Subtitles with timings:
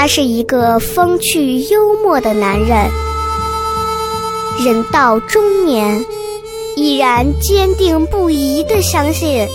[0.00, 2.88] 他是一个风趣幽默的男人，
[4.64, 6.04] 人到中年，
[6.76, 9.48] 依然坚定不移地相信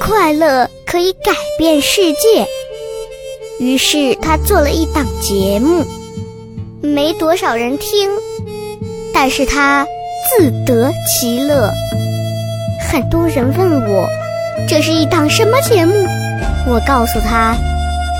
[0.00, 2.48] 快乐可以改变世界。
[3.60, 5.84] 于是他做了一档节目，
[6.80, 8.08] 没多少人听，
[9.12, 9.86] 但是他
[10.38, 11.70] 自得其乐。
[12.90, 14.08] 很多人问我，
[14.66, 15.92] 这是一档什么节目？
[16.66, 17.54] 我告诉他，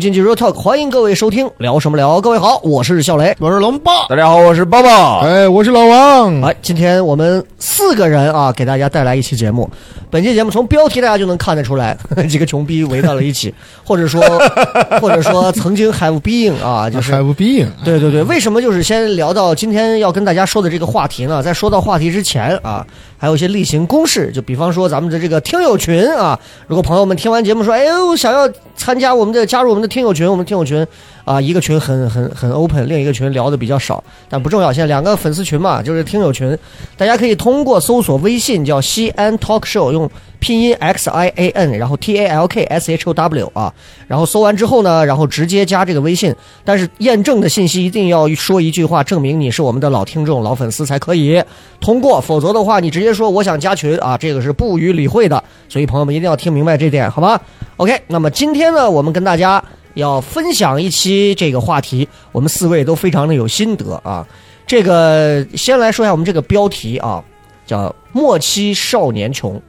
[0.00, 2.20] 側百无禁忌 Real Talk，欢迎各位收听，聊什么聊？
[2.22, 3.36] 各位好，我是笑雷。
[3.38, 5.20] 我是龙爸，大家好，我是爸爸。
[5.20, 6.40] 哎，我是老王。
[6.40, 9.68] 哎，今天我们四个人啊，给大家带来一期节目。
[10.08, 11.96] 本期节目从标题大家就能看得出来，
[12.28, 14.22] 几个穷逼围到了一起， 或者说，
[15.02, 21.42] 或者说曾经 have been 啊，就是 have been，对对对，为什么就是先聊到今天要跟大家说的这个话题呢？
[21.42, 22.84] 在说到话题之前啊，
[23.20, 30.86] 还有一些例行公事，就比方说咱们的这个听友群啊，如果朋友们听完节目说，哎呦，想要参加我们的加入我们的听友群，我们听友群
[31.26, 34.72] 啊，一个群很很很 open，另一个群聊的比较少，但不重要。
[34.72, 36.56] 现在两个粉丝群嘛，就是听友群，
[36.96, 40.10] 大家可以通过搜索微信叫西安 Talk Show，用
[40.40, 43.72] 拼音 X I A N，然后 T A L K S H O W 啊，
[44.08, 51.40] 然后搜完之后呢，然后直接加这个微信，但是验证的信息一定要说一句话，证明你是我们的老听众、老粉丝才可以
[51.80, 55.44] 通过，否则的话你直接说我想加群啊，这个是不予理会的。
[55.68, 57.38] 所以朋友们一定要听明白这点，好吗
[57.76, 59.62] ？OK，那么今天呢，我们跟大家
[59.94, 64.26] 要分享一期这个话题，我们四位都非常的有心得啊。
[64.66, 67.22] 这个先来说一下我们这个标题啊，
[67.66, 69.60] 叫“末期少年穷”。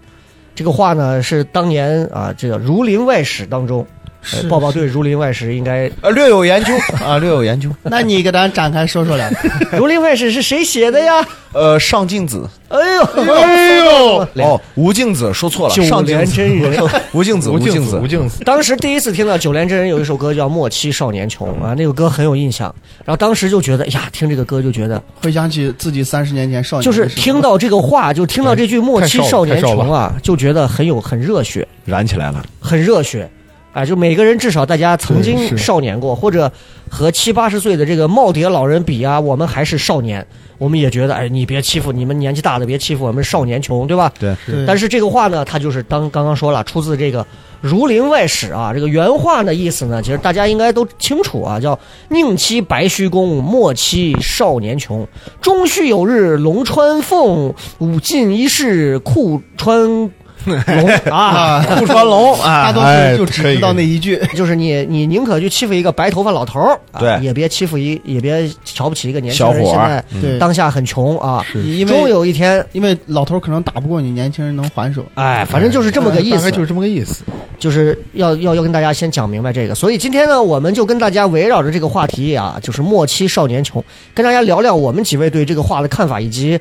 [0.53, 3.85] 这个话呢是当年啊，这个《儒林外史》当中，
[4.33, 6.73] 呃抱抱对《儒林外史》应该，《呃，略有研究
[7.03, 7.69] 啊，略有研究。
[7.83, 9.39] 那你给咱展开说说两个。
[9.77, 11.25] 儒林外史》是谁写的呀？
[11.53, 16.89] 呃，上镜子，哎呦，哎呦，哦，吴敬子说错了，九上镜子连真人。
[17.11, 22.73] 吴敬子，吴敬子，吴敬子，当时第一次听到九连真人有一首歌叫《莫欺少年穷》啊，那首歌很有印象。
[23.03, 32.45] 然后当时就觉得，哎呀，听这个歌就觉得，回想起自己三十年前少年就是听到这个话，就听到这句“莫欺少年穷”啊，就觉得很有很热血，燃起来了。
[32.61, 33.29] 很热血。
[33.73, 36.51] 啊，就每个人至少大家曾经少年过，或者
[36.89, 40.25] 和七八十岁的这个耄耋老人比啊，我们还是少年，
[40.57, 44.11] 我们也觉得，哎，你别欺负你们年纪大的，别欺负我们少年穷，对吧？
[44.19, 47.23] 对，对但是这个话呢，他就是当刚刚说了，出自这个
[47.61, 48.73] 《儒林外史》啊。
[48.73, 51.79] 这个原话的意思呢，其实大家应该都清楚啊，叫
[52.11, 55.07] “宁欺白须公，莫欺少年穷。
[55.39, 60.11] 终须有日龙穿凤，舞尽一世裤穿
[60.45, 64.19] 龙啊。”不穿龙大啊，多哎数就只知道那一句。
[64.35, 69.65] 就是你，你宁可去欺负一个白头发老头儿，啊对也别欺负一，也别瞧不起一个年轻人。
[69.65, 75.03] 现在对，当下很穷啊，因终有一天，因为老头可能打不过你，年轻人能还手。
[75.15, 76.51] 哎，反正就是这么个意思大概。
[76.51, 77.23] 就是这么个意思。
[77.59, 83.83] 就是要要要跟大家先讲明白这个，所以今天呢，我们就跟大家围绕着这个话题啊，就是末期少年穷，
[84.15, 86.59] 跟大家聊聊我们几位对这个话的看法，以及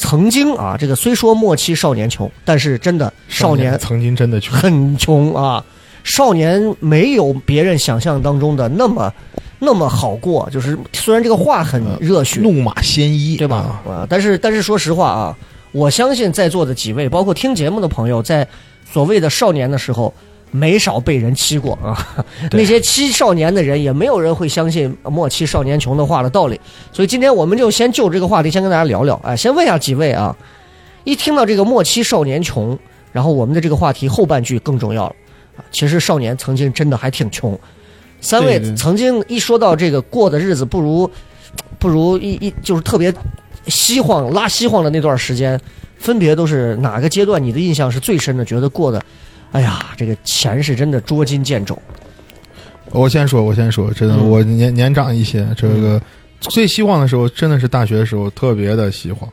[0.00, 5.62] 曾经啊，这个虽说末期少年穷，但是真的少年曾经真的穷，很穷啊，
[6.02, 9.12] 少年没有别人想象当中的那么
[9.58, 13.80] 那么好过，就是虽然这个话很热血，怒马鲜衣，对吧？
[13.86, 15.36] 啊，但是但是说实话啊，
[15.70, 18.48] 我相信在座的几位，包括听节目的朋友，在
[18.90, 20.12] 所谓的少年的时候，
[20.50, 22.24] 没少被人欺过啊。
[22.52, 26.60] 那些欺少年的人，也没有人会相信“莫欺少年穷”的话的道理。
[26.92, 29.14] 所以今天我们就先就这个话题，先跟大家聊聊。
[29.22, 30.36] 哎，先问一下几位啊，
[31.04, 32.78] 一听到这个“莫欺少年穷”，
[33.12, 35.16] 然后我们的这个话题后半句更重要了
[35.56, 35.64] 啊。
[35.70, 37.58] 其实少年曾经真的还挺穷。
[38.20, 41.10] 三位曾经一说到这个过的日子不如
[41.78, 43.10] 不如一一就是特别
[43.66, 45.58] 西晃拉西晃的那段时间，
[45.96, 47.42] 分别都是哪个阶段？
[47.42, 48.44] 你的印象是最深的？
[48.44, 49.02] 觉得过得，
[49.52, 51.76] 哎呀，这个钱是真的捉襟见肘。
[52.92, 54.30] 我先说，我先说，真的，嗯。
[54.30, 56.00] 我年年长一些，这个
[56.40, 59.28] 最希望的时候，真的是大学的时候特别的希望，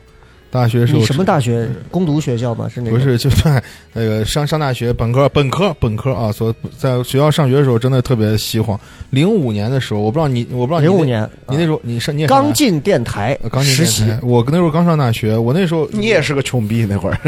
[0.50, 1.68] 大学时候你什么大学？
[1.90, 2.68] 攻读学校吗？
[2.72, 3.62] 是那个不是，就在
[3.92, 8.78] 那个上上大学本科本科本科啊，所在学校上学的时候真的特别喜欢。
[9.10, 17.18] 零五年的时候，我不知道你，我不知道零五，年，啊你那时候你上你也是刚进电台呃刚进实习电台，我那时候刚上大学，我那时候你也是个穷逼那会儿，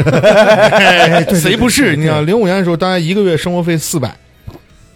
[1.35, 1.95] 谁不是？
[1.95, 4.09] 你想零五年的时候，大概一个月生活费四百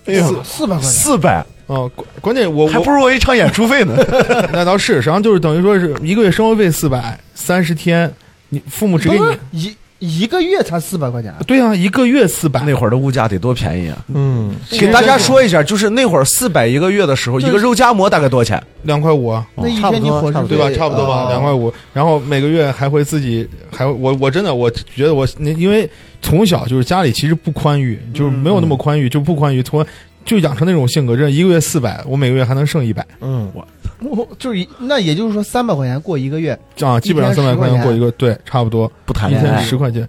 [0.06, 1.34] 哎呦，四百块钱，四百，
[1.68, 3.96] 啊，关关键我我还不如我一场演出费呢。
[4.54, 8.12] 那倒是，实际上就是等于说是一个月生活费四百，三十天，
[8.50, 13.98] 你父母只给你一一个月才四百块钱，对啊，一个月四百，那会儿的物价得多便宜啊！
[14.14, 18.62] 嗯，给大家说一下，就是那会儿四百一个月的时候，一个肉夹馍大概多少钱？
[18.84, 19.46] 两块五啊。
[19.56, 20.70] 那一天你伙食对吧？
[20.72, 21.74] 差不多吧，啊两块五。
[21.94, 25.90] 然后每个月还会自己还会我我真的我觉得我那因为
[26.22, 29.84] 从小就是家里其实不宽裕，就是没有那么宽裕，就不宽裕，从
[30.26, 33.66] 就养成那种性格，这一个月四百，我每个月还能剩一百嗯，我
[34.02, 36.52] 我就是一那也就是说三百块钱过一个月，
[36.82, 40.08] 啊，基本上一天10三百块钱过一个，对，差不多一不谈恋爱天，十块钱。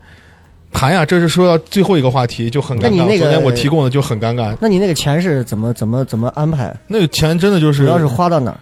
[0.72, 2.82] 谈呀，这是说到最后一个话题就很尴尬。
[2.82, 6.74] 那你那个昨天我提供的就很尴尬，那你那个钱是怎么怎么怎么安排？
[6.88, 8.58] 那个钱真的就是主要是花到哪儿？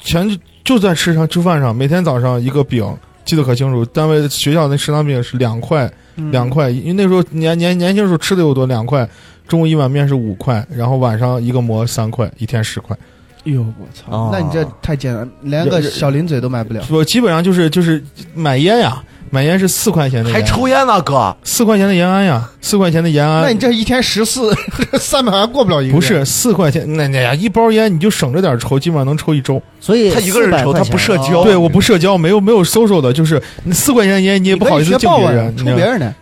[0.00, 2.84] 钱就就在吃上吃饭上，每天早上一个饼，
[3.24, 3.84] 记得可清楚。
[3.86, 9.08] 单位学校那食堂饼是两块，嗯两块，因为那时候年年年轻时候吃的又多，两块。
[9.50, 12.96] 中午一碗面是五块，然后晚上一个馍三块，一天十块。
[13.44, 14.30] 哎呦我操哦！
[14.32, 16.80] 那你这太艰难，连个小零嘴都买不了。
[16.88, 18.00] 我基本上就是就是
[18.32, 21.36] 买烟呀，买烟是四块钱的烟，还抽烟呢，哥。
[21.42, 23.42] 四块钱的延安呀，四块钱的延安。
[23.42, 24.54] 那你这一天十四
[25.00, 25.94] 三百还过不了一个月。
[25.94, 29.60] 不是四块钱，那那呀一包烟你就省着点抽，基本上能抽一周。
[29.80, 36.14] 所以他一个人400抽块钱他不社交哦对，我不社交，没有没有 social 的，就是你四块钱的烟你也不好意思敬别人，你知道吗抽别人的。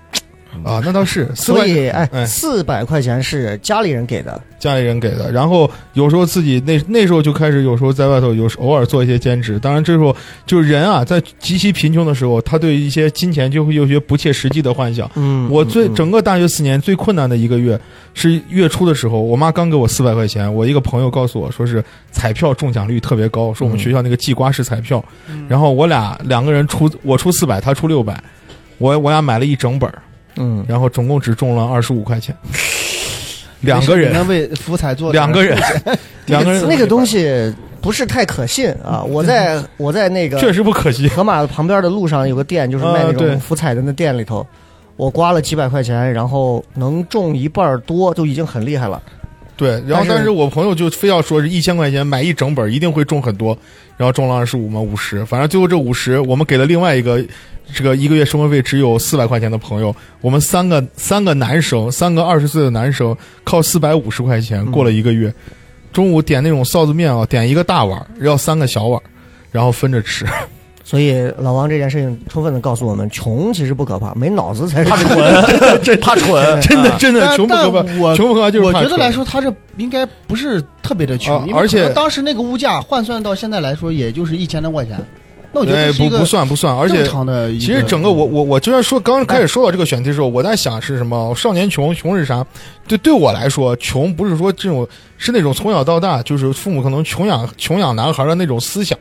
[0.64, 1.28] 啊，那倒是。
[1.34, 9.58] 所以哎，哎四百块钱是家里人给的，家里人给的，然后有时候自己那那时候就开始，有时候在外头有时偶尔做一些兼职。
[9.58, 10.14] 当然，这时候
[10.46, 15.10] 就是人啊，在极其贫穷的时候，他对一些金钱就会有一些不切实际的幻想。
[15.14, 17.78] 嗯我最嗯整个大学四年最困难的一个月
[18.14, 25.02] 是月初的时候，我妈刚给我四百块钱，我一个朋友告诉我说是彩票中奖率特别高，说我们嗯学校那个季瓜式彩票，
[25.49, 28.22] 然后我俩两个人出我出四百，他出六百，
[28.78, 30.02] 我我俩买了一整本儿，
[30.38, 32.35] 嗯，然后总共只中了二十五块钱，
[33.61, 34.12] 两个人。
[34.12, 35.58] 能为福彩做两个人，
[36.26, 39.02] 两个人那个东西不是太可信啊！
[39.02, 41.08] 我在 我在那个确实不可信。
[41.11, 44.46] 河马旁边的路上有个店，就是卖那种福彩的那店里头，
[44.96, 49.00] 我刮了几百块钱，然后能中一半多，就已经很厉害了。
[49.56, 53.58] 对，然后但是我朋友就非要说是一千块钱买一整本，一定会中很多，
[53.96, 57.20] 然后中了二十五嘛，五十，反正最后这五十我们给了另外一个
[57.75, 65.32] 这个一个月生活费只有四百块钱的朋友，我们三个三个男生，三个二十岁的男生，靠四百五十块钱过了一个月。
[65.93, 69.00] 中午点那种臊子面啊，点一个大碗，要三个小碗，
[69.50, 70.26] 然后分着吃。
[70.85, 75.81] 所以老王这件事情充分的告诉我们，穷其实不可怕，没脑子才是他蠢。
[75.82, 84.99] 这，他蠢，真的 真的穷不可怕，穷不可怕就是怕我觉得来说，他这应该不是特别的啊穷，而且当时那个物价换算到现在来说，也就是一千多块钱。
[85.53, 87.05] 那我觉得哎不不算不算，而且。
[87.59, 91.35] 其实整个我我我就然说刚刚开始说到这个选题的时候，我在想是什么？
[91.35, 92.45] 少年穷，穷是啥？
[92.87, 94.87] 对对我来说，穷不是说这种
[95.17, 98.99] 是那种从小到大就是父母可能穷养穷养男孩的那种思想，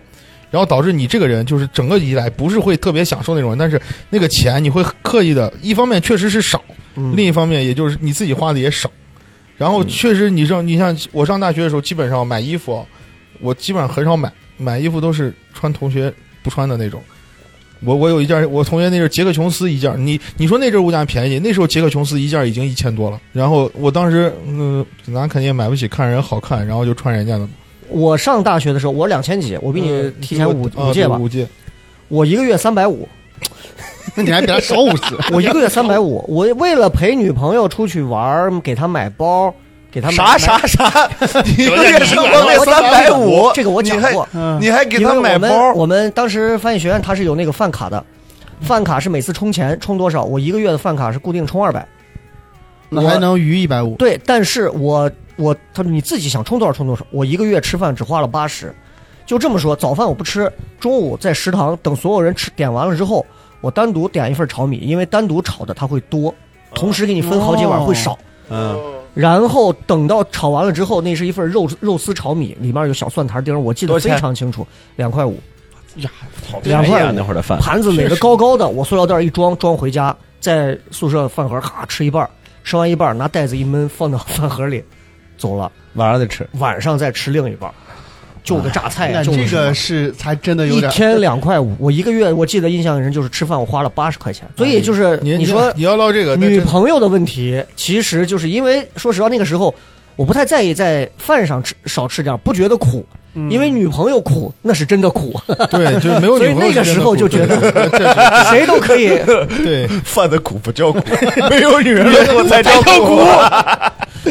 [0.50, 3.80] 然后导致你这个人就是整个以来不是会特别享受那种人，但是
[4.10, 6.64] 那个钱你会刻意的，一方面确实是少，
[6.96, 8.90] 嗯另一方面也就是你自己花的也少，
[9.58, 12.86] 然后确实你上你像我上大学的时候，基本上买衣服，
[13.42, 16.14] 我基本上很少买，买衣服都是穿同学
[16.47, 17.04] 不穿的那种。
[17.81, 23.19] 我我有一件，我同学那阵杰克琼斯一件，你你说那阵物价便宜，那时候杰克琼斯一件已经一千多了。
[23.33, 27.47] 然后我当时，嗯、咱肯定也买不起，看人好看，然后就穿人家的。
[27.89, 31.47] 我上大学的时候，我两千几，我比你提前五啊五届吧对，五届。
[32.07, 33.07] 我一个月三百五，
[34.16, 35.16] 那你还比他少五十。
[35.31, 39.54] 我一个月三百五，我为了陪女朋友出去玩，给她买包，
[39.92, 41.10] 给他买啥啥啥？
[41.58, 44.28] 一 个月生活费三百五，这个我讲过。
[44.60, 45.74] 你还给他买包？
[45.74, 48.04] 我们当时翻译学院它是有那个饭卡的，
[48.62, 51.88] 饭卡是每次充钱充多少，我一个月的饭卡是固定充二百。
[52.90, 53.96] 那还能余一百五。
[53.96, 58.74] 对，但是我我他说你自己想充多少充多少，我一个月吃饭只花了八十，
[59.26, 63.26] 就这么说，早饭我不吃，中午在食堂等所有人吃点完了之后，
[63.60, 66.34] 我单独点一份炒米，因为单独炒的它会多，
[66.76, 68.18] 同时给你分好几碗会少。
[68.50, 68.80] 嗯，
[69.18, 75.40] 然后等到炒完了之后，那是一份肉肉丝炒米，里面有小蒜苔丁，我记得非常清楚，两块五。
[75.95, 76.12] 呀，
[76.64, 82.30] 两块五那会儿的饭，盘子垒得高高的，我塑料袋一装，装回家，在宿舍饭盒咔吃一半，
[82.64, 84.83] 吃完一半拿袋子一闷，放到饭盒里，
[85.38, 85.71] 走了。
[85.95, 86.47] 晚上再吃。
[86.59, 87.74] 晚上再吃另一半儿，
[88.47, 99.75] 就个榨菜，那这个是才真的有点一天两块五，我一个月我记得印象很深，就是吃饭我花了八十块钱，所以就是你你说你要唠这个女朋友的问题，其实就是因为说实话，那个时候
[100.16, 105.37] 我不太在意在饭上吃少吃点，不觉得苦，嗯因为女朋友苦那是真的苦，
[105.69, 107.59] 对，就没有所 以女朋友那个时候就觉得
[108.49, 109.09] 谁都可以。
[109.63, 111.01] 对， 饭的苦不叫苦，
[111.49, 113.19] 没有女人的苦才叫苦。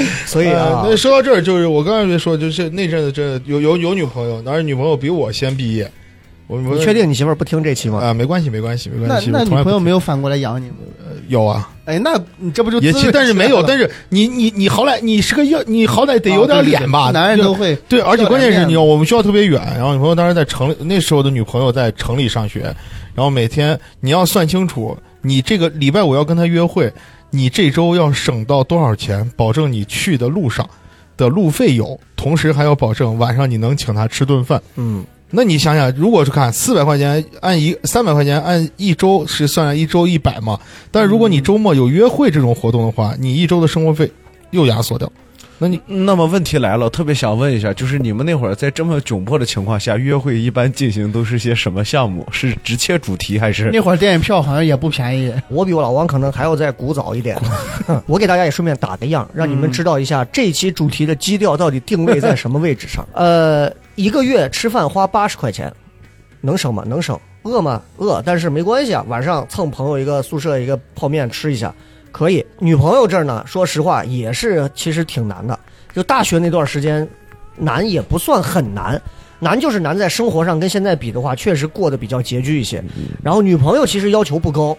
[0.26, 5.90] 所以啊呃，那说到这儿，就是我刚才没说，就是那阵子真的有有有女朋友，但是女朋友比我先毕业。
[6.48, 7.98] 我我你确定你媳妇儿不听这期吗？
[7.98, 8.14] 啊？
[8.14, 9.30] 没关系，没关系，没关系。
[9.32, 10.76] 那那女我从来朋友没有反过来养你吗？
[11.26, 17.10] 有啊，哎，那你这不就也但是没有，但是你你你好歹你是个要，你好歹得有点啊对对对脸吧？
[17.10, 22.60] 男人都会对，而且关键是你知道，我们学校特别远，然后女朋友当时在城里，那时候的女朋友在城里上学，
[23.12, 26.92] 然后每天你要算清楚，你这个礼拜五要跟她约会，
[27.30, 30.68] 你这周要省到多少钱，保证你去的路上
[31.16, 34.62] 的路费有，同时还要保证晚上你能请他吃顿饭。
[34.76, 40.58] 嗯，那你想想，如果是看四百块钱按一三百块钱按一周是算一周一百嘛？
[40.90, 44.10] 但如果你周末有约会这种活动的话，你一周的生活费
[44.50, 45.10] 又压缩掉。
[45.58, 52.26] 那你那么问题来了，特别想问一下，就是你们那会儿在这么窘迫的情况下，约会一般进行都是些什么项目？
[52.30, 53.70] 是直切主题还是？
[53.70, 55.32] 那会儿电影票好像也不便宜。
[55.48, 57.38] 我比我老王可能还要再古早一点。
[58.04, 63.06] 我给大家也顺便打个样，让你们知道一下这期主题的基调到底定位在什么位置上。
[63.14, 65.72] 呃，一个月吃饭花八十块钱，
[66.42, 66.84] 能省吗？
[66.86, 67.18] 能省。
[67.44, 67.80] 饿吗？
[67.98, 71.72] 饿，但是没关系啊，晚上蹭朋友一个宿舍一个泡面吃一下，
[72.16, 72.42] 可以。
[72.58, 75.58] 女朋友这儿呢，说实话也是其实挺难的。
[75.92, 77.06] 就大学那段时间，
[77.56, 78.98] 难也不算很难，
[79.38, 82.82] 难就是难在生活上跟现在比的话，确实过得比较拮据一些。
[83.22, 84.74] 然后女朋友其实要求不高，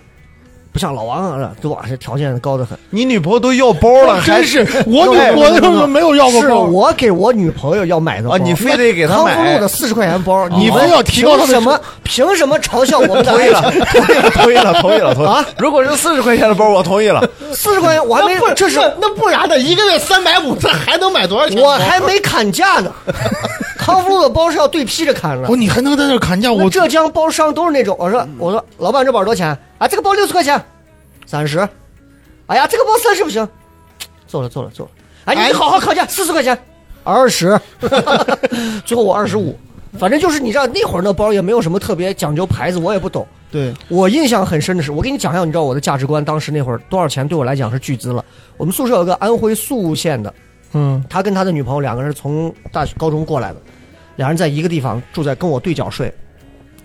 [0.78, 1.80] 不像老王啊，对吧？
[1.90, 2.78] 这条件高得很。
[2.92, 8.38] 你女朋友都要包了， 还真是 我女对我那时候没有要过是包，我给我女朋友要买的包啊？
[8.38, 9.68] 你非得给她康复买路的？
[9.68, 11.80] 四十块钱包， 们你非要提高什么？
[12.04, 13.62] 凭什么嘲笑我们的同意了，
[14.36, 15.32] 同意了，同意了，同意了。
[15.32, 15.44] 啊！
[15.58, 17.28] 如果是四十块钱的包，我同意了。
[17.52, 21.60] 四十块钱我还没这是那那不然的，一个月三百五，这还能买多少钱？
[21.60, 22.92] 我还没砍价呢。
[23.88, 25.56] 康复路的包是要对批着砍的 哦，。
[25.56, 26.52] 你还能在那砍价？
[26.52, 29.88] 我我浙江包商都是那种，我说我说老板这包多少钱啊？
[29.88, 30.62] 这个包六十块钱，
[31.26, 31.60] 三十。
[32.48, 33.48] 哎呀，这个包三十不行，
[34.28, 34.90] 走了走了走了。
[35.26, 36.58] 哎，你好好砍价，四十块钱，
[37.04, 37.60] 二十，
[38.86, 39.58] 最后我二十五。
[39.98, 43.26] 反正就是你知道那会儿那包也没有什么特别讲究牌子，我也不懂。
[43.50, 48.24] 对，我印象很深的是，我给你讲一下，你知道我的价值观，当时那会儿多少钱对我来讲是巨资了。
[48.58, 50.32] 我们宿舍有个安徽宿县的，
[50.74, 53.62] 嗯，他跟他的女朋友两个人从大学高中过来的，
[54.18, 56.14] 两人在一个地方住在跟我对角睡，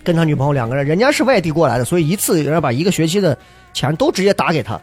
[0.03, 3.37] 跟他女朋友两个人，人家是外地过来的，所以一次人家把一个学期的
[3.73, 4.79] 钱都直接打给他，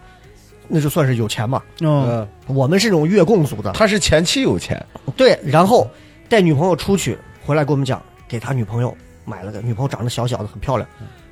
[0.68, 1.62] 那就算是有钱嘛。
[1.80, 4.84] 嗯，嗯，我们是这种月供族的，他是前妻有钱，
[5.16, 5.88] 对，然后
[6.28, 7.16] 带女朋友出去
[7.46, 10.88] 回来跟我们讲，给他女朋友买了个女朋友长得小小的很漂亮，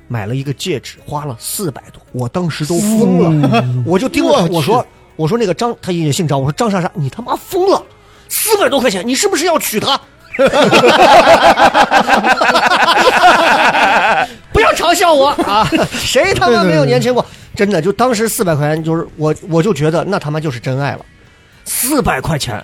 [0.07, 4.85] 买了一个戒指，花了四百多，我当时都疯了，我就盯着我说
[5.17, 7.83] 我说那个张，他也姓张，我说张莎莎，你他妈疯了，
[8.29, 9.99] 四百多块钱，你是不是要娶她？
[14.51, 15.67] 不要嘲笑我啊！
[15.93, 17.25] 谁他妈没有年轻过？
[17.55, 20.99] 真的，就当时四百块钱，就是我我就觉得那他妈就是真爱了，
[21.65, 22.63] 四百块钱。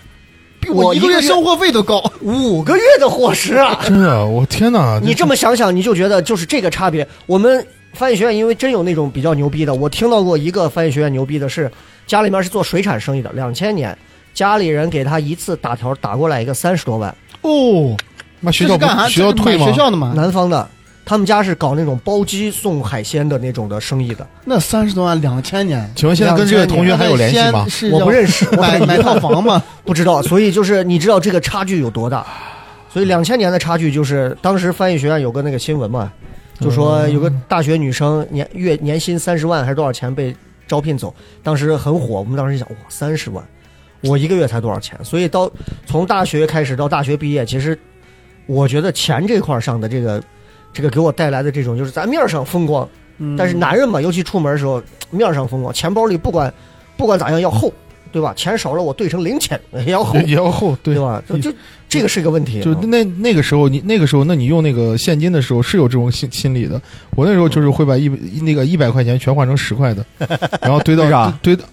[0.59, 2.01] 比我一个月生活费都高。
[2.21, 3.79] 五个月的伙食啊！
[3.83, 4.99] 真的，我天哪！
[5.03, 7.07] 你这么想想，你就觉得就是这个差别。
[7.27, 11.71] 我们翻译学院因为真有那种比较牛逼的，我听到过一个翻译学院牛逼的是，
[12.07, 13.95] 家里面是做水产生意的，两千年
[14.33, 17.13] 家里人给他一次打条打过来一个三十多万，
[17.45, 17.95] 哦，
[18.39, 19.07] 那学校不这是干啥？
[19.07, 19.65] 学校退吗？
[19.65, 20.13] 学校的吗？
[20.15, 20.67] 南方的，
[21.05, 27.65] 他们家是搞那种包机送海鲜的那种的生意的，那三十多万，两千年，请问现在跟这个同学还有联系吗？
[27.69, 29.61] 是我不认识 买买套房吗？
[29.85, 32.25] 不知道，所以就是你知道这个差距有多大？
[32.91, 36.11] 所以两千年的差距就是当时翻译学院有个那个新闻嘛，
[36.59, 40.33] 就说有个大学女生年月年薪三十万还是多少钱被
[40.65, 42.19] 招聘走，当时很火。
[42.19, 43.43] 我们当时想，哇，三十万，
[44.07, 44.97] 我一个月才多少钱？
[45.03, 45.51] 所以到
[45.85, 47.77] 从大学开始到大学毕业，其实
[48.45, 50.23] 我觉得钱这块儿上的这个
[50.73, 52.87] 这个给我带来的这种就是咱面儿上风光，
[53.37, 56.53] 但是男人嘛，尤其出门的时候面儿上风光，钱包里不管
[56.97, 57.71] 不管咋样要厚，
[58.11, 58.33] 对吧？
[58.35, 61.21] 钱少了我兑成零钱也要厚 也，要厚，对对吧？
[61.27, 61.51] 就就
[61.87, 62.61] 这个是一个问题。
[62.61, 66.81] 就那那个时候，你那个时候，那你用那个现金的时候是有这种心心理的。
[67.15, 68.09] 我那时候就是会把一
[68.41, 70.05] 那个一百块钱全换成十块的，
[70.61, 71.65] 然后堆到堆堆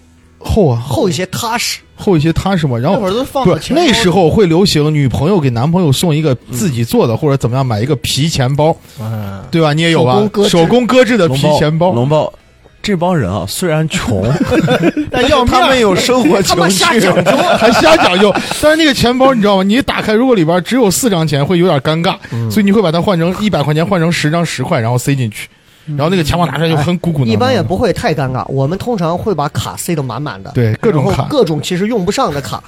[0.43, 2.77] 厚啊，厚一些踏实，厚一些踏实嘛。
[2.77, 9.73] 然后那会儿都放不那时候会流行女朋友给男朋友送一个自己做的或者怎么样买一个皮钱包，嗯，对吧？
[9.73, 10.29] 你也有吧手工？
[10.29, 12.31] 搁置手工搁置的皮钱包，龙包，
[12.81, 14.21] 这帮人啊，虽然穷，
[15.09, 17.09] 但要面他们有生活 情趣。
[17.57, 18.33] 还瞎讲究。
[18.61, 19.63] 但是那个钱包你知道吗？
[19.63, 25.47] 你打开，如果里边只有四张钱，会有点尴尬，嗯所以你会把它换成一百块钱，换成十张十块，然后塞进去。
[25.85, 27.33] 然后那个钱包拿出来就很鼓鼓囊囊的。
[27.33, 28.45] 一般也不会太尴尬。
[28.47, 32.63] 我们通常会把卡塞得满满的，对各种卡各种其实用不上的卡，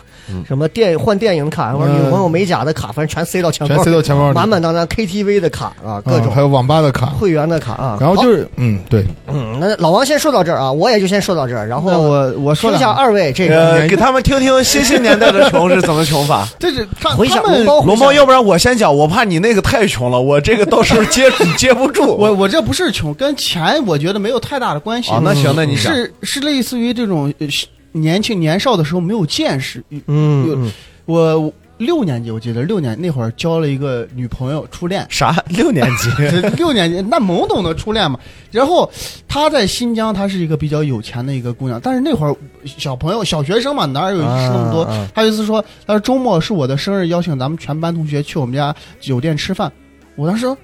[0.47, 7.07] 什么电换电影卡或者嗯女朋友美甲的卡，反正全塞到钱包里，全塞到钱包里满满当当 KTV 的卡啊，各种嗯还有网吧的卡。
[7.07, 7.97] 会员的卡啊。
[7.99, 16.45] 然后就是嗯，对，嗯，那老王先说到这儿啊，我也就先说到这儿，然后我我说听一下二位这个呃，给他们听听新兴年代的穷是怎么穷法。
[16.59, 22.15] 这是他回想他们龙猫，要不然我先讲，我怕你那个太穷了，我这个到时候接 接不住。
[22.15, 25.11] 我我这不是穷，跟钱我觉得没有太大的关系。
[25.11, 25.75] 啊，那行，那你。
[25.75, 27.47] 是是类似于这种呃
[27.91, 29.83] 年轻年少的时候没有见识。
[29.89, 30.71] 嗯嗯
[31.05, 35.05] 我六年级我记得六年那会儿交了一个女朋友，初恋。
[35.09, 35.35] 啥？
[35.49, 36.09] 六年级？
[36.55, 38.17] 六年级那懵懂的初恋嘛，
[38.49, 38.89] 然后
[39.27, 42.33] 她在新疆，她是一个比较有钱的一个姑娘，但是那会儿
[42.65, 44.85] 小朋友小学生嘛，哪有那么多？
[45.13, 49.69] 她有一次说，她说周末是我的生日，邀请咱们全班同学去我们家酒店吃饭。
[50.15, 50.57] 我当时说，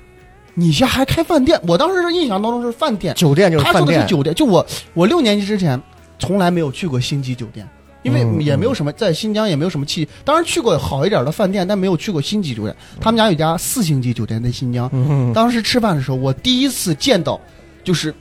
[0.54, 1.60] 你家还开饭店？
[1.68, 5.82] 我当时是印象当中是饭店，酒店就是他饭店，说的是酒店，就我我六年级之前
[6.20, 7.68] 从来没有去过星级酒店，
[8.04, 12.76] 因为嗯也没有什么在新疆也没有什么气，当然去过好一点的饭店，但没有去过星级酒店。
[13.00, 15.32] 他们家有家四星级酒店在新疆，嗯。
[15.34, 17.40] 当时吃饭的时候，我第一次见到，
[17.84, 18.14] 就是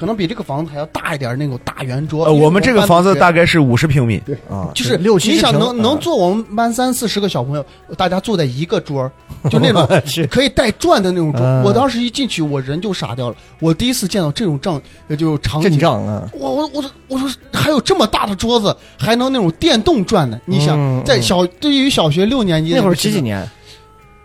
[0.00, 2.24] 可能比这个房子还要大一点那种大圆桌。
[2.24, 7.64] 呃，我们这个房子大概是五十平米，啊，就是六七你想能能坐我们班三四十个小朋友，
[7.98, 9.12] 大家坐在一个桌儿，
[9.50, 9.86] 就那种
[10.30, 11.42] 可以带转的那种桌。
[11.42, 13.36] 嗯我当时一进去，我人就傻掉了。
[13.58, 15.80] 我第一次见到这种仗，呃就是场景阵。
[15.80, 20.40] 仗啊，我我我说我说还有这么大的桌子，还能那种电动转的。
[20.46, 23.20] 你想，嗯在小对于小学六年级那会儿几几几？
[23.20, 23.46] 年？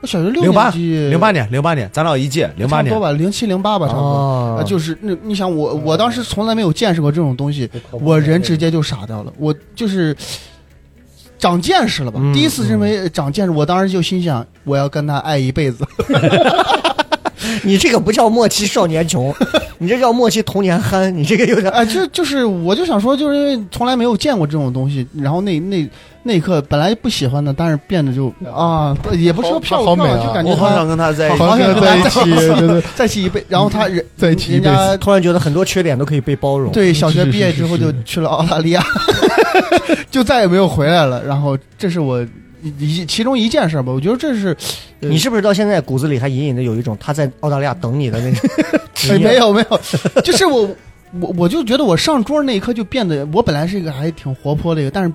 [0.02, 2.90] 我小学六零八年级，零八年，零八年，咱俩一届，零八年。
[2.90, 4.64] 差不多吧，零七零八吧，差不多。
[4.66, 9.34] 就是那，你想我，我当时从来没有见识过这种东西，我人直接就傻掉了。
[9.38, 10.16] 我就是
[11.40, 12.20] 长见识了吧？
[12.22, 15.86] 嗯第一次认为长见识，我当时就心想，我要跟他爱一辈子。
[17.64, 19.34] 你这个不叫莫欺少年穷，
[19.78, 25.88] 你这叫莫欺童年憨，你这个有点啊，就就是，我就想说，就是因为从来没有见过这种东西，然后那那
[26.24, 31.38] 那一刻本来不喜欢的，但是变得就啊，也不是说漂不漂亮，好美啊就感觉我好想跟他在一起。
[31.38, 36.72] 好想跟他在一起，对对，在一起一辈，然后他人 在一起一辈子人家 突然觉得很多缺点都可以被包容。
[36.72, 38.84] 对，小学毕业之后就去了澳大利亚，
[40.10, 41.24] 就再也没有回来了。
[41.24, 42.25] 然后这是我
[42.80, 44.56] 一一其中一件事吧，我觉得这是
[45.01, 48.50] 呃你是不是到现在骨子里还隐隐的有一种他在澳大利亚等你的那种
[49.10, 49.20] 哎？
[49.20, 50.68] 没有没有，就是我
[51.20, 55.12] 我我就觉得我上桌那一刻就变得，我本来是一个还挺活泼的一个，但是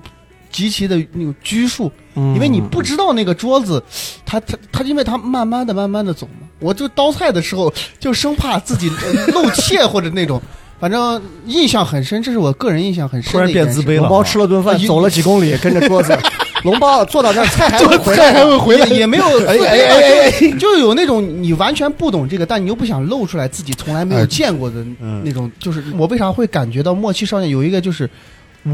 [0.51, 3.83] 极其的那种拘束，嗯，因为你不知道那个桌子，
[4.25, 10.41] 他他他，因为他慢慢的慢慢的走嘛，我就刀菜的时候就生怕自己呃露 怯或者那种。
[10.79, 13.67] 反正印象很深，这是我个人印象很深突然的一件事。
[13.67, 16.17] 变自卑了我包吃了顿饭，啊走了几公里，跟着桌子。
[16.65, 25.51] 龙包坐到那儿，菜还会回来还会回来，也没有哎哎哎哎 就有那种你完全不懂这个，但你又不想露出来自己从来没有哎见过的嗯那种。
[25.59, 28.09] 就是我为啥会感觉到默契少年有一个就是。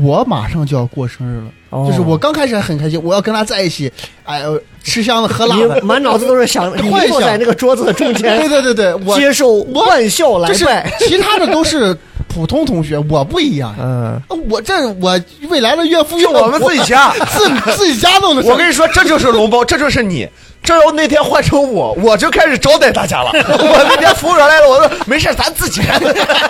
[0.03, 3.89] 我马上就要过生日了，哦就是我刚开始还很开心，我要跟他在一起，
[4.25, 10.91] 哎呦，吃香的喝辣的你，满脑子都是想 幻想坐在那个桌子的中间，对对对对，我接受万笑来就是拜。
[11.07, 11.97] 其他的都是
[12.37, 15.19] 普通同学，我不一样，嗯，我这我
[15.49, 20.29] 未来的岳父岳母我们自己家，自自己家弄的，我跟你说，这就是龙包，这就是你。
[20.61, 23.31] 这要那天换成我，我就开始招待大家了。
[23.57, 25.99] 我那天服务员来了，我说没事，咱自己来。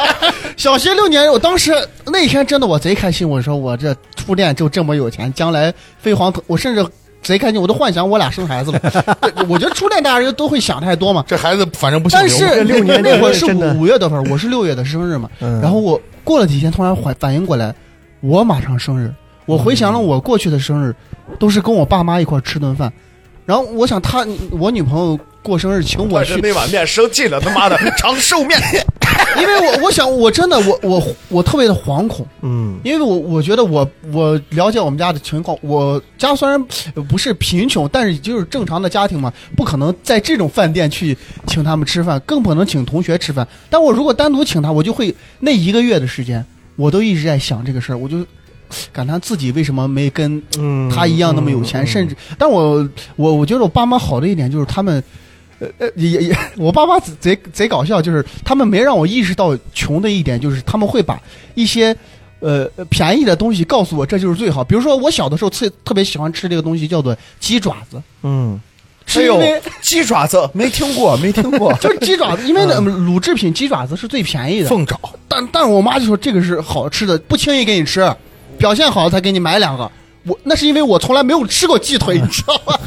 [0.58, 1.74] 小学六年，我当时
[2.08, 6.86] 那天真的我贼开心，我说我这初恋就这么有钱，将来飞黄腾，我甚至
[7.28, 8.80] 贼开心，我都幻想我俩生孩子了。
[9.50, 11.26] 我觉得初恋大家都会想太多嘛。
[11.28, 15.30] 这孩子反正不姓但是六年那会儿是五月多份，我是六月的生日嘛。
[15.42, 17.76] 嗯然后我过了几天，突然反反应过来，
[18.22, 19.14] 我马上生日。
[19.46, 20.96] 我回想了我过去的生日，
[21.38, 22.92] 都是跟我爸妈一块儿吃顿饭。
[23.46, 28.60] 然后我想他，我女朋友过生日请我去，那碗面生气了，他妈的 长寿面。
[29.40, 36.62] 因为我我想我真的我我我特别的惶恐，嗯因为我我觉得我我了解我们家的情况，我家虽然
[37.08, 43.48] 不是贫穷，但是就是正常的家庭嘛，不可能在这种饭店去请他们吃饭，更不能请同学吃饭。
[43.70, 46.44] 但我如果单独请他，我就会那一个月的时间，
[46.76, 48.26] 我都一直在想这个事儿，我就
[48.92, 55.04] 感叹自己为什么没跟嗯，他一样那么有钱，嗯甚至，但我我我觉得我爸妈好的一点就是他们。
[55.60, 61.20] 呃呃，也也，我爸妈贼贼搞笑，就是他们没让我意识到穷的一点，就是他们会把
[61.56, 61.96] 一些
[62.40, 64.64] 呃便宜的东西告诉我，这就是最好。
[64.64, 68.02] 比如说我小的时候特特别喜欢吃这个东西，叫做鸡爪子。
[68.24, 68.60] 嗯
[69.10, 71.72] 是因为鸡爪子没听过，没听过。
[71.80, 74.68] 就是鸡爪子，因为那乳制品鸡爪子是最便宜的。
[74.68, 78.14] 凤爪，但但我妈就说这个是好吃的，不轻易给你吃，
[78.58, 79.90] 表现好才给你买两个。
[80.28, 82.78] 我那是因为我从来没有吃过鸡腿， 你知道吗？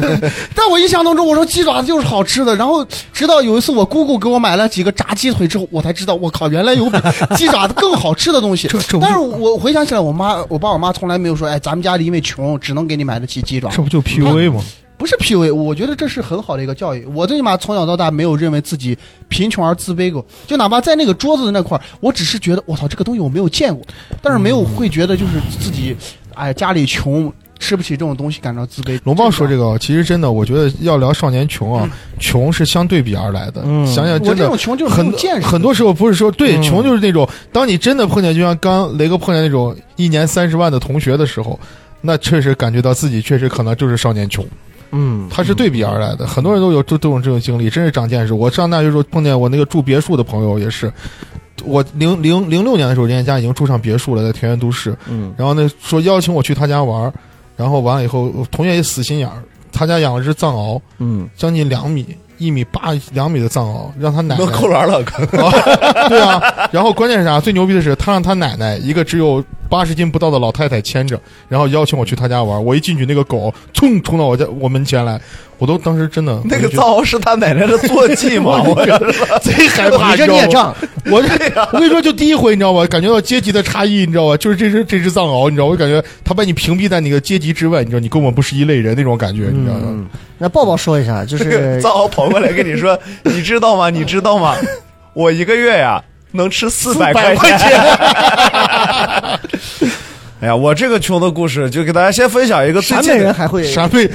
[0.54, 2.54] 但我印象当中，我说鸡爪子就是好吃的。
[2.56, 6.98] 然后直到有一次我姑姑给我买了几个炸鸡腿之后，我才知道，我靠，原来有比
[7.36, 8.68] 鸡爪子更好吃的东西。
[9.00, 13.70] 但是我回想起来，我妈、我爸、我妈从来没有说，哎，咱们家里因为穷，只能给你买得起鸡爪。
[13.70, 14.62] 这不就 PUA 吗？
[15.00, 17.06] 不是 PUA，我觉得这是很好的一个教育。
[17.06, 18.96] 我最起码从小到大没有认为自己
[19.28, 23.82] 贫穷而自卑过，就哪怕在那个桌子的那块儿，我只是觉得我操这个东西我没有见过，
[24.20, 25.96] 但是没有会觉得就是自己，
[26.34, 29.00] 哎家里穷吃不起这种东西感到自卑。
[29.04, 33.62] 龙豹说这个，其实真的，我觉得要聊少年穷啊，穷是相对比而来的。
[33.64, 41.58] 嗯想想我真的这种穷就是很有见识，很多时候不是说对嗯穷就是那种，当你真的碰见，就像刚雷哥碰见那种一年三十万的同学的时候，
[42.02, 44.44] 那确实感觉到自己确实可能就是少年穷。
[44.92, 48.34] 嗯，它是对比而来的，很多人都有都都有这种经历，真是长见识。
[48.34, 50.92] 我上大学时候碰见我那个住别墅的朋友也是，
[51.64, 54.96] 我零零零六年的时候，人家家已经住上别墅了，在田园都市。
[55.08, 57.12] 嗯然后呢，说邀请我去他家玩儿，
[57.56, 62.06] 然后完了以后，我同学也死心眼儿，他家养了只藏獒，嗯，将近两米，
[62.38, 65.50] 一米八两米的藏獒，让他奶奶扣篮了，可能
[66.08, 67.38] 对啊，然后关键是啥？
[67.38, 72.62] 最牛逼的是，他让他奶奶一个只有八十斤不到的老太太牵着，然后邀请我去她家玩。
[72.62, 75.18] 我一进去，那个狗冲冲到我家我门前来，
[75.58, 78.62] 我都当时真的那个藏獒是他奶奶的坐骑吗？
[78.66, 80.74] 我觉得得贼害怕，你这知道吗孽障，
[81.06, 81.28] 我这
[81.72, 82.84] 我跟你说，就第一回，你知道吗？
[82.86, 84.36] 感觉到阶级的差异，你知道吧？
[84.36, 89.82] 就是这只这只藏獒，你知道，我感觉它把你屏蔽在那个阶级之外，你知道，你跟我们不是一类人那种感觉，你知道吗？
[89.86, 90.06] 嗯，
[90.38, 93.88] 那抱抱说一下，就是 藏獒跑过来跟你说：“你知道吗？
[93.90, 94.56] 你知道吗？
[95.14, 97.70] 我一个月呀能吃四百块钱。
[100.40, 104.10] ”哎呀，我这个穷的故事就给大家先分享一个最陕北人还会陕北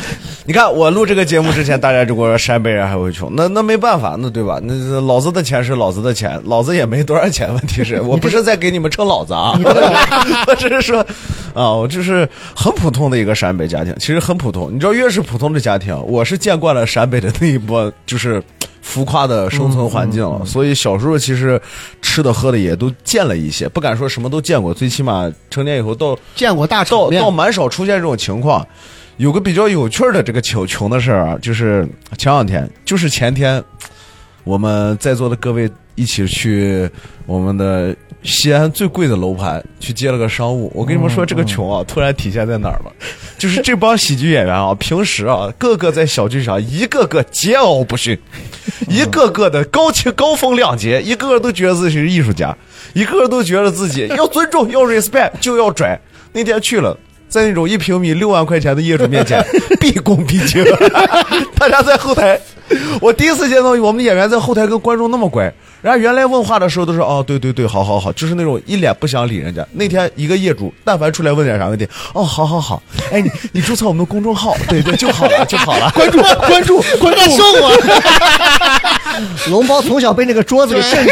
[0.47, 4.60] 你看，我录这个节目之前，大家就跟我说陕北人还会穷，那那没办法，那对吧？
[4.63, 7.54] 那那老子的钱是老子的钱，老子也没多少钱。
[7.54, 9.54] 问题是 我不是在给你们称老子啊，
[10.47, 11.06] 我只是说，
[11.54, 14.73] 啊，我就是很普通的一个陕北家庭，其实很普通。
[14.73, 18.41] 你知道，越是普通的家庭，我是见惯了陕北的那一波就是
[18.86, 21.60] 浮夸的生存环境了，所以小时候其实
[22.04, 27.32] 吃的喝的也都见了一些，不敢说什么都见过，最起码成年以后到见过大场面倒倒。
[27.32, 28.65] 蛮少出现这种情况。
[29.17, 33.62] 有个比较有趣儿的这个穷穷的事儿啊，就是前两天，就是前天，
[34.43, 36.88] 我们在座的各位一起去
[37.26, 40.71] 我们的西安最贵的楼盘去接了个商务。
[40.73, 42.91] 我跟你们说，这个穷啊，突然体现在哪儿了？
[43.38, 48.17] 就是这帮喜剧演员啊，平时啊，个个在小剧场一个个桀骜不驯，
[48.89, 52.57] 一个个的高情高风亮节，一个个都觉得自己是艺术家，
[52.93, 55.99] 一个个都觉得自己要尊重 要 respect 就要拽。
[56.33, 56.97] 那天去了。
[57.27, 59.43] 在那种一平米六万块钱的业主面前，
[59.81, 60.63] 毕恭毕敬。
[61.57, 62.39] 大家在后台，
[63.01, 65.51] 我第一次见到我们的演员在后台跟观众那么乖。
[65.86, 69.63] 人家原来问话的时候都是哦，对对对，好好好，就是那种一脸不想理人家。
[69.74, 75.91] 那天一个业主，但凡出来问点啥问题，哦，好好好，哎，你你注册我们的公众号，对对就好了就好了。
[75.91, 77.71] 关注关注关注送我，
[79.52, 81.12] 龙包从小被那个桌子给限制，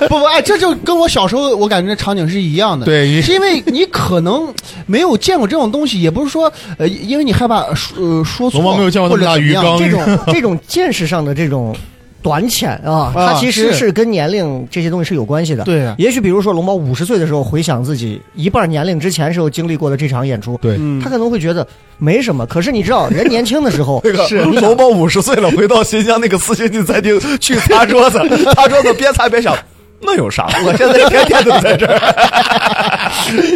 [0.00, 2.84] 不不，哎，这就跟我小时候我感觉场景是一样的。
[2.84, 4.52] 对是因为你可能
[4.84, 11.74] 没有见过这种东西，也不是说呃，因为你害怕说呃说错，龙猫没有见过那么大鱼缸这种这种见识上的这种
[12.22, 15.64] 短浅啊，啊它其实是是跟年龄这些东西是有关系的。
[15.64, 21.66] 对啊也许比如说龙猫五十岁的时候回想自己一半年龄之前时候经历过的这场演出，对，嗯他可能会觉得
[21.98, 22.46] 没什么。
[22.46, 28.18] 可是你知道，人年轻的时候 那个龙猫五十岁了，回到新疆那个四星级餐厅去擦桌子，
[28.54, 29.56] 擦桌子边擦边想，
[30.00, 30.48] 那有啥？
[30.64, 31.98] 我现在天天都在这儿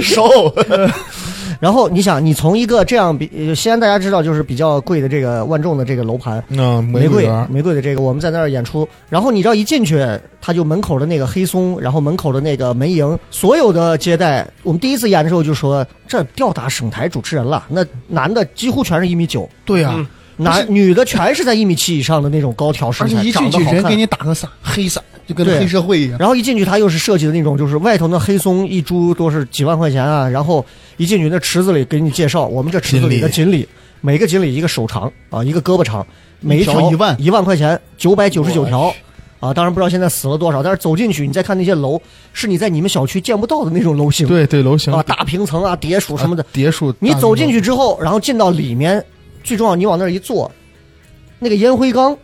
[0.02, 0.52] 收。
[1.60, 10.06] 然后你想，你从一个这样比呃西安大家知道就是比较贵的这个万众的这个楼盘，嗯玫瑰玫瑰的这个，我们在那儿演出，然后你知道一进去，
[10.40, 26.18] 他就门口的那个黑松，然后门口的那个门迎，所有的接待，我们第一次演的时候就说这吊打省台主持人了，那男的几乎全是一米九，对呀、男女的全是在一米七以上的那种高挑身材，且一进去人给你打个伞，黑伞，就跟黑社会一样。
[26.18, 30.28] 然后一进去，他又是设计的那种，就是外头那黑松一株都是几万块钱啊。
[30.28, 30.64] 然后
[30.96, 33.68] 一进去那池子里给你介绍，我们这池子里的锦鲤，
[34.00, 36.06] 每个锦鲤一个手长啊，一个胳膊长，
[36.40, 38.94] 每一条一万一万块钱，九百九十九条
[39.40, 39.52] 啊。
[39.52, 42.00] 当然不知道现在死了多少，但是走进去，你再看那些楼，
[42.32, 46.44] 是你在你们小区见不到的那种楼型，对对楼型啊，大平层啊，叠墅什么的。
[46.52, 49.04] 叠墅，你走进去之后，然后进到里面，
[49.44, 50.50] 最重要，你往那儿一坐，
[51.38, 52.16] 那个烟灰缸，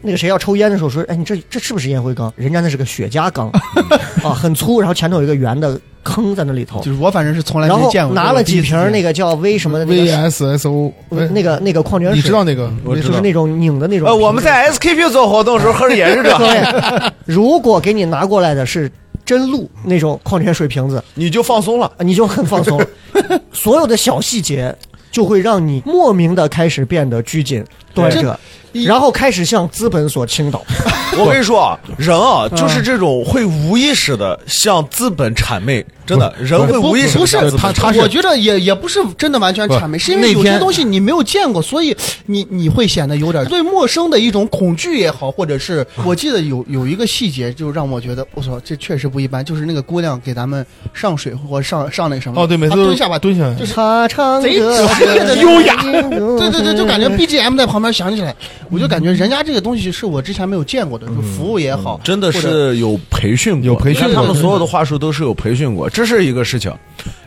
[0.00, 2.32] 那个谁要抽烟的时候说，哎，你这这是不是烟灰缸？
[2.36, 3.48] 人家那是个雪茄缸，
[4.24, 8.14] 啊，很粗，然后前头有一个圆的坑在那里头，就是我反正是从来没见过。
[8.14, 12.70] 拿了几瓶那个，叫 V 什么的那个 VSSO 那个那个矿泉水，你知道那个？
[12.96, 14.08] 就是那种拧的那种。
[14.08, 18.90] 呃，我们在 SKP 做活动的时候喝的也是这，对，如果给你拿过来的是
[19.24, 21.90] 真露那种矿泉水瓶子，你就放松了。
[22.00, 22.80] 你就很放松，
[23.52, 24.74] 所有的小细节
[25.12, 28.36] 就会让你莫名的开始变得拘谨端着，
[28.72, 30.60] 然后开始向资本所倾倒。
[31.18, 40.10] 我跟你说啊，人啊，就是这种会无意识的向资本谄媚，真的，人会无意识不是地向资本他他是我觉得也也不是真的完全谄媚，是。
[40.10, 41.94] 因为有些东西你没有见过，所以
[42.24, 58.34] 你你会显得有点对陌生的一种恐惧也好，或者是 我记得有有一个细节，就让我觉得我操，这确实不一般，就是那个姑娘给咱们上水或上上那个什么，哦，对，每次蹲下吧，蹲下来，就是他唱歌直接的优雅， 对对对，就感觉 BGM 在旁边响起来，
[58.70, 66.72] 我就感觉人家这个东西是我之前没有见过的，就服务也好，真的是有培训过，有培训过他们所有的话术都是有培训过，这是一个事情。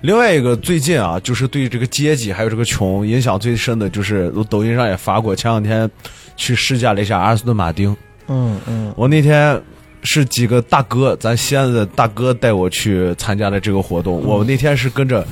[0.01, 5.89] 另外一个最近啊，就是对这个阶级还有这个穷影响最深的，就是我抖音上也发过，前两天
[6.37, 7.95] 去试驾了一下阿斯顿马丁，
[8.27, 9.59] 嗯嗯，我那天
[10.03, 15.25] 是几个大哥，咱西安的大哥带我去参加的这个活动，我那天是跟着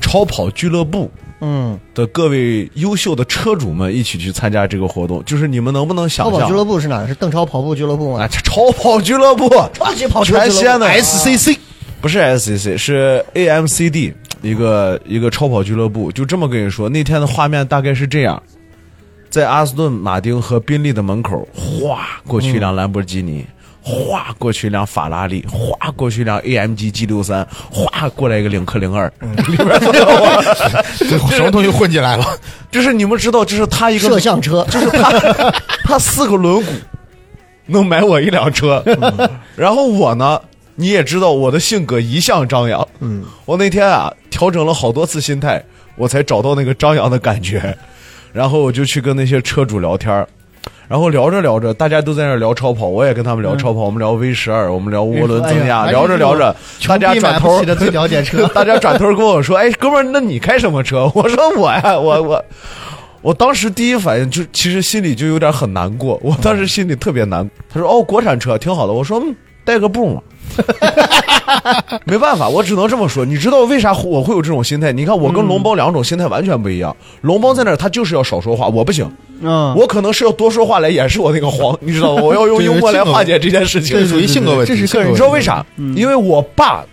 [0.00, 1.10] 超跑俱乐部。
[1.40, 6.32] 嗯，的各位优秀的车主们一起去参加这个活动，就是你们能不能想象？
[6.32, 7.06] 超跑俱乐部是哪？
[7.06, 8.28] 是邓超跑步俱乐部啊，吗？
[8.28, 11.58] 超跑俱乐部，超级跑全西安的 SCC
[12.00, 16.10] 不是 SCC，是 AMCD 一个一个超跑俱乐部。
[16.12, 18.42] 就这么跟你说，那天的画面大概是这样：
[19.28, 23.44] 在阿斯顿马丁和宾利的门口，哗过去一辆兰博基尼，
[23.88, 29.56] 哗过去一辆法拉利，哗过去一辆 AMG G 六三，哗过来一个领克零二， 里。
[31.30, 32.24] 什么东西混进来了？
[32.68, 35.52] 就是你们知道，这是他一个摄像车，就是他
[35.84, 36.64] 他四个轮毂
[37.66, 38.82] 能买我一辆车，
[39.54, 40.40] 然后我呢，
[40.74, 45.62] 你也知道我的性格一向张扬，嗯，我那天啊调整了好多次心态，
[45.94, 47.78] 我才找到那个张扬的感觉，
[48.32, 50.28] 然后我就去跟那些车主聊天儿
[50.88, 56.54] 然后聊着聊着，大家都在那聊超跑，我也跟他们聊超跑，我们聊 V 十二，我们聊涡轮增压，哎聊着聊着，
[56.86, 62.44] 大家转头买不起的 最了解车 大家转头跟我说：“哎，哥们儿，那你开什么车？”我说：“我呀，我我。”
[63.22, 67.48] 我当时第一反应就其实心里就有点很难过，我当时心里特别难。
[67.68, 70.22] 他说：“哦，国产车挺好的。”我说：“嗯，带个步嘛。”
[72.04, 73.24] 没办法，我只能这么说。
[73.24, 74.92] 你知道为啥我会有这种心态？
[74.92, 76.94] 你看，我跟龙包两种心态完全不一样。
[77.22, 79.10] 龙包在那儿，他就是要少说话，我不行，
[79.42, 82.22] 嗯，我可能是要多说话来掩饰我那个慌，你知道吗？
[82.22, 83.96] 我要用 幽默来化解这件事情。
[83.98, 84.74] 这属于性格问题。
[84.74, 85.64] 这是个人你知道为啥？
[85.94, 86.84] 因为我爸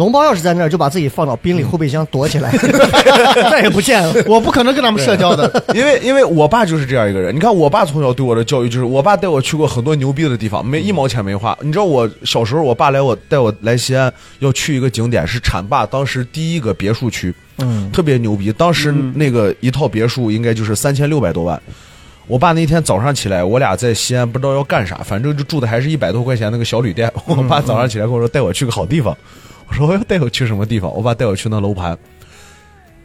[0.00, 2.50] 龙包要是在那儿，就把自己放到宾利后备箱躲起来，
[3.52, 4.14] 再也不见了。
[4.26, 7.36] 我不可能跟他们社交的，因为因为我爸就是这样一个人。
[7.36, 11.54] 你看，我爸从小对我的教育就是，我爸带我去过很多牛逼的地方，没一毛钱没花。
[11.60, 18.50] 你知道我小时候，我爸来我带我来西安，要去一个景点，是浐灞当时第一个别墅区，嗯，特别牛逼。
[18.50, 21.60] 当时那个一套别墅应该就是三千六百多万。
[22.26, 27.12] 我爸那天早上起来，我俩在西安不知道要干啥，反正就住的还是一百多块钱那个小旅店。
[27.26, 29.14] 我爸早上起来跟我说带我去个好地方，
[29.70, 30.92] 我说我要带我去什么地方？
[30.92, 31.96] 我爸带我去那楼盘。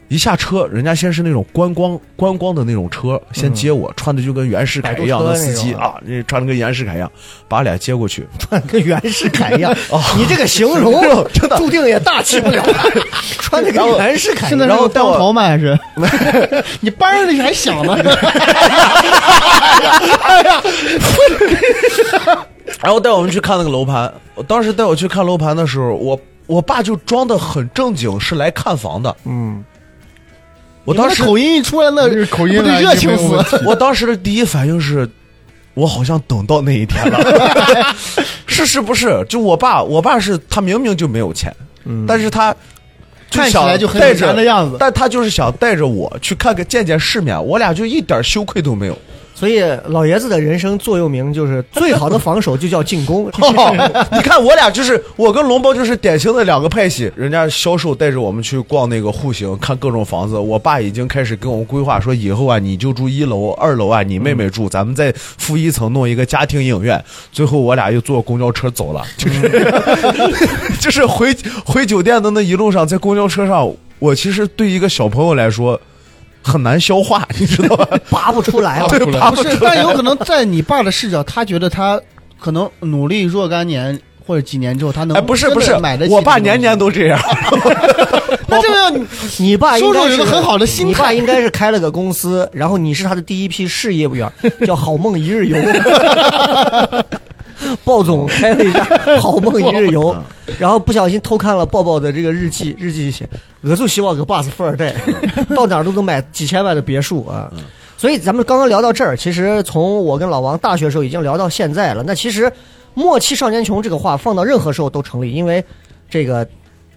[0.08, 7.10] 一下车，人家先是那种观光观光的那种车，先接我，穿的就跟袁世凯一样的司机啊，那穿的跟袁世凯一样，
[7.48, 8.24] 把俩接过去。
[8.38, 9.74] 穿跟袁世凯一样。
[10.16, 11.02] 你这个形容
[11.34, 12.62] 真的注定也大气不了。
[13.40, 15.42] 穿的跟袁世凯一现在样，是个光头吗？
[15.42, 15.76] 还是
[16.80, 17.96] 你班儿里还响呢？
[22.80, 24.12] 然后带我们去看那个楼盘。
[24.36, 29.16] 我当时带我去看楼盘的时候，我我爸就装的很正经，是来看房的。
[29.24, 29.64] 嗯，
[30.84, 33.62] 我当时口音一出来，那这口音不得热情死。
[33.66, 35.08] 我当时的第一反应是，
[35.74, 37.94] 我好像等到那一天了。
[38.46, 39.24] 是是不是？
[39.28, 41.54] 就我爸，我爸是他明明就没有钱，
[42.06, 42.54] 但是他
[43.28, 48.96] 就看起想来就很的样子但他就是想带着我去看看见见世面，我俩就一点羞愧都没有。
[49.36, 53.30] 所以老爷子的人生座右铭就是最好的防守就叫进攻。
[54.12, 60.38] 你看我俩就是我跟龙包就是典型的两个派系，人家销售带着我们去逛那个户型，看各种房子。
[60.38, 67.04] 我爸已经开始跟我们规划说，以后啊你就住一楼，二楼啊你妹妹住，咱们在负一层弄一个家庭影院。
[67.30, 69.76] 最后我俩又坐公交车走了，就 是
[70.80, 75.78] 就是回回酒店的那一路上，在公交车上，我其实对一个小朋友来说
[76.46, 77.88] 很难消化， 你知道吧？
[78.08, 78.88] 拔不出来了。
[78.96, 82.00] 对，拔不是，但有可能在你爸的视角，他觉得他
[82.38, 87.18] 可能努力若干年或者几年之后，他能哎，不是不是买得，起我爸年年都这样。
[88.48, 89.04] 那这个
[89.38, 94.30] 你爸应该是叔叔有个很好的心态你爸应该是开了个公司，然后你是他的第一批事业员，
[94.64, 95.56] 叫好梦一日游。
[97.84, 98.84] 鲍总开了一下
[99.20, 100.14] 好梦一日游，
[100.58, 103.28] 然后不小心偷看了鲍鲍的这个日记，日记写
[103.62, 104.94] 我就希望个 boss 富二代，
[105.54, 107.50] 到哪儿都能买几千万的别墅啊。
[107.98, 112.02] 所以咱们刚刚聊到这儿，其实从我跟老王大学时候已经聊到现在了。
[112.06, 112.52] 那其实
[112.92, 115.64] “莫欺少年穷”这个话放到任何时候都成立，因为
[116.10, 116.46] 这个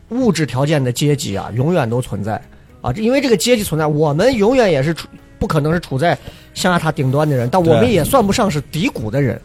[0.10, 2.42] 物质条件的阶级啊，永远都存在
[2.82, 2.92] 啊。
[2.98, 5.08] 因为这个阶级存在，我们永远也是处
[5.40, 6.18] 不可能是处在
[6.54, 9.40] 象牙塔顶端的人，但我们也算不上是低谷的人。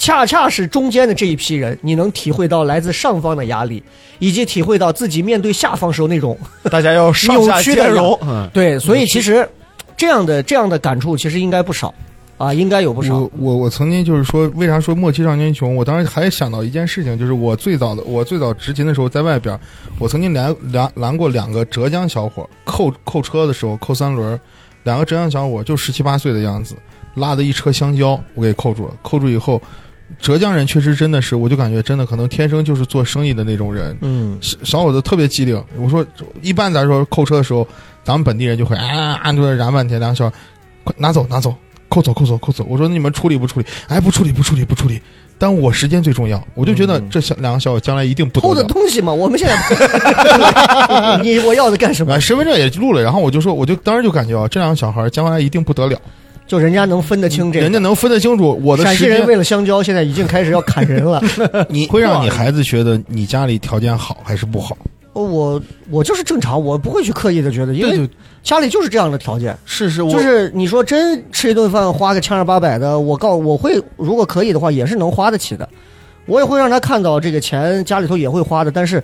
[0.00, 3.82] 恰恰是中间的这一批人，你能体会到来自上方的压力，
[4.18, 6.36] 以及体会到自己面对下方时候那种
[6.72, 9.46] 大家要上下扭曲的兼容对，所以其实
[9.98, 11.92] 这样的这样的感触其实应该不少
[12.38, 13.30] 啊，应该有不少我。
[13.36, 15.76] 我我曾经就是说，为啥说莫欺少年穷？
[15.76, 19.60] 我当时还想到一件事情，就是我最早的我最早执勤的时候，在外边，
[19.98, 24.40] 我曾经拦拦拦过两个浙江小伙扣扣车的时候扣三轮，
[24.84, 26.74] 两个浙江小伙就十七八岁的样子，
[27.16, 28.94] 拉的一车香蕉，我给扣住了。
[29.02, 29.60] 扣住以后，
[30.18, 35.62] 浙江人确实真的是，我就感觉真的可能天生就是做生意的那种人，嗯，小小伙子特别机灵。
[35.76, 36.04] 我说，
[36.42, 37.66] 一般咱说扣车的时候，
[38.02, 40.36] 咱们本地人就会啊啊就在燃半天，两个小伙
[40.84, 41.54] 快拿走拿走，
[41.88, 42.64] 扣走扣走扣走。
[42.68, 43.66] 我说你们处理不处理？
[43.88, 45.00] 哎，不处理不处理不处理。
[45.38, 48.62] 但我时间最重要，我就觉得这小两个小伙将来一定不偷的。
[48.64, 49.56] 东西嘛，我们现在
[51.24, 52.20] 你我要的干什么啊，？
[52.20, 55.98] 身份证也录了，然后我就说，我就当时就感觉啊，这两个小孩将来一定不得了，
[56.50, 57.62] 就人家能分得清这个。
[57.62, 61.22] 人家能分得清楚我的陕西人为了香蕉，现在已经开始要砍人了。
[61.70, 64.76] 你会让你孩子觉得你家里条件好还是不好？
[65.12, 68.10] 我我就是正常，我不会去刻意的觉得，因为
[68.42, 69.56] 家里就是这样的条件。
[69.64, 75.68] 是是，我就是你说真吃一顿饭花个千儿八百的，我告我会如果可以的话，也是能花得起的。
[76.26, 79.00] 我也会让他看到这个钱家里头也会花的，但是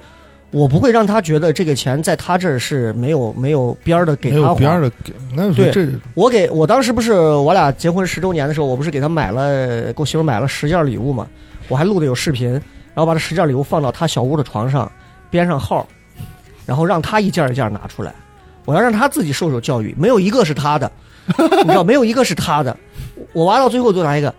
[0.53, 4.49] 我不会让他觉得这个钱在他这儿是没有没有边儿的给他花。
[4.49, 11.27] 有边儿的给，那对这我给我当时不是我俩结婚十周年的时候，我不是给他买了给我媳妇买了十件礼物嘛，
[11.69, 14.91] 我还录的有视频，然后把这十件礼物放到他小屋的床上，
[15.31, 15.87] 编上号，
[16.65, 18.15] 然后让他一件一件拿出来，
[18.65, 20.91] 我要让他自己受受教育，没有一个是他的，
[21.37, 22.75] 你知道没有一个是他的，
[23.33, 24.33] 我挖到最后就拿一个，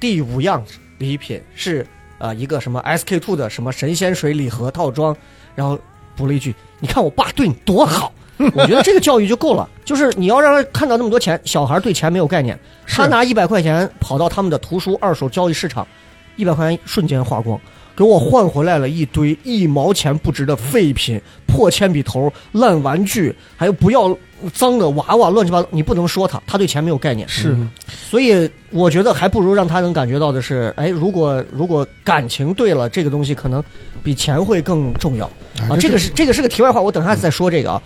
[0.00, 0.64] 第五样
[0.98, 1.86] 礼品是
[2.18, 5.16] 呃一个什么 SK two 的什么神仙水礼盒套装，
[5.54, 5.78] 然后
[6.16, 8.12] 补了一句，你看我爸对你多好。
[8.52, 15.86] 我觉得这个教育就够了，就是你要让他看到那么多钱，小孩对钱没有概念，他拿一百块钱跑到他们的图书二手交易市场，
[16.34, 17.56] 一百块钱瞬间花光，
[17.96, 24.16] 给我换回来了一堆一毛钱不值的废品、破铅笔头、烂玩具，还有不要
[24.52, 25.68] 脏的娃娃，乱七八糟。
[25.70, 27.28] 你不能说他，他对钱没有概念。
[27.28, 33.62] 是所以我觉得还不如让他能感觉到的是，哎，如果如果感情对了，这个东西可能
[34.02, 35.24] 比钱会更重要
[35.68, 35.76] 啊。
[35.78, 37.80] 这个是这个是个题外话，我等下再说这个啊。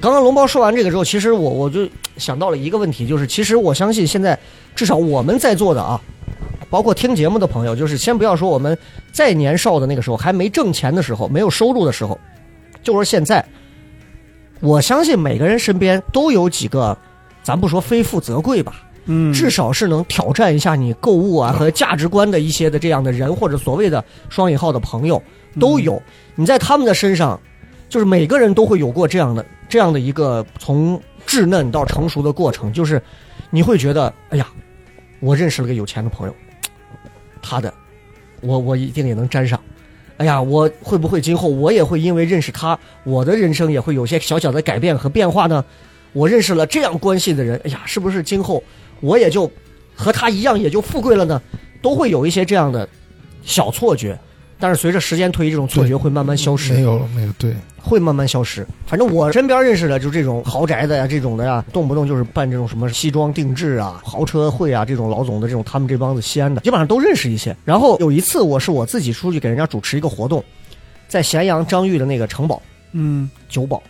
[0.00, 4.38] 刚刚龙包说完这个之后，其实我我就想到了一个问题，就是其实我相信现在
[4.74, 6.00] 至少我们在座的啊，
[6.72, 8.76] 包括听节目的朋友，就是先不要说我们
[9.12, 12.18] 再年少的那个时候，还没挣钱的时候，没有收入的时候，
[12.82, 13.44] 就说现在，
[14.60, 16.96] 我相信每个人身边都有几个，
[17.42, 25.22] 咱不说非富则贵吧，嗯，至少是能挑战一下你购物啊和价值观的一些的这样的人，或者所谓的双引号的朋友
[25.60, 26.02] 都有。
[26.36, 27.38] 你在他们的身上，
[27.90, 33.00] 就是每个人都会有过这样的这样的一个从稚嫩到成熟的过程，就是
[33.50, 34.46] 你会觉得，哎呀，
[35.20, 36.34] 我认识了个有钱的朋友，
[37.42, 37.74] 他的，
[38.40, 39.60] 我我一定也能沾上。
[40.18, 45.64] 哎呀，我会不会今后我也会因为认识他，我的人生也会有些小小的改变和变化呢？
[46.12, 48.62] 我认识了这样关系的人，哎呀，是不是今后
[49.00, 49.50] 我也就
[49.94, 51.42] 和他一样也就富贵了呢？
[51.80, 52.88] 都会有一些这样的
[53.42, 54.16] 小错觉，
[54.62, 56.72] 但是随着时间推移，这种错觉会慢慢消失。
[56.72, 57.52] 没有了，没有对。
[57.82, 58.64] 会慢慢消失。
[58.86, 67.56] 反正我身边认识的就这种豪宅的呀，这种的呀，动不动就是办这种什么西装定制啊、豪车会啊这种老总的这种，他们这帮子西安的，基本上都认识一些。
[67.64, 70.44] 然后有一次，我是我自己出去给人家主持一个活动，
[71.08, 73.82] 在咸阳张裕的那个城堡嗯酒保，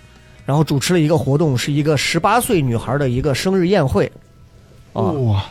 [0.46, 4.10] 然后主持了一个活动，是一个十八岁女孩的一个生日宴会。
[4.94, 5.44] 啊，哇，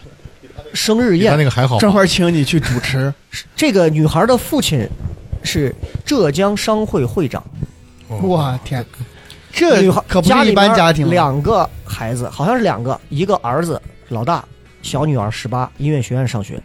[0.73, 1.77] 生日宴那个还好。
[1.79, 3.13] 正好请你去主持，
[3.55, 4.88] 这个女孩的父亲
[5.43, 5.73] 是
[6.05, 7.43] 浙江商会会长，
[8.23, 8.86] 哇天，女
[9.53, 14.43] 这孩可不是一家里面般家庭了，两个孩子，好像是两个，一个儿子老大，
[14.81, 16.62] 小女儿十八，音乐学院上学。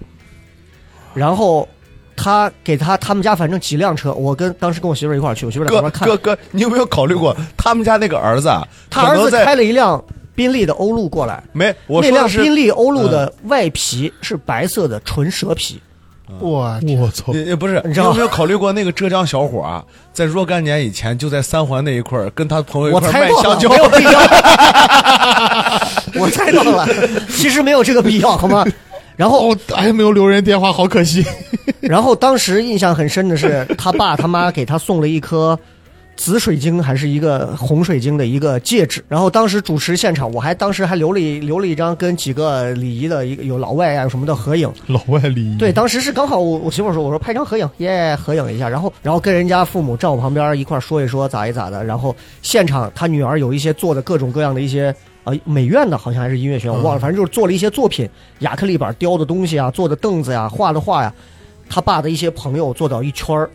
[1.14, 1.66] 然后
[2.14, 8.66] 他给他他们家反正几辆车，我跟当时跟我媳妇儿一块儿去，我媳妇儿在旁边看哥，哥，你有没有考虑过他们家那个儿子啊？
[8.90, 10.02] 他儿子开了一辆
[10.37, 11.75] 宾利的欧陆过来，没？
[11.88, 15.81] 我那辆说的是宾利欧陆的外皮是白色的纯蛇皮，
[16.38, 17.33] 我我操！
[17.33, 19.82] 也也不是，你你知道有没有考虑过那个浙江小伙啊，
[20.12, 24.20] 在若干年以前就在三环那一块儿跟他朋友一我块儿猜到了，卖香蕉没，有必要。
[26.22, 26.87] 我猜到了，
[27.30, 28.64] 其实没有这个必要，好吗？
[29.16, 31.24] 然后，哦，哎，没有留人电话，好可惜。
[31.80, 35.59] 然后当时印象很深的是，他爸他妈给他送了一颗
[36.16, 39.04] 紫水晶还是一个红水晶的一个戒指。
[39.08, 44.72] 然后当时主持现场，我还当时还留了一留了一张跟几个礼仪的一个有老外啊什么的合影。
[44.86, 54.94] 老外礼仪，对，当时是刚好我我媳妇儿说，我说拍张合影，耶，合影一下，然后然后跟人家父母站我旁边一块儿说一说咋一咋的，然后现场他女儿有一些做的各种各样的一些
[55.24, 58.08] 呃美院的，好像还是音乐学院，我忘了，反正就是做了一些作品，
[58.38, 61.12] 亚克力板雕的东西啊，做的凳子呀，画的画呀，
[61.68, 63.50] 他爸的一些朋友坐到一圈儿，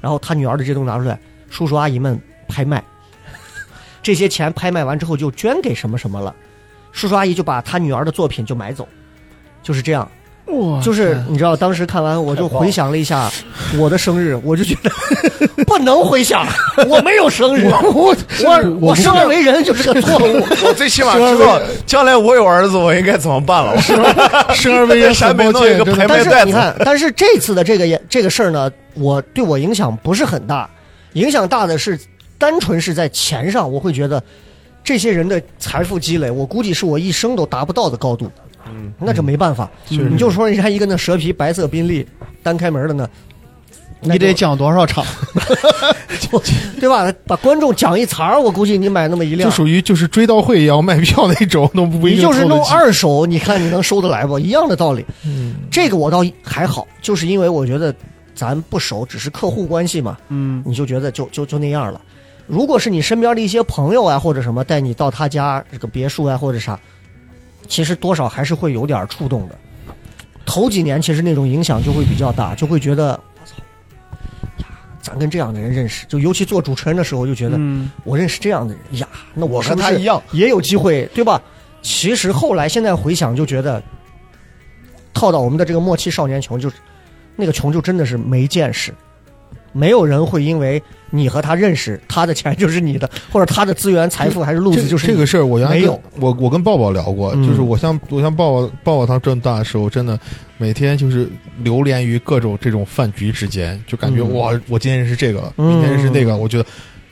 [0.00, 1.18] 然后他女儿的这东西拿出来，
[1.50, 2.82] 叔叔阿姨们拍卖，
[4.02, 6.34] 这些钱拍卖完之后就捐给什么什么了，
[6.92, 8.86] 叔叔阿姨就把他女儿的作品就买走，
[9.62, 10.08] 就是这样。
[10.46, 13.28] 哇，就是你知道，当时看完我就回想了一下
[13.76, 14.88] 我的生日，我就觉得
[15.66, 16.46] 不能回想，
[16.86, 20.46] 我没有生日，我我我生而为人就是个错误。
[20.64, 23.76] 我最起码知道将来我有儿子我应该怎么办了。
[24.54, 30.70] 生而为人陕很抱歉，北弄一个拍卖袋子，但是你看，但是这次的这个也这个事儿呢，我对我影响不是很大，
[31.16, 31.98] 影响大的是
[32.38, 34.22] 单纯是在钱上，我会觉得
[34.84, 38.30] 这些人的财富积累，我估计是我一生都达不到的高度。
[38.68, 42.06] 嗯，那这没办法，你就说人家一个那蛇皮白色宾利
[42.42, 43.08] 单开门的呢，
[44.00, 45.04] 你得讲多少场？
[46.80, 47.10] 对吧？
[47.26, 54.38] 把观众讲一茬儿，我估计你买那么一辆，就属于就是追悼会也要卖票那种，都不你就是弄二手，你看你能收得来不？
[54.38, 55.04] 一样的道理。
[55.24, 57.94] 嗯这个我倒还好，就是因为我觉得
[58.36, 62.00] 咱不熟，只是客户关系嘛，嗯，你就觉得就就就那样了。
[62.46, 66.78] 如果是你身边的一些朋友啊，或者什么带你到他家这个别墅啊，或者啥，
[67.66, 69.58] 其实多少还是会有点触动的。
[70.44, 73.54] 头几年其实那种影响就会比较大，就会觉得我操
[74.58, 74.66] 呀，
[75.00, 81.42] 咱跟这样的人认识，就尤其做主持人的时候，就觉得、嗯我认识这样的人呀，那我和他一样，也有机会，对吧？
[81.82, 83.82] 其实后来现在回想，就觉得
[85.12, 86.76] 套到我们的这个默契少年穷，就是
[87.36, 88.92] 那个穷就真的是没见识，
[89.72, 100.18] 没有人会因为你和他认识，他的钱就是你的，或者他的资源、财富还是路子就是你这个事儿，我原来没有我我跟抱抱聊过，嗯就是我像我像抱抱抱抱他这么大的时候，真的
[100.58, 101.28] 每天就是
[101.62, 106.66] 流连于各种这种饭局之间，就感觉嗯哇，我今天认识这个明天认识那个，我觉得。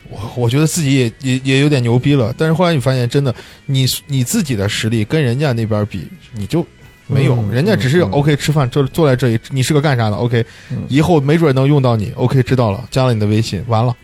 [0.07, 3.33] 我我觉得自己也也也有点牛逼了，但是后来你发现，真的，
[3.65, 6.63] 你你自己的实力跟人家那边比，你就
[7.07, 13.95] 没有，嗯人家只是嗯 OK 吃饭，坐坐在这里，你是个干啥的？OK，、嗯以后没准能用到你，OK 知道了，加了你的微信，完了，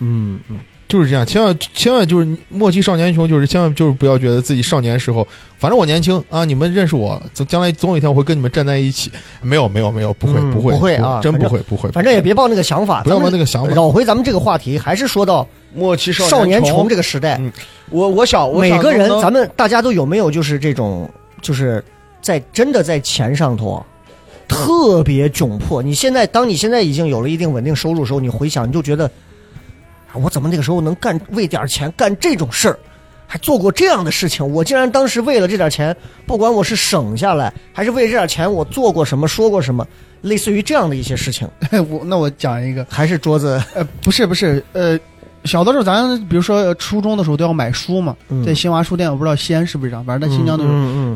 [0.00, 5.26] 嗯嗯，就是这样，千万千万就是莫欺少年穷，就是千万就是不要觉得自己少年时候，
[5.58, 9.10] 反正我年轻啊，你们认识我，总将来总有一天我会跟你们站在一起。
[9.40, 17.50] 没有没有没有，不会、嗯不会不会啊真不会不会，反正也别抱那个想法，不要抱那个想法绕回咱们这个话题，还是说到莫欺少年穷穷这个时代，嗯
[17.90, 21.08] 我我想，每个人咱们大家都有没有就是这种，
[21.40, 21.82] 就是
[22.24, 23.86] 在真的在钱上头啊
[24.48, 25.82] 特别窘迫。
[25.82, 29.04] 你现在当你现在已经有了一定稳定收入的时候，你回想你就觉得，
[30.10, 32.78] 啊我怎么那个时候能干为点钱干这种事儿？
[33.26, 35.94] 还做过这样的事情，我竟然当时为了这点钱，
[36.26, 39.86] 不管我是省下来，还是为这点钱，我做过什么，说过什么，
[40.22, 41.48] 类似于这样的一些事情，
[41.90, 44.98] 我那我讲一个，还是桌子，呃，不是不是，呃，
[45.44, 50.70] 小的时候咱比如说呃初中的时候都要买书嘛，嗯在新华书店，我不知道西安是不是这样，反正在新疆都是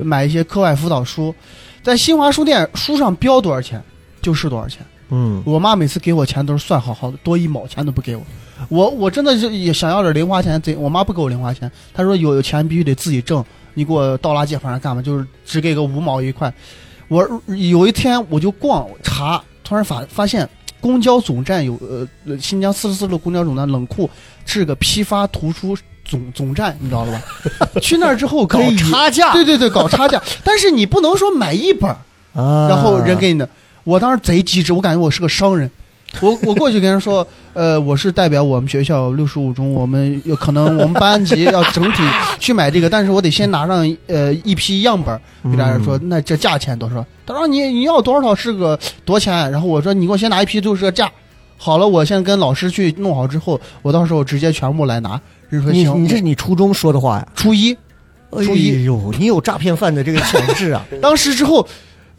[0.04, 1.34] 买一些课外辅导书，
[1.82, 3.82] 在新华书店书上标多少钱
[4.20, 4.84] 就是多少钱。
[5.10, 8.22] 嗯我妈每次给我钱都是算好好的，多一毛钱都不给我。
[8.68, 16.52] 我我真的是也想要点零花钱，贼我妈不给我零花钱，她说有有钱必须得自己挣，你给我倒垃圾反正干嘛，就是只给个五毛一块。
[17.08, 20.46] 我有一天我就逛查，突然发发现
[20.80, 24.08] 公交总站有呃呃新疆四十四路公交总站冷库
[24.46, 27.68] 是个批发图书总总站，你知道了吧？
[27.82, 31.90] 去那儿之后可搞以差价，对对对，搞差价， 但是你不能说买一本。
[32.34, 33.48] 啊，然后人给你的。
[33.84, 35.70] 我当时贼机智，我感觉我是个商人。
[36.20, 42.02] 我我过去跟人说，呃，我是代表我们学校六十五中，我们有可能我们班级要整体
[42.38, 47.04] 去买这个，但是我得先拿上呃一批样本儿，给大家说，那这价钱多少？
[47.26, 49.50] 他说你你要多少是个多钱？
[49.50, 51.10] 然后我说你给我先拿一批就是个价。
[51.56, 55.20] 好了，我先跟老师去弄好之后，我到时候直接全部来拿。
[55.48, 57.28] 人说你行，你这是你初中说的话呀？
[57.34, 57.72] 初一，
[58.30, 60.84] 哎初一呦，你有诈骗犯的这个潜质啊！
[61.02, 61.66] 当时之后，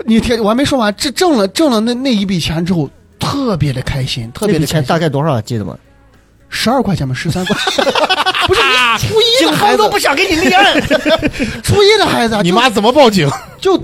[0.06, 2.90] 你天我还没说完，这挣了挣了那那一笔钱之后，
[3.20, 5.40] 特别的开心，特别的钱大概多少？
[5.42, 5.78] 记得吗？
[6.50, 7.56] 十二块钱吗，十三块，
[8.48, 10.82] 不是你初一的孩子都，不想给你立案。
[11.62, 13.30] 初一的孩子你妈怎么报警？
[13.60, 13.78] 就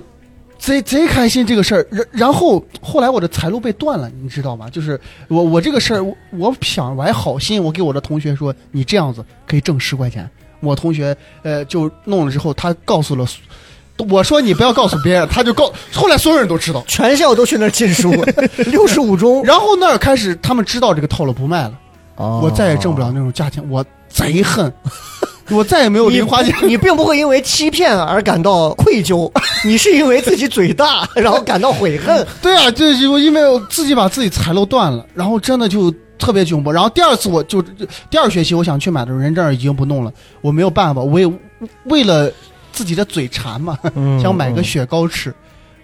[0.58, 1.86] 贼贼开心这个事儿。
[1.92, 4.68] 然然后后来我的财路被断了，你知道吗？
[4.70, 10.28] 就是我我这个事儿，我我想我还好心，我给我的同学说，你这样子可以挣十块钱。
[10.62, 13.28] 我同学呃就弄了之后，他告诉了。
[14.10, 15.72] 我说你不要告诉别人，他就告。
[15.93, 18.12] 后来所有人都知道，全校都去那儿进书，
[18.68, 21.74] 六十五中，然后那儿开始他们知道这个套路不卖了，
[22.16, 24.72] 哦我再也挣不了那种价钱，我贼恨，
[25.50, 26.54] 我再也没有零花钱。
[26.68, 29.32] 你并不会因为欺骗而感到愧疚，
[29.64, 32.26] 你是因为自己嘴大，然后感到悔恨。
[32.41, 36.74] 对啊，就就因为我自己把自己财路断了，然后真的就特别窘迫。
[36.74, 37.62] 然后第二次我就
[38.10, 41.32] 第二学期我想去买的时候，人这儿已经不弄了，我没有办法，我也
[41.86, 42.32] 为了
[42.76, 45.34] 自己的嘴馋嘛，嗯 想买个雪糕吃。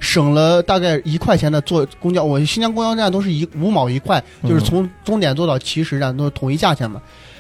[0.02, 7.00] 省了大概一块钱的坐公交，我新疆公交站都是一五毛一块，就是从终点坐到起始站都是统一价钱嘛。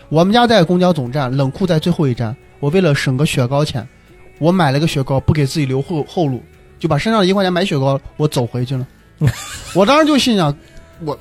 [0.09, 2.35] 我们家在公交总站，冷库在最后一站。
[2.59, 3.87] 我为了省个雪糕钱，
[4.37, 6.43] 我买了个雪糕，不给自己留后后路，
[6.77, 8.87] 就把身上的一块钱买雪糕，我走回去了。
[9.73, 10.55] 我当时就心想，
[11.03, 11.17] 我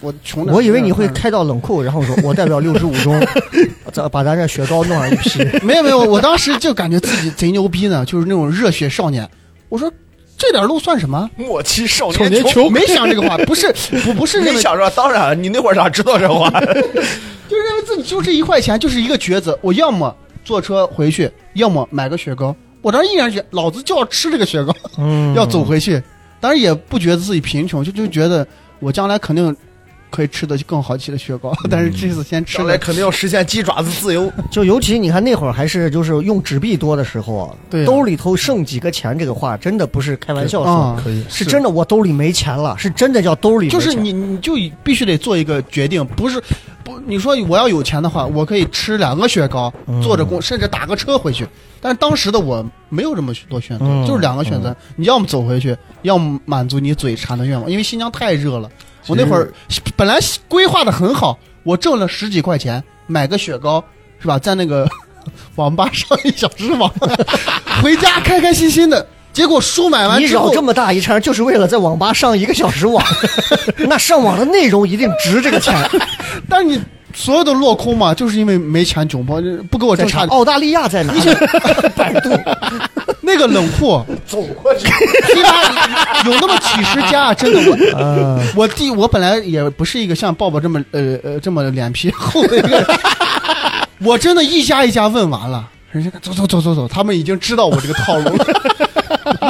[0.00, 3.20] 我穷的，我以为你会开到冷库，然后说 我代表六十五中，
[3.92, 5.42] 咱把咱这雪糕弄上一批。
[5.62, 9.28] 没有没有，我当时就感觉自己贼牛逼呢，就是那种热血少年。
[9.68, 9.92] 我说
[10.36, 11.28] 这点路算什么？
[11.36, 12.52] 莫欺少少年穷。
[12.52, 13.72] 穷没想这个话，不是
[14.04, 16.48] 不不是认为 想说，当然，你那会儿咋知道这话？
[16.50, 22.54] 就认为自己就这一块钱就是一个抉择，我要么坐车回去，要么买个雪糕。
[22.82, 26.00] 我当时毅然决，老子就要吃这个雪糕，嗯要走回去。
[26.40, 28.46] 当然也不觉得自己贫穷，就就觉得
[28.78, 29.54] 我将来肯定
[30.10, 34.30] 可以吃的更好吃的雪糕， 但是这次先吃来肯定要实现鸡爪子自由。
[34.50, 37.86] 就 尤其你看那会儿还是就是用纸币多的时候啊，对啊。
[37.86, 43.80] 兜里头剩几个钱，这个话真的不是开玩笑说，啊，可以是真的，我兜里没钱了，是真的叫兜里没钱。
[43.80, 46.42] 就是你，你就必须得做一个决定，不是
[46.82, 50.00] 不，你说我要有钱的话，我可以吃两个雪糕，嗯。
[50.02, 51.46] 坐着公，甚至打个车回去。
[51.80, 54.06] 但是当时的我没有这么多选择，嗯。
[54.06, 57.70] 就是两个选择，你要么走回去，要么满足你嘴馋的愿望。
[57.70, 58.68] 因为新疆太热了，
[59.08, 59.52] 我那会儿
[59.96, 63.82] 本来规划的很好，我挣了十几块钱买个雪糕，
[64.20, 64.38] 是吧？
[64.38, 64.88] 在那个
[65.56, 66.92] 网吧上一小时网，
[67.82, 69.06] 回家开开心心的。
[69.32, 73.04] 结果书买完之后，你绕这么大一圈，就是为了在网吧上一个小时网，
[73.88, 75.74] 那上网的内容一定值这个钱。
[76.48, 76.82] 但是你
[77.18, 81.12] 所有的落空嘛，就是因为没钱窘迫，不给我在挣差查澳大利亚在哪？
[81.96, 82.30] 百度。
[83.20, 85.62] 那个冷库走过去，批发
[86.24, 87.74] 有那么几十家，真的我。
[88.00, 92.68] 啊，我弟，我本来也不是一个像抱抱这么呃呃这么脸皮厚的一个。
[92.68, 92.86] 人，
[94.00, 98.46] 我真的一家一家问完了，人家走走走走走，他们已经知道我这个套路了，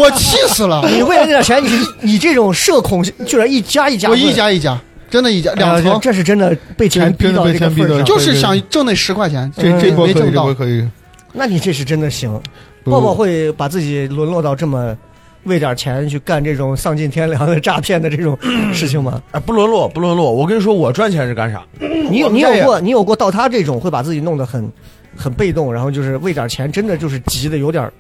[0.01, 4.77] 我气死了，你为了那点钱，你你这种社恐，居然一家一家问，我一家一家，
[5.11, 7.99] 真的一家两层，这是真的被钱逼到这个份上。
[7.99, 10.55] 到就是想挣那十块钱，这这波可以，没挣到这波。
[10.55, 10.87] 可以。
[11.33, 12.41] 那你这是真的行。
[12.85, 14.97] 不抱抱会把自己沦落到这么
[15.45, 18.39] 为点钱去干这种丧尽天良的诈骗的这种
[18.73, 19.21] 事情吗？
[19.33, 20.33] 哎，不沦落，不沦落。
[20.33, 21.63] 我跟你说，我赚钱是干啥？
[22.11, 24.71] 你有你有过你有过到他这种会把自己弄得很
[25.17, 27.93] 很被动，然后就是为点钱真的就是急的有点儿，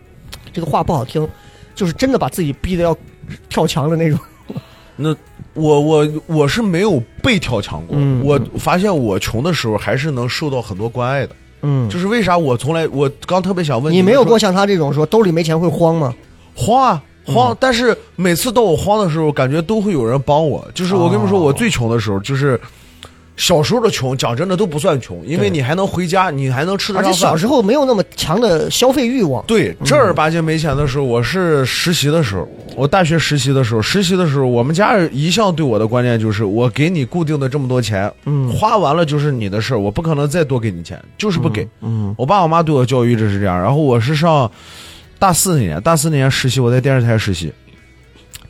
[0.52, 1.28] 这个话不好听，
[1.74, 2.96] 就是真的把自己逼的要
[3.48, 4.18] 跳墙的那种。
[5.00, 5.14] 那
[5.54, 7.96] 我我我是没有被跳墙过。
[7.98, 11.34] 嗯我发现我穷的时候还是能受到很多关爱的。
[11.62, 16.14] 嗯，就是为啥我从来我刚特别想问你没有过像他这种说兜里没钱会慌吗？
[16.54, 20.66] 慌啊嗯慌，但是每次到我慌的时候，感觉都会有人帮我。
[20.74, 22.58] 就是我跟你们说，哦我最穷的时候，就是
[23.38, 27.12] 小时候的穷，讲真的都不算穷，因为你还能回家，你还能吃得而且。
[27.12, 29.42] 小时候没有那么强的消费欲望。
[29.46, 41.66] 对，正儿八经没钱的时候，我是实习的时候，我大学实习的时候，实习的时候，我们家人一向对我的观念就是，我给你固定的这么多钱，嗯花完了就是你的事儿，我不可能再多给你钱，就是不给。
[41.80, 43.56] 嗯我爸我妈对我教育一直是这样。
[43.56, 44.50] 然后我是上
[45.18, 47.52] 大四那年，大四那年实习，我在电视台实习。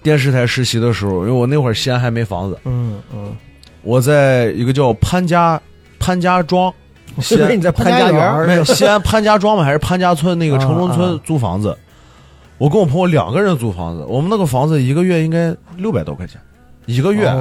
[0.03, 3.37] 电视台实习的时候，因为我那会儿西安还没房子，嗯嗯，
[3.83, 5.61] 我在一个叫潘家
[5.99, 6.73] 潘家庄，
[7.21, 11.77] 西安你在潘家园儿没有西安潘家庄嘛，还是潘家村那个城中啊村啊租房子。
[12.59, 16.41] 我跟我朋友两个人租房子，我们那个房子一个月应该六百多块钱，
[16.87, 17.33] 一个月。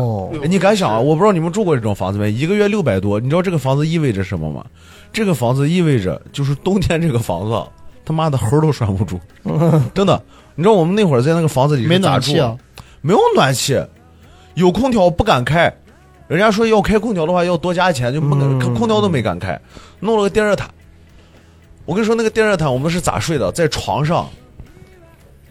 [0.47, 0.99] 你敢想啊？
[0.99, 2.31] 我不知道你们住过这种房子没？
[2.31, 4.63] 一个月六百多，你知道这个房子意味着什么吗？
[5.11, 7.67] 这个房子意味着就是冬天这个房子啊，
[8.05, 9.19] 他妈的猴儿都拴不住，
[9.95, 10.21] 真的。
[10.53, 12.55] 你知道我们那会儿在那个房子里没咋住暖气啊？
[13.01, 13.79] 没有暖气，
[14.53, 15.73] 有空调不敢开。
[16.28, 19.59] 人家说要开空调的话要多加钱，就不敢、嗯空调都没敢开，
[19.99, 20.69] 弄了个电热毯。
[21.86, 23.49] 我跟你说，那个电热毯我们是咋睡的？
[23.53, 24.28] 在床上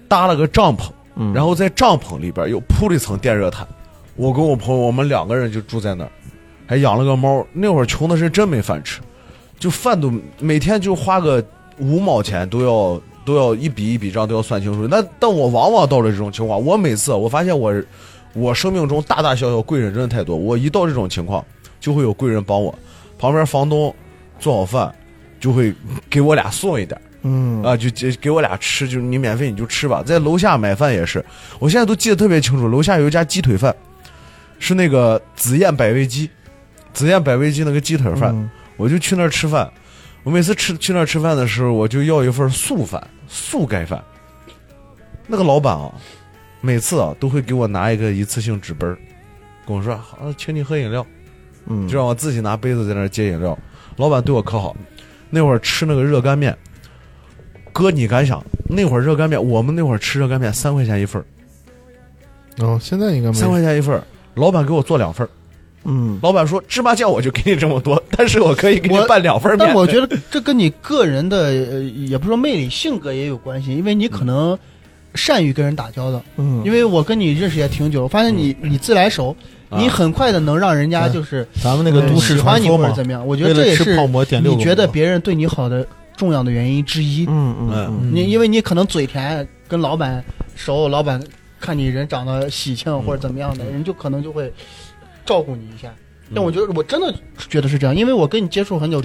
[0.07, 3.67] 搭了个帐篷，嗯然后在帐篷里边又铺了一层电热毯。
[4.17, 6.11] 我跟我朋友，我们两个人就住在那儿，
[6.67, 7.47] 还养了个猫。
[7.53, 9.01] 那会儿穷的是真没饭吃，
[9.59, 11.43] 就饭都每天就花个
[11.79, 14.87] 五毛钱都要都要一笔一笔账都要算清楚。
[14.87, 17.73] 那但我往往到了这种情况，我每次我发现我
[18.37, 21.45] 我生命中大大小小贵人真的太多，我一到这种情况
[21.81, 22.73] 就会有贵人帮我，
[23.19, 23.95] 旁边房东
[24.39, 24.95] 做好饭
[25.41, 25.75] 就会
[26.11, 27.01] 给我俩送一点。
[27.23, 30.01] 嗯啊，就给给我俩吃，就是你免费你就吃吧。
[30.01, 31.25] 在楼下买饭也是，
[31.59, 32.69] 我现在都记得特别清楚。
[32.69, 33.75] 楼下有一家鸡腿饭，
[34.61, 36.31] 是那个紫燕百味鸡，
[36.93, 39.69] 紫燕百味鸡那个鸡腿饭，嗯我就去那儿吃饭。
[40.23, 44.01] 我每次吃去那儿吃饭的时候，我就要一份素饭，素盖饭。
[45.27, 45.91] 那个老板啊，
[46.61, 48.97] 每次啊都会给我拿一个一次性纸杯儿，
[49.67, 51.07] 跟我说：“好，请你喝饮料。”
[51.69, 53.59] 嗯，就让我自己拿杯子在那儿接饮料。
[53.97, 54.77] 老板对我可好，
[55.31, 56.57] 那会儿吃那个热干面，
[57.73, 58.41] 哥你敢想？
[58.69, 61.25] 那会儿热干面，我们那会儿吃热干面三块钱一份儿，
[62.65, 64.03] 哦，现在应该没三块钱一份儿，
[64.35, 65.31] 老板给我做两份儿。
[65.89, 69.67] 嗯老板说芝麻酱我就给你这么多， 但是我可以给你我拌两份儿面。
[69.67, 74.59] 但我觉得这跟你个人的呃，也不是说魅力，性格也有关系，因为你可能
[75.15, 76.23] 善于跟人打交道。
[76.37, 79.35] 嗯，因为我跟你认识也挺久，我发现你你自来熟，
[79.71, 83.27] 啊你很快的能让人家嗯就是咱们那个都市喜欢你或者怎么样。
[83.27, 83.97] 我觉得这也是
[84.43, 85.87] 你觉得别人对你好的
[86.17, 87.25] 重要的原因之一。
[87.29, 90.23] 嗯嗯嗯你因为你可能嘴甜，跟老板
[90.55, 91.23] 熟，老板
[91.61, 94.53] 看你人长得喜庆或者怎么样的，人就可能就会
[95.25, 95.89] 照顾你一下。
[96.35, 97.15] 但我觉得我真的
[97.49, 99.01] 觉得是这样，因为我跟你接触很久，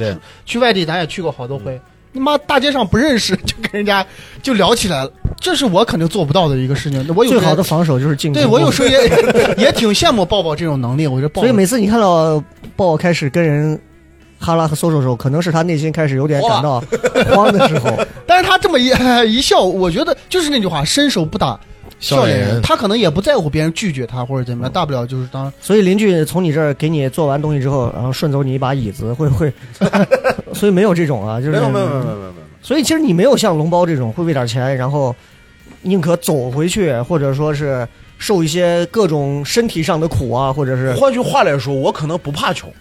[0.45, 1.79] 去外地咱也去过好多回。
[2.14, 4.05] 你妈大街上不认识 就跟人家
[4.41, 7.05] 就聊起来了，这是我肯定做不到的一个事情。
[7.16, 8.41] 我有最好的防守就是进攻。
[8.41, 11.07] 对我有时候 也也挺羡慕抱抱这种能力。
[11.07, 12.39] 我觉得抱抱所以每次你看到
[12.76, 13.80] 抱抱开始跟人
[14.39, 16.84] 哈拉和搜搜的时候，可能是他内心开始有点感到
[17.34, 17.97] 慌的时候。
[18.28, 18.91] 但是他这么一
[19.34, 21.59] 一笑，我觉得就是那句话，伸手不打
[22.01, 29.53] 笑脸脸人他可能也不在乎别人拒绝他或者怎么样，大不了就是当所以邻居从你这儿给你做完东西之后，然后顺走你一把椅子，会会，
[30.53, 32.33] 所以没有这种啊，就是没有没有没有没有没有。
[32.61, 35.15] 所以其实你没有像龙包这种会为点钱，然后
[35.83, 37.87] 宁可走回去，或者说是
[38.17, 42.71] 受一些各种身体上的苦啊，或者是换句话来说，我可能不怕穷。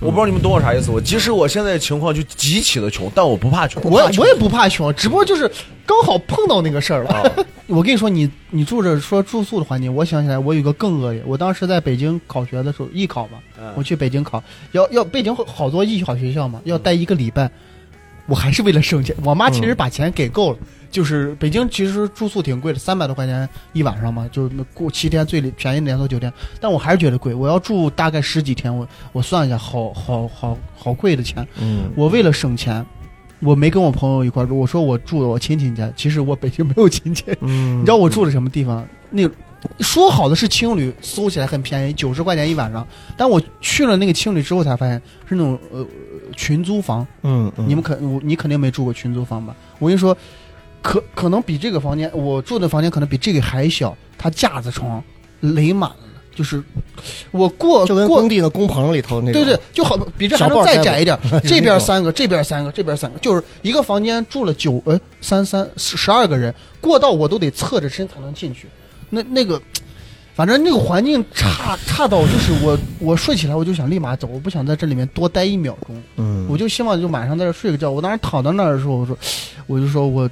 [0.00, 0.90] 我不知道你们懂我啥意思。
[0.90, 3.82] 我即使我现在情况就极其的穷，但我不怕穷。
[3.84, 5.50] 我我也不怕穷，只不过就是
[5.86, 7.32] 刚好碰到那个事儿了。
[7.66, 11.22] 我跟你说，你你住着说住宿的环境，我想起来，我有个更恶劣。
[11.26, 13.38] 我当时在北京考学的时候，艺考嘛，
[13.74, 14.42] 我去北京考，
[14.72, 17.50] 要要北京好多艺考学校嘛，要待一个礼拜。
[18.26, 20.58] 我还是为了省钱，我妈其实把钱给够了。
[20.94, 26.32] 就是北京其实住宿挺贵的，三百多块钱一晚上嘛，就过七天最便宜的连锁酒店。
[26.60, 31.44] 但我还是觉得贵，我要住大概十几天，我我算一下，好好好好贵的钱。
[31.60, 32.86] 嗯我为了省钱，
[33.40, 37.24] 我没跟我朋友一块住，我说我住了我亲戚家，其实我北京没有亲戚。
[37.40, 38.86] 嗯，你知道我住的什么地方？
[39.10, 39.28] 那
[39.80, 42.86] 说好的是青旅，搜起来很便宜，九十块钱一晚上。
[43.16, 45.84] 但我去了那个青旅之后，才发现是那种呃
[46.36, 47.04] 群租房。
[47.22, 49.56] 嗯嗯，你们肯我你肯定没住过群租房吧？
[49.80, 50.16] 我跟你说，
[50.84, 55.02] 可可能比这个房间，我住的房间可能比这个还小，它架子床
[55.40, 55.96] 垒满了，
[56.34, 56.62] 就是
[57.30, 68.68] 我过就跟过工地的工棚里头那种，对对，就好比这还能再窄一点，这边三个，这边三个，这边三个，就是一个房间住了九呃三三十十二个人，过道我都得侧着身才能进去，
[69.08, 69.58] 那那个。
[70.36, 77.88] 反正那个环境差差到就是我我睡起来我就想立马走，我不想在这里面多待一秒钟，嗯，我就希望就晚上在这睡个觉。
[77.88, 79.16] 我当时躺在那儿的时候，我说
[79.68, 80.28] 我就说我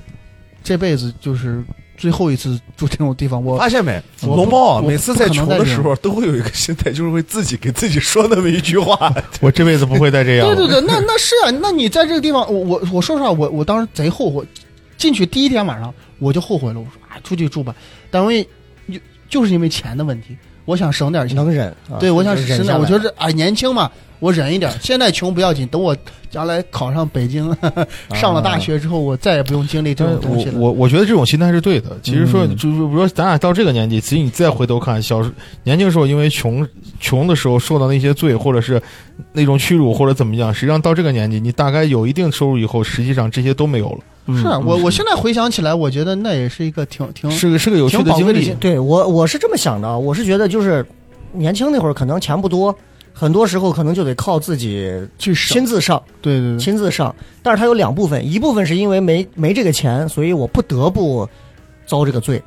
[0.62, 1.62] 这辈子就是
[1.96, 4.02] 最后一次住这种地方，我发现没？
[4.22, 9.12] 我龙猫啊，每次在穷的时候都会有一个心态，就是会自己给自己说那么一句话。
[9.40, 10.46] 我这辈子不会再这样。
[10.46, 14.44] 对对对，那那是啊，那你在这个地方，我我我说实话，我我当时贼后悔，
[14.96, 17.74] 进去第一天晚上我就后悔了，我说啊，出去住吧，
[18.10, 18.42] 但因为
[18.88, 18.98] 就
[19.28, 23.90] 就是因为钱的问题，我想省点钱，能忍，啊对我想忍省点，我觉得哎年轻嘛，
[24.20, 25.96] 我忍一点，现在穷不要紧，等我
[26.30, 27.54] 将来考上北京，
[28.14, 30.58] 上了大学之后，我再也不用经历这种东西了。
[30.58, 31.90] 我我觉得这种心态是对的。
[32.02, 35.30] 其实说，嗯就是比如说咱俩到这个年纪，其实你再回头看，小时
[35.64, 36.66] 年轻时候因为穷
[37.00, 38.80] 穷的时候受到那些罪，或者是
[39.32, 43.98] 那种屈辱或者怎么样，实际上到这个年纪，你大概有一定收入以后，实际上这些都没有了，
[44.28, 48.54] 是啊我我现在回想起来，我觉得那也是一个挺挺是个是个有趣的经历。
[48.54, 50.84] 对我我是这么想的啊，我是觉得就是
[51.32, 52.74] 年轻那会儿可能钱不多，
[53.12, 57.14] 很多时候可能就得靠自己去省，亲自上，对对对，亲自上。
[57.42, 61.28] 但是它有两部分，一部分是因为没没这个钱，所以我不得不
[61.84, 62.38] 遭这个罪；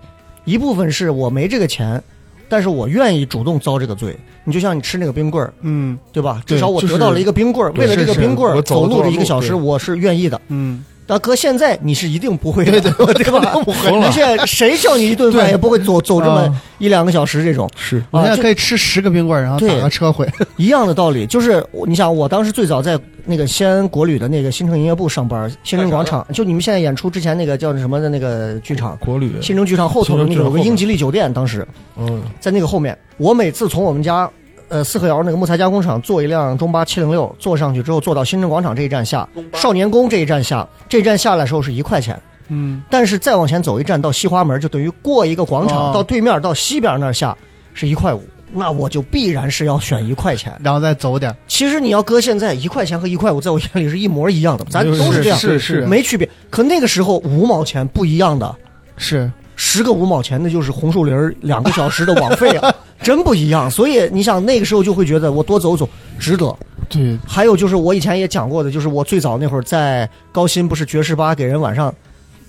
[0.45, 2.01] 一部分是我没这个钱，
[2.47, 4.15] 但是我愿意主动遭这个罪。
[4.47, 6.41] 你就像你吃那个冰棍儿，嗯对吧？
[6.45, 10.39] 至少我得到了一个冰棍儿，为了这个冰棍儿我走路这一个小时，我是愿意的。
[10.49, 13.53] 嗯，但搁现在你是一定不会的，对对 对吧？
[13.64, 16.62] 疯了你现在谁叫你一顿饭也不会走走这么啊。
[16.78, 20.28] 一两个小时这种，是我现在可以吃十个冰棍儿，然后打个车回。
[20.58, 31.66] 一样的道理，就是你想，我当时最早在那个西安国旅的那个新城营业部上班，新城广场，就你们现在演出之前那个叫什么的那个剧场，国旅，新城剧场后头的那个有个英吉利酒店，当时
[31.97, 32.97] 嗯，在那个后面。
[33.18, 34.30] 我每次从我们家
[34.68, 42.20] 呃四合窑那个木材加工厂坐一辆中巴七零六，坐上去之后坐到新城广场这一站下，少年宫这一站下，这一站下来的时候是一块钱。
[42.47, 47.36] 嗯，但是再往前走一站到西华门，就等于过一个广场，哦到对面到西边那儿下
[47.74, 50.53] 是一块五，那我就必然是要选一块钱。
[50.63, 51.36] 然后再走点。
[51.47, 56.30] 其实你要搁现在一块钱和一块五，在我眼里是一模一样的，咱都是这样，是是没区别。
[56.51, 58.55] 可那个时候五毛钱不一样的，
[58.95, 63.70] 是十个五毛钱那就是红树林儿两个小时的网费啊， 真不一样。
[63.70, 65.88] 所以你想那个时候就会觉得我多走走
[66.20, 66.56] 值得。
[66.88, 71.93] 对，还有就是我以前也讲过的，就是我最早那会儿在高新不是爵士吧给人晚上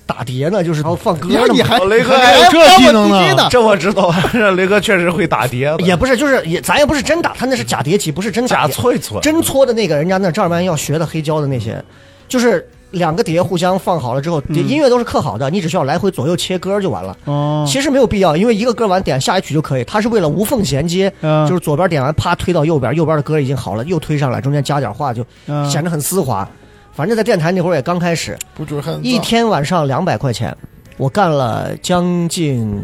[0.04, 1.46] 打碟呢，就是然后放歌呢嘛。
[1.52, 3.48] 你还雷哥还有这技能呢？
[3.50, 8.74] 这我知道，这 雷哥确实会打碟，也不是，就是也咱也不是真打，他那是假碟机，不是真打假。
[8.74, 11.82] 搓一搓，真搓的那个人家那正儿八经要学的黑胶的那些，
[12.28, 17.16] 就是两个碟互相放好了之后，碟音乐都是刻好的，你只需要来回左右切歌就完了。
[17.24, 19.84] 哦，其实没有必要，因为一个歌完点下一曲就可以。
[19.84, 26.48] 它是为了无缝衔接，嗯就是左边点完啪推到右边，右边的歌已经好了，又推上来，中间加点话就嗯显得很丝滑。
[26.92, 30.56] 反正，在电台那会儿也刚开始，不准很一天晚上两百块钱，
[30.96, 32.82] 我干了将近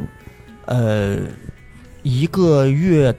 [0.66, 1.16] 呃
[2.02, 3.14] 一个月，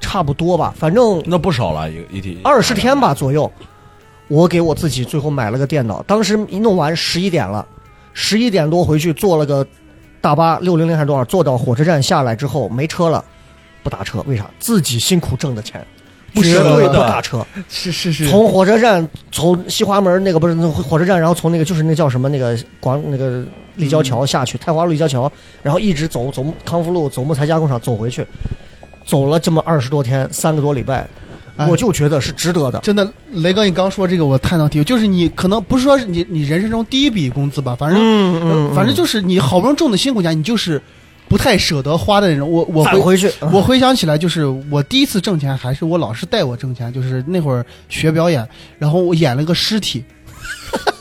[0.00, 3.52] 差不多吧，反正那不少了，一一天二十天吧左右，
[4.28, 7.66] 我给我自己最后买了个电脑，当时一弄完十一点了，
[8.12, 9.66] 十一点多回去坐了个
[10.20, 13.22] 大巴六零零还是多少，坐到火车站下来之后没车了，
[13.82, 14.50] 不打车，为啥？
[14.58, 15.86] 自己辛苦挣的钱，
[16.34, 17.44] 绝对不打车。
[17.68, 23.44] 是是是，从火车站，从西华门那个不是那火车站，然后从那个就是那叫什么那个广那个
[23.76, 25.30] 立交桥下去，太华路立交桥，
[25.62, 28.26] 然后一直走走康复路，走木材加工厂走回去，
[29.04, 31.06] 走了这么二十多天，三个多礼拜，
[31.56, 32.78] 哎我就觉得是值得的。
[32.80, 38.40] 真的，雷哥，你刚说这个我太能体会，就是你可能不是说是你你人生中第一笔工资吧，反正、嗯
[38.70, 40.80] 嗯，反正就是你好不容易挣的辛苦钱，你就是
[41.28, 42.50] 不太舍得花的那种。
[42.50, 48.46] 我我回回去， 我回想起来，就是我第一次挣钱，还是我老师带我挣钱，就是那会儿学表演，
[48.78, 50.04] 然后我演了个尸体，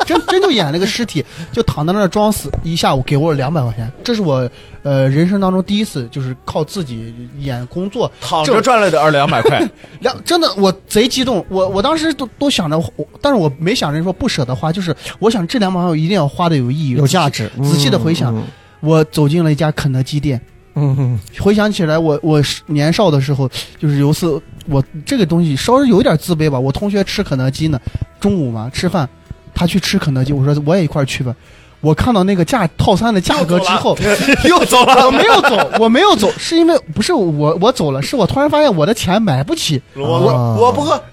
[0.06, 4.50] 真真就演了个尸体，就躺在那儿装死一下午，给我两百块钱，这是我
[4.84, 9.62] 呃人生当中第一次，就是靠自己演工作躺着赚来的二两百块，
[10.02, 17.50] 两真的我贼激动，我我当时都都想着，我但是我没想着说不舍得花，就是我想这两百块我一定要花的有意义、有价值。
[17.64, 18.44] 仔细的回想，嗯
[18.82, 20.42] 我走进了一家肯德基店，
[20.76, 23.50] 嗯嗯回想起来我，我是年少的时候，
[23.80, 26.60] 就是有一次我这个东西稍微有点自卑吧。
[26.60, 27.80] 我同学吃肯德基呢，
[28.20, 29.08] 中午嘛吃饭，
[29.54, 31.36] 他去吃肯德基，我说我也一块儿去吧。
[31.82, 33.98] 我看到那个价套餐的价格之后，
[34.48, 41.04] 又走了，我没有走，我没有走，是因为不是我我走了，是我突然发现我的钱买不起，我我我不喝。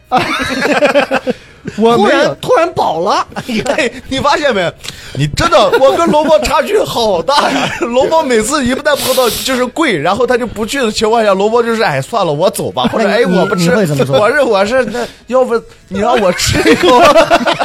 [1.77, 3.27] 突我突然突然饱了，
[3.77, 4.73] 哎，你发现没？
[5.15, 7.69] 你真的，我跟萝卜差距好大呀！
[7.81, 16.89] 萝卜每次一旦碰到就是贵，然后他就不去的情况下，萝卜就是哎算了，我走吧，或者哎我不吃，怎么说我是我是那要不你让我吃一口，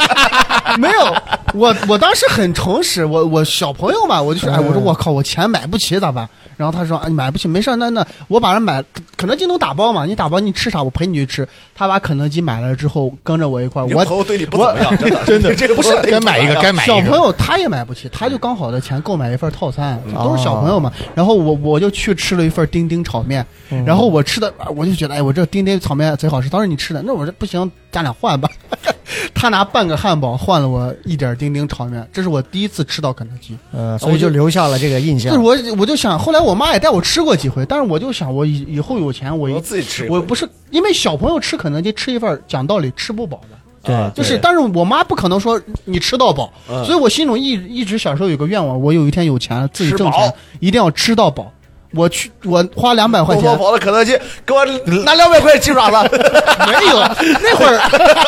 [0.78, 1.16] 没有，
[1.54, 6.28] 我我当时很诚实，我我小朋友嘛，我就说，哎，我说我靠，我钱买不起咋办？
[6.56, 8.82] 然后他说，啊，你买不起没事儿，那那我把人买，
[9.16, 10.04] 肯德基能打包嘛？
[10.04, 11.48] 你打包你吃啥，我陪你去吃。
[11.74, 16.94] 他把肯德基买了之后，跟着我一块儿，你我朋友对你不怎么样， 真的真的这个不是该买一个，该买一个。
[16.94, 20.92] 小朋友他也买不起，他就刚好的钱购买一份套餐，嗯都是小朋友嘛。
[21.14, 26.48] 然后我我就去吃了一份丁丁炒面，嗯然后我吃的我就觉得，哎，我这丁丁炒面贼好吃。
[26.48, 28.48] 当时你吃的，那我这不行，咱俩换吧。
[29.34, 33.56] 他拿半个汉堡换了我一点丁丁炒面，这是我第一次吃到肯德基。
[33.72, 35.44] 呃，所以就留下了这个印象就是。
[35.44, 43.56] 我我就想，后来我妈也带我吃过几回，但是我就想，我以以后有钱，我一我自己吃我不是因为小朋友吃肯德基吃一份，讲道理吃不饱的。
[43.82, 51.52] 对啊就是，但是我妈不可能说你吃到饱，嗯所以我心中一一直小时候有个愿望，我有一天有钱了，自己挣钱，一定要吃到饱。
[51.92, 54.64] 我去，我花两百块我钱跑到肯德基，给我
[55.04, 56.10] 拿两百块鸡爪子，
[56.66, 56.98] 没有，
[57.42, 57.78] 那会儿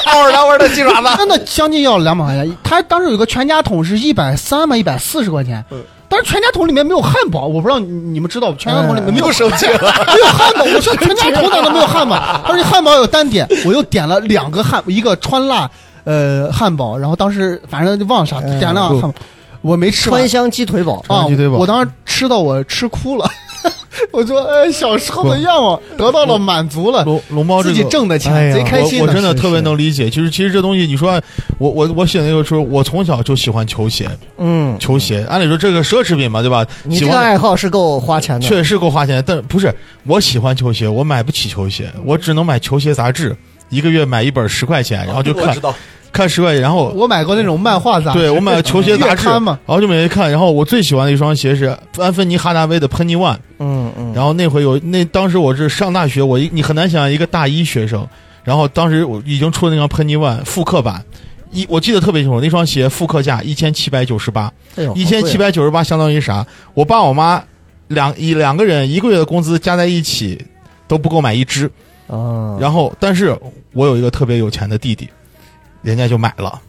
[0.06, 1.08] 嗷儿两味的鸡爪子。
[1.16, 2.56] 真的将近要两百块钱。
[2.62, 5.64] 他当时有个全家桶是一百三嘛，一百四十块钱。
[6.10, 9.78] 但是全家桶里面没有汉堡，我不知道你你们知道，全家桶里面没有又生气了，
[10.08, 12.16] 没有汉堡，我说全家桶哪能没有汉堡？
[12.46, 15.70] 他说汉堡有单点，我又点了两个汉，一个川辣
[16.04, 19.12] 呃汉堡，然后当时反正就忘了啥，点了汉堡，
[19.60, 23.28] 我没吃川香鸡腿堡，啊川鸡腿堡，我当时吃到我吃哭了，
[24.12, 30.08] 我说，哎，小时候的愿望得到了满足了，龙龙猫这自己挣的钱、贼开心我我真的特别能理解。
[30.08, 31.20] 其实其实这东西，你说
[31.58, 36.64] 我我我写那个时候，我从小就喜欢球鞋，嗯，球鞋，按理说这个奢侈品嘛，对吧？
[36.84, 38.46] 你这个爱好是够花钱的。
[38.46, 43.36] 确实够花钱，但不是我喜欢球鞋，我买不起球鞋，我只能买球鞋杂志，
[43.68, 45.74] 一个月买一本十块钱，然后就看道，
[46.12, 58.06] 看十块钱，然后我买过那种漫画杂志，对我买球鞋杂志，嘛然后就每天看，然后我最喜欢的一双鞋是安芬尼哈达威的喷尼 One，嗯嗯，然后那回有那当时我是上大学，我一你很难想象一个大一学生，
[58.44, 61.04] 然后当时我已经出了那双喷尼 One 复刻版。
[61.50, 64.52] 一我记得特别清楚，那双鞋复刻价一千七百九十八，
[64.94, 66.46] 一千七，百九十八相当于啥？
[66.74, 67.42] 我爸我妈
[67.86, 70.38] 两一两个人一个月的工资加在一起
[70.86, 71.70] 都不够买一只。
[72.60, 73.36] 然后，但是
[73.72, 75.08] 我有一个特别有钱的弟弟，
[75.82, 76.60] 人家就买了。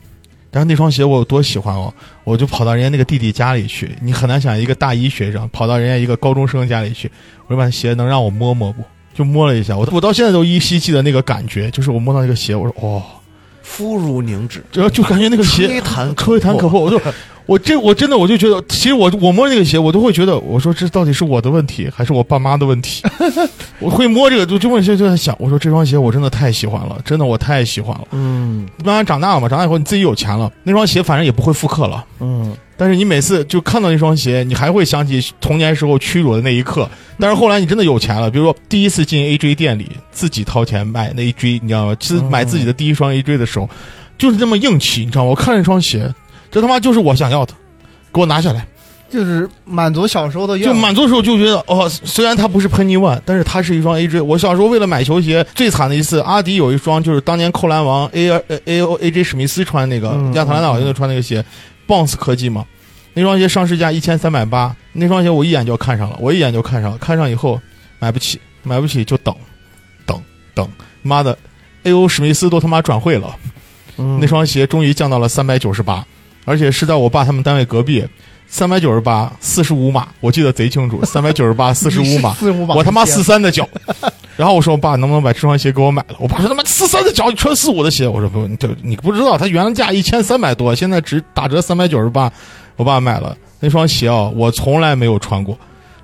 [0.51, 3.95] 但是那双鞋我有多喜欢哦，我就跑到人家那个弟弟家里去。
[4.01, 7.09] 你很难想一个大一学生跑到人家一个高中生家里去，
[7.47, 8.83] 我说把鞋能让我摸摸不？
[9.13, 13.03] 就摸了一下，我我到现在都依稀记得那个感觉，就是我摸到那个鞋，我说哦，
[13.69, 16.99] 肤如凝脂，然后就感觉那个鞋吹弹吹弹可破，我就
[17.45, 23.03] 我这我真的我就觉得，其实我我摸那个鞋，我都会觉得，我说这到底是我的问题还是我爸妈的问题？
[23.79, 28.07] 我会摸这个，就就问就就在想，我说这双鞋我真的太喜欢了，真的我太喜欢了。
[28.11, 32.03] 嗯慢慢长大了嘛，长大以后你自己有钱了，那双鞋反正也不会复刻了。
[32.19, 36.89] 嗯，但是你每次就看到那双鞋，你还会想起童年时候屈辱的那一刻。
[37.19, 41.95] 但是后来你真的有钱了，比如说第一次进 AJ 店里，自己掏钱买那 AJ，你知道吗？
[41.99, 43.69] 其实买自己的第一双 AJ 的时候，
[44.17, 45.31] 就是这么硬气，你知道吗？
[45.31, 46.09] 我看那双鞋，
[46.49, 47.53] 这他妈就是我想要的，
[48.13, 48.65] 给我拿下来。
[49.11, 50.75] 就是满足小时候的愿望。
[50.75, 54.23] 就满足的时候就觉得，哦，虽然它不是 Penny One，但是它是一双 AJ。
[54.23, 61.43] 我小时候为了买球鞋，最惨的一次，阿迪有一双就是当年扣篮王 A 呃 A O A J 史密斯穿那个，嗯亚特兰大好像就穿那个鞋
[61.89, 62.65] ，Bounce 科技嘛，
[63.15, 67.59] 那双鞋上市价一千三百八，那双鞋我一眼就看上了，我一眼就看上了，看上以后
[67.97, 69.35] 买不起，买不起就等，
[70.05, 70.21] 等
[70.53, 70.69] 等，
[71.01, 71.37] 妈的
[71.83, 73.35] ，A O 史密斯都他妈转会了。
[73.97, 76.05] 嗯那双鞋终于降到了三百九十八，
[76.45, 78.07] 而且是在我爸他们单位隔壁，
[78.49, 83.67] 三百九十八，四十五码，我记得贼清楚， 三百九十八，四十五码， 四十五码，我他妈四三的脚。
[84.35, 86.15] 然后我说我爸能不能把这双鞋给我买了？
[86.17, 88.07] 我爸说他妈四三的脚，你穿四五的鞋。
[88.07, 92.31] 我说不，你这你不知道，它原价一千三百多，现在只打折三百九十八。
[92.75, 95.57] 我爸买了那双鞋啊，我从来没有穿过。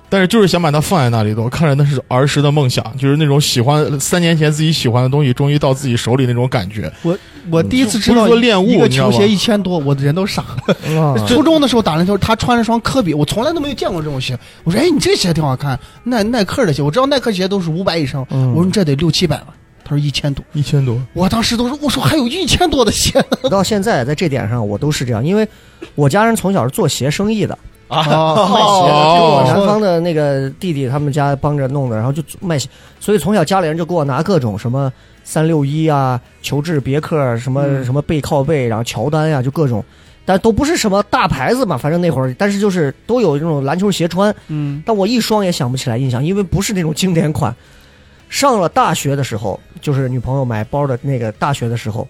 [0.08, 6.90] 但是就是想把它放在那里头，我看着那是儿时的梦想，就是那种喜欢三年前自己喜欢的东西，终于到自己手里那种感觉。
[7.02, 7.18] 我
[7.50, 11.00] 我第一次知道说练物一个球鞋一千多，我人都傻了。
[11.00, 14.38] 啊初中的时候打篮球，他穿了双科比，我从来都没有见过这种鞋。
[14.64, 18.26] 我说：“哎，你这鞋挺好看，耐耐克的鞋，我知道耐克鞋都是五百以上。
[18.30, 19.48] 嗯我说你这得六七百吧？
[19.84, 20.44] 他说一千多。
[20.52, 23.24] 一千多，我当时都说，我说还有一千多的鞋。
[23.50, 25.46] 到现在在这点上我都是这样，因为
[25.94, 27.56] 我家人从小是做鞋生意的，
[27.88, 28.02] 啊，
[28.50, 32.68] 卖鞋的，哦就我南方的那个弟弟他们家帮着弄的，然后就卖鞋，
[33.00, 34.92] 所以从小家里人就给我拿各种什么
[35.24, 37.84] 三六一啊、求治别克什么、嗯。
[37.84, 39.84] 什么背靠背，然后乔丹呀、就各种，
[40.24, 47.54] 但都不是什么大牌子嘛，反正那会儿，但是就是都有这种篮球鞋穿，嗯，但我一双也想不起来印象，因为不是那种经典款。
[48.28, 52.06] 上了大学的时候，就是女朋友买包的那个大学的时候，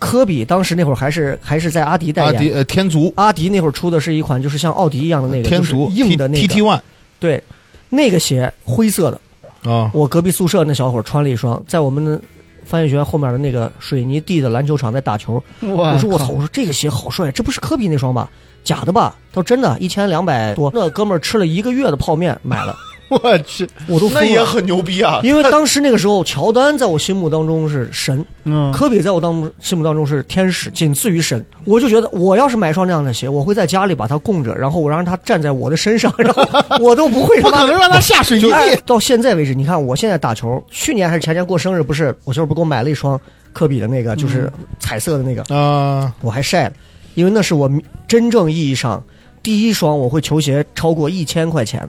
[0.00, 6.80] 科比当时那会儿还是还是在阿迪代言，阿迪呃天足阿迪那会儿出的是一款就是像奥迪一样的那个天足就是硬的那 T 个 T One
[7.20, 7.40] 对，
[7.88, 12.20] 那个鞋灰色的，啊，我隔壁宿舍那小伙穿了一双，在我们的
[12.64, 15.42] 翻译学院后面的那个水泥地的篮球场在打球。
[15.60, 18.30] 我我说我操，我说这个鞋好帅，这不是科比那双吧？
[18.64, 19.16] 假的吧？
[19.32, 20.70] 他说真的，一千两百多。
[20.74, 22.74] 那哥们儿吃了一个月的泡面买了，
[23.22, 24.08] 我去，我都。
[24.10, 25.20] 那也很牛逼啊！
[25.22, 31.44] 因为当时那个时候，乔丹在我心目当中是神，嗯，科比在我当中心目当中是天使，仅次于神。
[31.64, 36.44] 我就觉得，我要是买双那样的鞋，我会在家里把它供着，然后我让它站在我的身上， 然后
[36.80, 38.82] 我都不会不可能让他下水泥哎地。
[38.86, 43.20] 到现在为止，你看我现在打球，去年还是前年过生日，不是我媳妇不给我买了一双
[43.52, 46.72] 科比的那个，就是彩色的那个，啊，我还晒了，
[47.14, 47.70] 因为那是我
[48.06, 49.02] 真正意义上
[49.42, 51.88] 第一双我会球鞋超过一千块钱，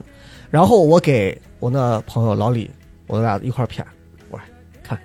[0.52, 2.70] 然后我给我那朋友老李，
[3.06, 3.82] 我俩一块儿谝，
[4.28, 4.44] 我说
[4.82, 4.98] 看，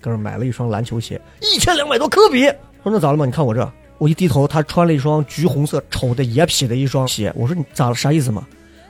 [0.00, 2.44] 哥们儿买了一双篮球鞋，一千两百多，科比，
[2.82, 3.26] 说那咋了嘛？
[3.26, 7.94] 你看我这，我一低头，他穿了一双橘红色丑的野痞的一双鞋，我说你咋了？
[7.94, 8.46] 啥意思嘛？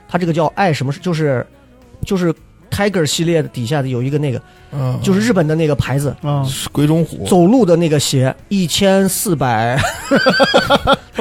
[0.07, 0.93] 他这个叫爱什么？
[0.93, 1.45] 就是
[2.05, 2.33] 就是
[2.71, 4.41] Tiger 系列的底下的有一个那个，
[4.71, 9.77] 嗯，就是日本的那个牌子，啊，是鬼冢虎， 走路的那个鞋一千四百，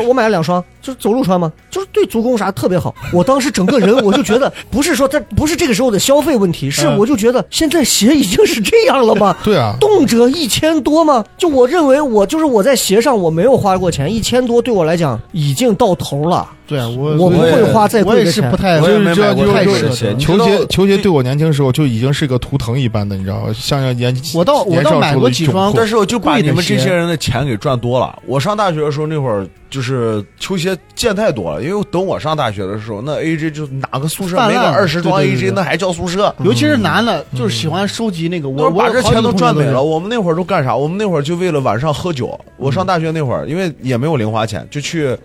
[0.02, 2.94] 我买了两双，就是走路穿嘛，就是对足弓啥特别好。
[3.12, 9.36] 我当时整个人我就觉得，不是说它不是这个时候的消费问题，是嗯我就觉得现在鞋已经是这样了吗？
[9.42, 11.24] 对啊，动辄一千多吗？
[11.36, 16.48] 就我认为我就是我在鞋上我没有花过钱，一千多对我来讲已经到头了。
[16.66, 23.52] 对啊，我我不会花再我也贵的钱是不太我也没就是买过太这样就是舍得球鞋球鞋对我年轻时候就已经是个图腾一般的，你知道吗？
[23.54, 28.18] 像要年我倒我倒买过几双但是我就把你们这些人的钱给赚多了。
[28.26, 36.34] 我上大学的时候那会儿就是球鞋见太多了，因为等我上大学的时候，那 AJ 就哪个宿舍没个二十双 AJ，那还叫宿舍？
[36.44, 39.82] 尤其是男的，就是喜欢收集那个，我都是把这钱都赚没了。
[39.82, 40.74] 我我们那会儿都干啥？
[40.74, 42.38] 我们那会儿就为了晚上喝酒。
[42.56, 45.16] 我上大学那会儿，因为也没有零花钱，就去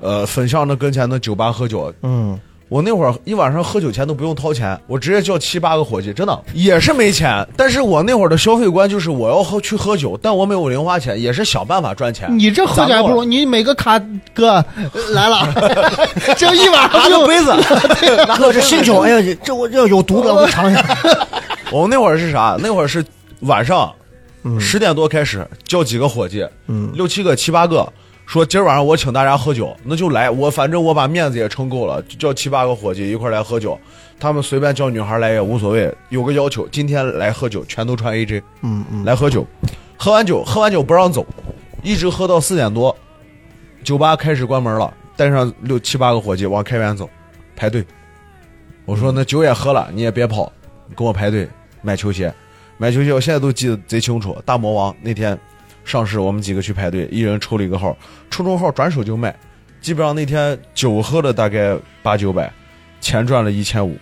[0.00, 1.92] 呃粉巷那跟前的酒吧喝酒。
[2.02, 2.38] 嗯，
[2.68, 7.46] 我那会儿一晚上喝酒钱都不用掏钱，我直接叫七八个伙计，真的也是没钱。
[7.56, 12.28] 但是我那会儿的消费观就是我要喝去喝酒，但我没有零花钱，也是想办法赚钱。
[12.38, 13.98] 你这喝酒还不如你每个卡
[14.32, 14.64] 哥
[15.10, 15.52] 来了，
[16.36, 17.52] 这一晚上拿就个杯子，
[18.38, 20.84] 哥这新酒，哎呀，这我这有毒的，我尝一下。
[21.72, 22.56] 我们那会儿是啥？
[22.60, 23.04] 那会儿是
[23.40, 23.92] 晚上
[24.58, 27.86] 十点多开始叫几个伙计，嗯六七个、七八个，
[28.30, 30.30] 说今儿晚上我请大家喝酒，那就来。
[30.30, 33.76] 我反正我把面子也撑够了，叫七八个伙计一块来喝酒。
[34.20, 39.44] 他们随便叫女孩来也无所谓，有个要求，今天来喝酒全都穿 AJ，嗯嗯，来喝酒。
[39.96, 41.26] 喝完酒，喝完酒不让走，
[41.82, 42.96] 一直喝到四点多，
[43.82, 47.10] 酒吧开始关门了，带上六七八个伙计往开元走，
[47.56, 47.84] 排队。
[48.84, 50.52] 我说那酒也喝了，你也别跑，
[50.94, 51.48] 跟我排队
[51.82, 52.32] 买球鞋。
[52.78, 54.40] 买球鞋，我现在都记得贼清楚。
[54.44, 55.36] 大魔王那天
[55.84, 57.96] 上市，我们几个去排队，一人抽了一个号，
[58.30, 59.34] 抽中号转手就卖。
[59.80, 62.52] 基本上那天酒喝了大概八九百，
[63.00, 63.96] 钱赚了一千五。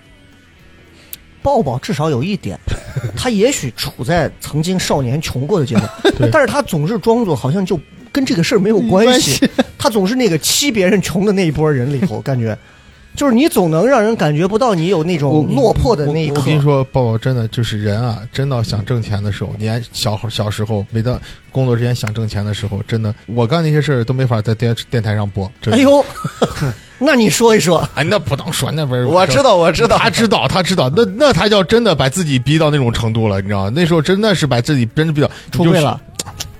[1.40, 2.58] 抱抱至少有一点，
[3.16, 9.48] 他也许处在曾经少年穷过的阶段，但是他总是装作好像就跟这个事儿没有关系，
[9.78, 12.58] 他总是那个欺别人穷的那一波人里头，感觉
[13.18, 16.46] 就是你总能让人感觉不到你有那种落魄的那一刻我我。
[16.46, 25.50] 跟你说，抱抱真的就是人啊，真到想挣钱的时候，年小小时候，每到工作之前想挣钱的时候，真的，我干那些事儿都没法在电电台上播。
[25.60, 26.04] 真的哎，呦，
[27.00, 33.72] 那你说一说，哎，那不能说，那不是我知道，我知道，他知道，他知道，那那他叫真的把自己逼到那种程度了，你知道吗？
[33.74, 36.00] 那时候真的是把自己真的逼到出柜了，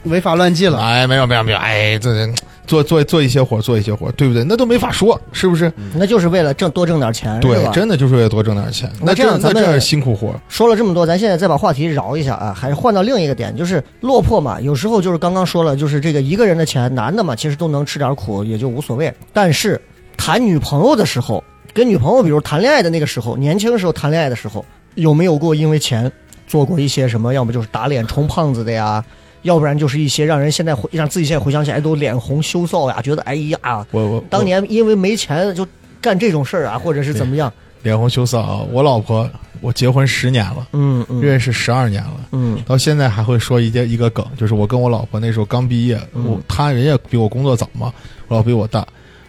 [0.03, 0.81] 违法乱纪了。
[0.81, 2.35] 哎，没有没有没有，哎，这人
[2.69, 4.45] 做做做一些活，做一些活，对不对？
[4.45, 5.73] 那都没法说，是不是？
[5.95, 7.73] 那就是为了挣多挣点钱，对，吧？
[7.73, 8.89] 真的就是为了多挣点钱。
[9.03, 10.33] 那这样咱这样辛苦活。
[10.49, 14.61] 说了这么多，咱现在再把话题绕一下啊，还是换到另一个点，就是落魄嘛。
[14.61, 19.13] 有时候就是刚刚说了，就是这个一个人的钱，男的嘛，其实都能吃点苦，也就无所谓。
[19.33, 19.81] 但是
[20.17, 21.43] 谈女朋友的时候，
[21.73, 24.63] 跟女朋友，比如谈恋爱的那个时候，年轻时候谈恋爱的时候，
[24.95, 26.11] 有没有过因为钱
[26.47, 27.33] 做过一些什么？
[27.33, 29.03] 要么就是打脸充胖子的呀，
[29.43, 35.67] 要不然就是一些让人现在回让自己现在回想起来都脸红羞臊呀，觉得哎呀，我我当年因为没钱就
[36.01, 37.53] 干这种事儿啊，或者是怎么样？
[37.83, 38.61] 脸红羞臊啊！
[38.73, 39.31] 我老婆，
[39.61, 42.27] 我结婚十年了，嗯嗯认识十二年了。
[42.33, 47.93] 嗯到现在还会说一件一个梗，就是我跟我老婆那时候刚毕业，嗯我她人家比我工作早嘛，
[48.27, 48.85] 我老婆比我大，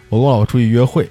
[0.08, 1.08] 我跟我老婆出去约会，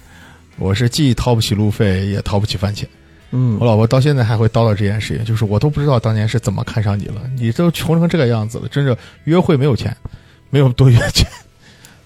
[0.58, 2.88] 我是既掏不起路费，也掏不起饭钱。
[3.30, 9.94] 嗯我老婆到现在还会叨叨这件事情，就是我都不知道当年是怎么看上你了，你都穷成这个样子了，真是约会没有钱，
[10.50, 11.26] 没有多余的钱，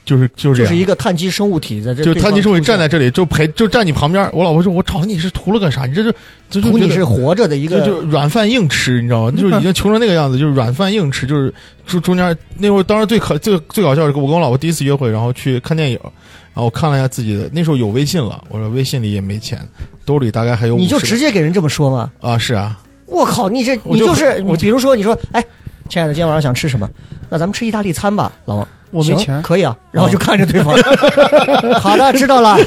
[0.05, 0.71] 就是就是这样。
[0.71, 5.87] 就是一个碳基生物体在这，就碳基生物站在这里，就陪就站你旁边，我老婆说：“我找你是图了个啥？
[5.87, 6.13] 你这就
[6.51, 9.31] 这就图你是活着的一个，就就软饭硬吃，你知道吗？
[9.31, 11.55] 就是已经穷成那个样子，就是软饭硬吃，就是
[11.87, 19.61] 中中间那会儿，当时最可最最搞笑的是，我跟我老婆第一次约会，然后去看电影，然后我看了一下自己的，那时候有微信了，我说微信里也没钱，
[20.05, 22.11] 兜里大概还有你就直接给人这么说吗？
[22.21, 25.45] 啊，是啊，我靠，你这你就是我你，比如说你说，哎，
[25.89, 26.89] 亲爱的，今天晚上想吃什么？
[27.29, 28.69] 那咱们吃意大利餐吧，老王。
[29.01, 29.77] 行我没钱可以啊。
[29.93, 30.75] 然后就看着对方，
[31.79, 32.57] 好的，知道了。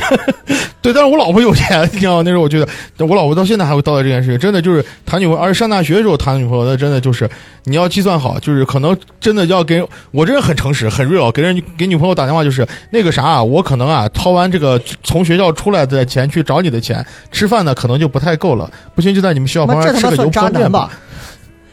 [0.82, 2.21] 对，但是我老婆有钱，你知道吗？
[2.23, 7.28] 那时候我觉得，我老婆到现在还会叨叨这件事情，真的就是谈女朋友，而且上大学的时候谈女朋友，那真的就是
[7.63, 20.89] 你要计算好，就是可能真的要给我这人很诚实，很 real，给人给女朋友打电话就是那个啥啊，我可能啊掏完这个从学校出来的钱去找你的钱，吃饭呢可能就不太够了，不行就在你们学校旁边吃个油泼面男吧？？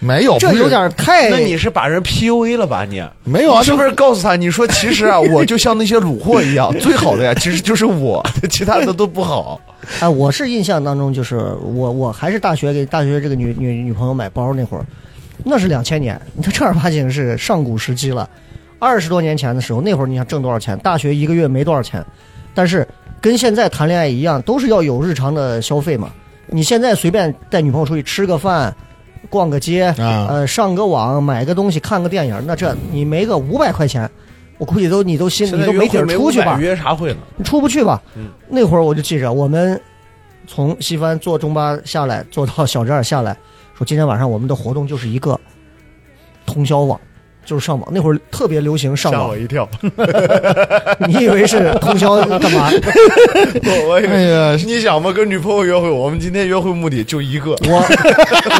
[0.04, 1.30] 没有，这有点太……
[1.30, 3.00] 那你是把人 PUA 了吧你？
[3.22, 4.34] 没有啊，就是不是告诉他？
[4.34, 9.60] 你说其实啊，我就像那些卤货一样， 最好的呀，其实就是我，其他的都不好。
[10.00, 14.84] 哎，我是印象当中，就是我我还是大学给大学这个女女女朋友买包那会儿，
[15.44, 18.28] 那是两千年，你看正儿八经是上古时期了。
[18.80, 20.76] 二十多年前的时候，那会儿你想挣多少钱？
[20.80, 22.04] 大学一个月没多少钱，
[22.52, 22.86] 但是
[23.20, 26.10] 跟现在谈恋爱一样，都是要有日常的消费嘛。
[26.48, 28.74] 你现在随便带女朋友出去吃个饭、
[29.32, 34.08] 逛个街，啊呃，上个网、买个东西、看个电影，那这你没个五百块钱，
[34.58, 37.20] 我估计都你都心现在你都没底儿出去吧约啥会呢？
[37.38, 38.02] 你出不去吧？
[38.14, 39.80] 嗯那会儿我就记着，我们
[40.46, 43.34] 从西番坐中巴下来，坐到小寨下来，
[43.74, 45.40] 说今天晚上我们的活动就是一个
[46.44, 47.00] 通宵网，
[47.44, 49.36] 就是上网，那会儿特别流行上网吓我。
[49.36, 49.68] 一跳。
[51.06, 52.70] 你以为是通宵干嘛？
[53.64, 54.22] 我我以为哎
[54.52, 57.84] 呀，你想嘛，跟女朋友约会，我们今天约会目的就一个，我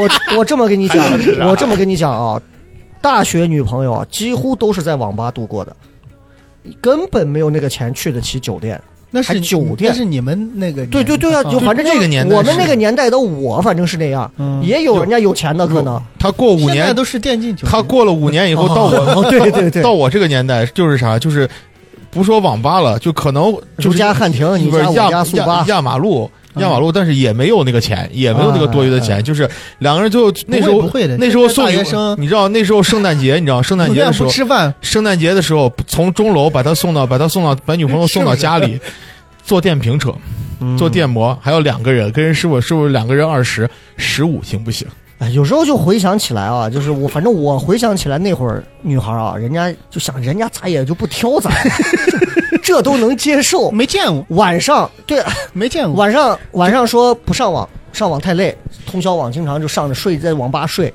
[0.01, 1.05] 我我这么跟你讲，
[1.49, 2.41] 我这么跟你讲啊，
[3.01, 5.77] 大学女朋友啊，几乎都是在网吧度过的，
[6.81, 8.81] 根本没有那个钱去得起酒店。
[9.21, 16.01] 还那是酒店那是你们那个对对对啊，就反正这个年代我们那个年代的我，反正是那样，嗯也有人家有钱的可能。
[16.19, 21.49] 他过五年，都是电竞球，他过了五年以后到我哦， 对对对，到我这个年代就是啥，就是
[22.11, 26.31] 不说网吧了，就可能就是汉庭，你不是压压，压马路。
[26.55, 26.63] 嗯。
[26.63, 29.49] 压马路，但是也没有那个钱，也没有那个多余的钱，就是
[29.79, 31.67] 两个人就那时候那时候送
[32.19, 38.81] 你知道那时候圣诞节，你知道圣诞节的时候不，吃饭，圣诞节的时候从钟楼把他送到把他送到把女朋友送到家里，
[39.45, 40.15] 坐电瓶车，
[40.61, 40.77] 嗯。
[40.77, 44.87] 坐电摩，还有两个人，跟人师傅师傅两个人二十十五行不行？
[45.23, 51.49] 哎，有时候就回想起来啊，就是我，反正我回想起来那会儿女孩啊，人家就想，人家咋也就不挑咱，
[52.61, 53.71] 这都能接受。
[53.71, 55.95] 没见过，晚上对，没见过。
[55.95, 58.53] 晚上晚上说不上网，上网太累，
[58.85, 60.93] 通宵网经常就上着睡，在网吧睡。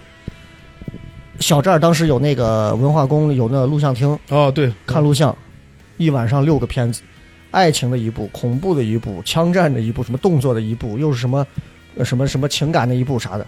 [1.40, 5.34] 小寨儿当时有那个文化宫有那录像厅，哦，对，看录像，
[5.96, 7.02] 一晚上六个片子，
[7.52, 11.48] 爱情的一部，恐怖的一部，枪战的一部，什么动作的一部，又是什么
[11.96, 13.48] 呃什么什么情感的一部啥的，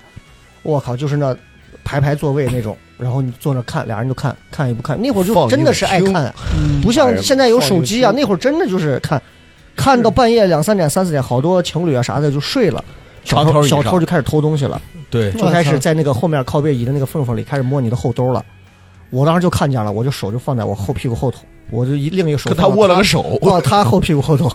[0.64, 1.36] 我靠，就是那
[1.84, 9.22] 排排座位那种，然后你坐那看，俩人就看看一部看，那会儿就真的是爱看，嗯不像现在有手机啊，那会儿真的就是看，
[9.76, 12.84] 看到半夜两三点、三四点，好多情侣啊啥的就睡了，
[13.24, 14.82] 小偷小偷就开始偷东西了。
[15.10, 18.44] 对，就开始在那个后面靠背椅的那个缝缝里开始摸你的后兜了。
[19.10, 21.40] 我当时就看见了，我就手就放在我后屁股后头，
[21.72, 23.40] 我就一另一个手跟他握了个手。
[23.42, 24.52] 握他后屁股后头。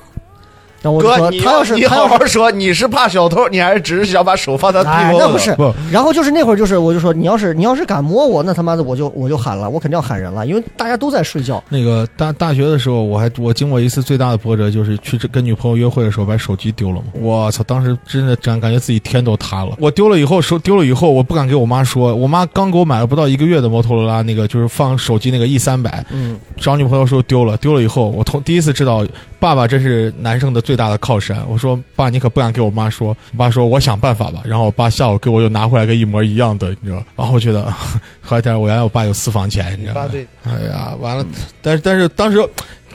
[0.84, 5.72] 然后我就哥，说，你他要是你他要是好好说，你是怕小偷，你还是只是想把手放在屁股，那不是不。
[5.90, 11.64] 然后就是那会儿，就是我就说，你要是你要是敢摸我，那他妈的我就我就喊了，我肯定要喊人了，因为大家都在睡觉。
[11.70, 17.04] 那个大大学的时候，我还我经过一次最大的波折，就是去这跟女朋友约会的时候把手机丢了嘛。
[17.14, 19.74] 我操，当时真的感感觉自己天都塌了。
[19.78, 22.14] 我丢了以后，手丢了以后，我不敢给我妈说。
[22.14, 29.06] 我妈刚给我买了不到一个月的摩托罗拉，那个就是放手机那个 E 三百，嗯，找女朋友时候丢了，丢了以后，我同第一次知道
[29.44, 31.36] 爸爸这是男生的最大的靠山。
[31.46, 33.08] 我说爸，你可不敢给我妈说。
[33.32, 34.40] 我爸说我想办法吧。
[34.42, 37.04] 然后我爸下午给我又拿回来个一模一样的，你知道。
[37.14, 37.70] 然后我觉得，
[38.22, 40.08] 后来但是我原来我爸有私房钱，你知道吗？
[40.10, 41.26] 对，哎呀，完了！
[41.60, 42.38] 但是但是当时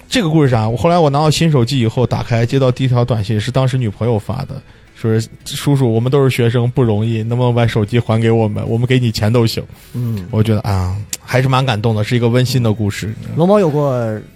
[0.09, 0.67] 这个故事啥？
[0.67, 4.59] 我后来我拿到新手机以后，打开接到第一条短信是当时女朋友发的，
[4.95, 8.67] 说是叔叔，我们都是学生，不容易，能不能把手机还给我们？
[8.67, 9.63] 我们给你钱都行。
[9.93, 13.13] 嗯，我觉得啊，还是蛮感动的，是一个温馨的故事。
[13.35, 13.91] 龙猫有过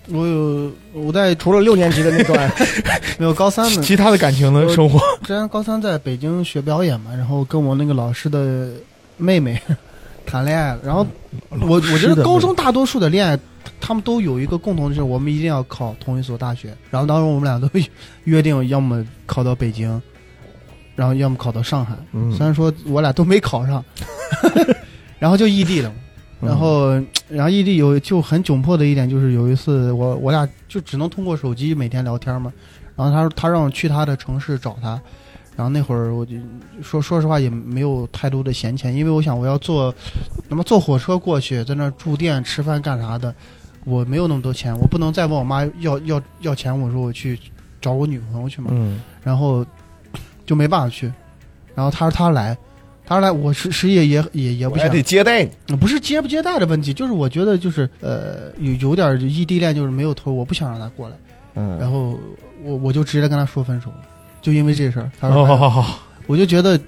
[0.09, 2.51] 我有我在除了六年级的那段，
[3.17, 8.69] 没有高三的，其他的感情的生活，之前高三在北京学表演嘛，然后跟我那个老师的
[9.17, 9.59] 妹妹
[10.23, 11.05] 谈恋爱了，然后
[11.61, 13.37] 我我觉得高中大多数的恋爱，
[13.85, 17.69] 他们都有一个共同的就是我们一定要考同一所大学，然后当时我们俩都
[18.23, 20.01] 约定要么考到北京，
[20.95, 22.31] 然后要么考到上海，嗯。
[22.31, 23.83] 虽然说我俩都没考上，
[25.19, 25.93] 然后就异地了。
[26.39, 26.91] 然后，
[27.27, 32.51] 然后异地有就很窘迫的一点就是有一次我我俩就只能通过手机每天聊天嘛，
[32.95, 34.99] 然后他他让我去他的城市找他，
[35.57, 36.35] 然后那会儿我就
[36.81, 39.93] 说说实话也没有太多的闲钱，因为我想我要坐，
[40.47, 43.33] 那么坐火车过去，在那儿住店吃饭干啥的，
[43.85, 47.39] 我没有那么多钱，我不能再问我妈要要要钱，我说我去
[47.81, 49.01] 找我女朋友去嘛，嗯。
[49.23, 49.65] 然后
[50.45, 51.11] 就没办法去，
[51.75, 52.57] 然后他说他来，
[53.05, 54.87] 他说来，我实实也也也也不想。
[54.87, 55.75] 还，得接待你。
[55.75, 61.15] 不是接不接待的问题，就是我觉得就是呃有有点异地恋就是没有头，我不想让他过来，
[61.53, 62.19] 然嗯，后
[62.63, 63.97] 我我就直接跟他说分手了，
[64.41, 66.79] 就因为这事儿，他说好好好，我就觉得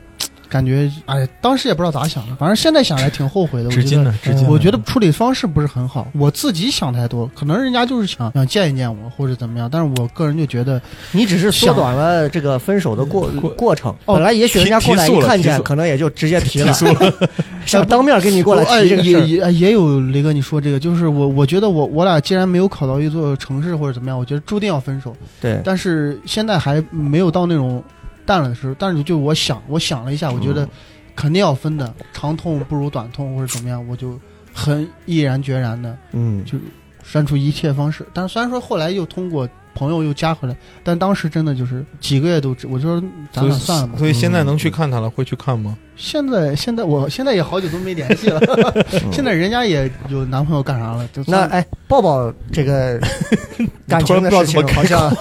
[0.56, 4.14] 感觉哎，当时也不知道咋想的，反正现在想来挺后悔的，我觉得
[4.47, 10.82] 我觉得处理方式不是很好，我自己想太多，可能人家就是想想见一见我或者怎么样，但是我个人就觉得
[11.12, 13.91] 你只是缩短了这个分手的过过过程。
[14.06, 16.74] 哦本来也许人家过来一看见，可能也就直接提了，
[17.66, 25.14] 想当面跟你过来哎提这个事也也有雷哥你说这个，就是我我觉得我我俩既然没有考到一座城市或者怎么样，我觉得注定要分手。
[25.41, 27.84] 对，但是现在还没有到那种
[28.26, 30.67] 淡了的时候，但是就我想我想了一下，我觉得
[31.15, 34.19] 肯定要分的，长痛不如短痛或者怎么样，我就
[34.53, 36.57] 很毅然决然的嗯，就
[37.03, 38.05] 删除一切方式。
[38.13, 43.97] 但是虽然说后来又通过朋友又加回来，但当时真的就是几个月都只，我就说咱俩算了吧。
[43.97, 45.78] 所以现在能去看他了，会去看吗？
[45.95, 48.41] 现在现在我现在也好久都没联系了，
[49.11, 51.07] 现在人家也有男朋友干啥了？
[51.13, 52.99] 就那哎，抱抱这个
[53.87, 55.11] 感情的事情，好像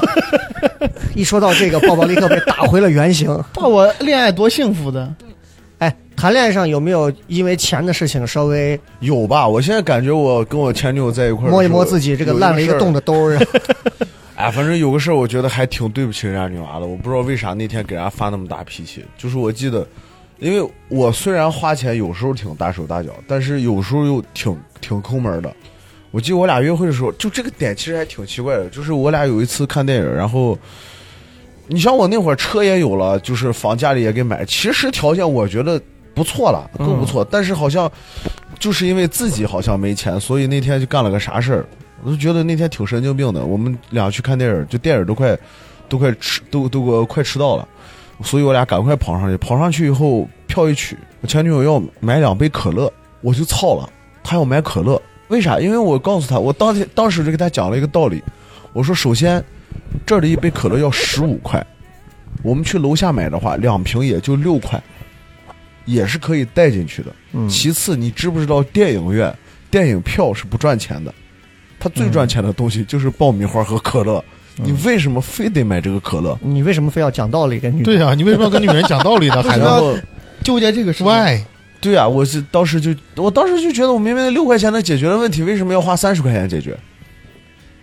[1.14, 3.28] 一说到这个，抱抱立刻被打回了原形。
[3.52, 5.14] 抱，我恋爱多幸福的，
[6.16, 9.46] 谈恋爱上有没有因为钱的事情稍微有吧？
[9.46, 13.00] 我现在感觉我跟我前女友在一块儿，摸一摸自己这个烂了一个洞的。
[13.00, 13.38] 的兜儿？
[14.36, 16.86] 哎，反正有个事儿，我觉得还挺对不起人家女娃的。
[16.86, 19.04] 我不知道为啥那天给人家发那么大脾气。
[19.16, 19.86] 就是我记得，
[20.44, 25.50] 因为我虽然花钱有时候挺大手大脚，但是有时候又挺挺抠门的。
[26.10, 28.68] 我记得我俩约会的时候，就这个点其实还挺奇怪的。
[28.68, 30.56] 就是我俩有一次看电影，然后
[31.66, 35.80] 你像我那会儿车也有了，就是房家里也给买，其实条件我觉得
[36.12, 37.26] 不错了，够不错。
[37.30, 37.90] 但是好像
[38.58, 41.66] 就是因为自己好像没钱，所以那天就干了个啥事儿，
[42.02, 43.46] 我就觉得那天挺神经病的。
[43.46, 45.34] 我们俩去看电影，就电影都快
[45.88, 47.66] 都快迟都都都快迟到了，
[48.22, 49.36] 所以我俩赶快跑上去。
[49.36, 53.88] 跑上去以后，票一取，我前女友要买两杯可乐，我就操了，
[54.22, 55.58] 她要买可乐，为啥？
[55.58, 58.22] 因为我告诉她，我当天当时就给她讲了一个道理，
[58.72, 59.42] 我说首先
[60.06, 61.64] 这儿的一杯可乐要十五块，
[62.42, 64.82] 我们去楼下买的话，两瓶也就六块，
[65.84, 67.12] 也是可以带进去的。
[67.32, 69.34] 嗯其次，你知不知道电影院
[69.70, 71.12] 电影票是不赚钱的？
[71.80, 74.24] 它最赚钱的东西就是爆米花和可乐。
[74.56, 76.38] 你为什么非得买这个可乐？
[76.40, 77.82] 你为什么非要讲道理跟女？
[77.82, 79.42] 对呀、你为什么要跟女人讲道理呢？
[79.44, 79.94] 还要
[80.42, 81.02] 纠结这个事。
[81.02, 81.40] ，why？
[81.80, 86.76] 对啊，我是当时就我当时就觉得我明明六块钱能解决的问题，为什么要花三十块钱解决？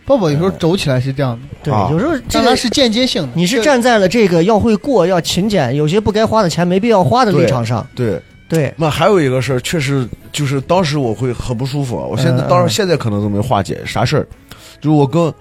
[0.03, 3.29] 抱抱有时候走起来是这样的，对啊，有时候这个是间接性的。
[3.35, 7.85] 你是站在了这个要会过、要勤俭，有些不该花的钱没必要花的立场上。
[7.93, 8.19] 对，
[8.49, 11.95] 对，那还有一个事儿，确实就是当时我会很不舒服。
[11.95, 14.27] 我现在当然现在可能都没化解啥事儿，
[14.81, 15.31] 就是我跟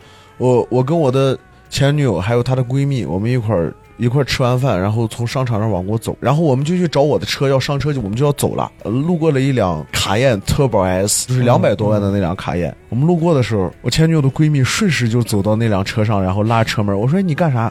[0.40, 1.38] 我我跟我的
[1.68, 8.72] 前女友还有她的闺蜜，我们一块儿一块儿吃完饭，然后从商场上往过走，然后我们就去找我的车，要上车就我们就要走了。
[8.82, 12.74] 呃路过了一辆卡宴 Turbo S，就是两百多万的那辆卡宴。
[12.88, 16.98] 我们路过的时候，我前女友的闺蜜顺势就走到那辆车上，然后拉车门。
[16.98, 17.70] 我说你干啥？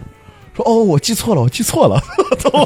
[0.56, 2.00] 说哦，我记错了，我记错了，
[2.54, 2.66] 我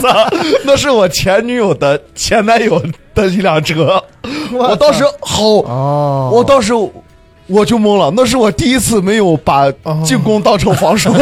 [0.00, 0.28] 操，
[0.64, 2.80] 那是我前女友的前男友
[3.14, 4.00] 的一辆车，
[4.52, 6.72] 我当时好，哦，我当时
[7.50, 9.70] 我就懵了，那是我第一次没有把
[10.04, 11.12] 进攻当成防守，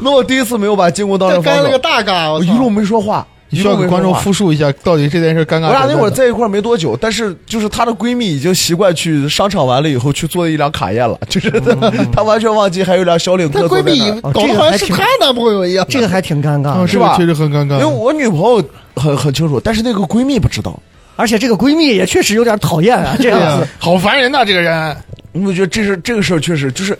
[0.00, 5.66] 那我第一次没有把进攻当成防守这干了个，大尬，我一路没说话，你需要给观众复述一下，到底这件事尴尬。
[5.66, 11.74] 我俩那会儿在一块儿没多久，但是就是她的闺蜜已经习惯去商场完了以后去坐一辆卡宴了， 就是她
[12.12, 15.84] 她完全忘记还有辆小领她克她闺蜜搞得好像是她男朋友一样。
[15.88, 17.74] 这个还挺尴尬是吧确实很尴尬。
[17.74, 18.62] 因为我女朋友
[18.96, 20.78] 很很清楚，但是那个闺蜜不知道。
[21.16, 23.66] 而且这个闺蜜也确实有点讨厌啊， 这对呀样子。
[23.78, 24.96] 好烦人呐，这个人。
[25.44, 26.96] 我觉得这是这个事儿确实就是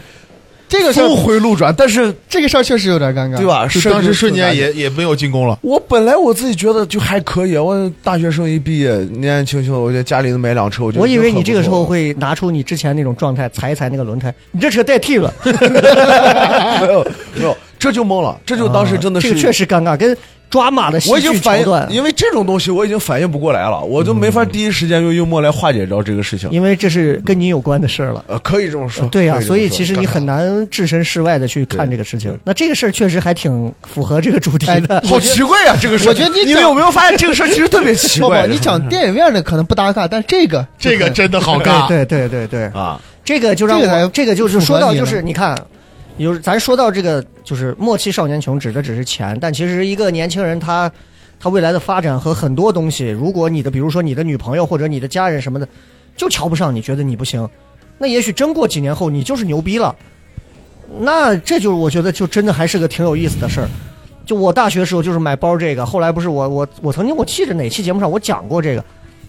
[0.69, 3.47] 这个事儿峰回路转，但是这个事儿确实有点尴尬，对？
[3.47, 3.65] 吧？
[3.69, 4.63] 就当时瞬间也。
[4.63, 5.57] 也也没有进攻了。
[5.63, 15.53] 我本来我自己觉得就还可以，我大学生一毕业，年年轻轻的，我觉得家里能买辆车，我觉得我以为你这个时候会拿出你之前那种状态，踩一踩那个轮胎，你这车代替了，没
[16.93, 20.17] 有没有，这就懵了，这就当时真的是、啊这个确实尴尬，跟
[20.51, 26.49] 抓马的戏我已经剧反应因为这种东西我已经反应不过来了，我就没法第一时间用幽默来化解掉这个事情。
[26.53, 28.25] 因为这是跟你有关的事儿了。
[28.29, 32.39] 呃，可以这么说，对呀、所以其实你很难置身事外的去看这个事情。
[32.45, 35.03] 那这个事儿确实还挺符合这个主题的。
[35.09, 36.09] 好奇怪呀、这个事儿。
[36.09, 41.89] 我觉得你你们有没有发现这个事儿其实特别奇怪？，你讲电影院的可能不搭嘎，但这个这个真的好尬。
[41.89, 45.33] 对对对对对，啊，这个就让这个才我这个就是说到就是你
[46.19, 50.91] 就是，咱说到这个就是莫欺少年穷指的只是钱，但其实一个年轻人他
[51.41, 55.69] 他未来的发展和很多东西，如果你的比如说你的女朋友或者你的家人什么的，
[56.17, 57.49] 就瞧不上你，觉得你不行，
[57.99, 59.95] 那也许真过几年后你就是牛逼了，
[61.01, 63.69] 那这就是我觉得就真的还是个挺有意思的事儿。
[64.25, 68.85] 就我大学时候就是买包这个，后来不是我我我曾经我记着哪期节目上我讲过这个，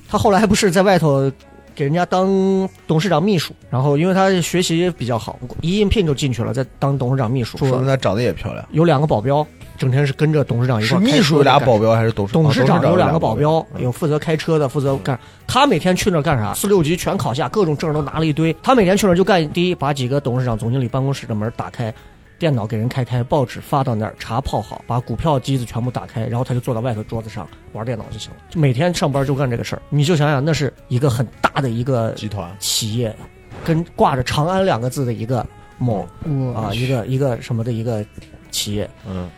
[0.07, 1.29] 他后来还不是在外头
[1.75, 7.57] 给人家当董事长秘书，然后因为他学习比较好，一应聘就进去了，在当董事长秘书。
[7.57, 8.65] 说明他长得也漂亮。
[8.71, 9.45] 有两个保镖，
[9.77, 12.41] 整天是跟着董事长一块儿开车秘书有俩保镖还是董事长？
[12.43, 15.19] 董事哦长有两个保保镖，有负责开车的，负责干。
[15.45, 16.53] 他每天去那儿干啥？
[16.53, 18.55] 四六级全考下，各种证都拿了一堆。
[18.63, 21.93] 他每天去那儿就干第一，把几个董事长、总经理办公室的门打开，
[22.37, 28.37] 电脑给人开开，报纸发到那儿，茶泡好，把股票机子全部打开，然后他就坐到外头桌子上玩电脑就行了。
[28.49, 29.81] 就每天上班就干这个事儿。
[29.89, 33.15] 你就想想，那是一个很大的一个集团企业，
[33.63, 35.45] 跟挂着长安两个字的一个
[35.77, 38.05] 某我啊，一个一个什么的一个
[38.51, 38.89] 企业。
[39.07, 39.29] 嗯，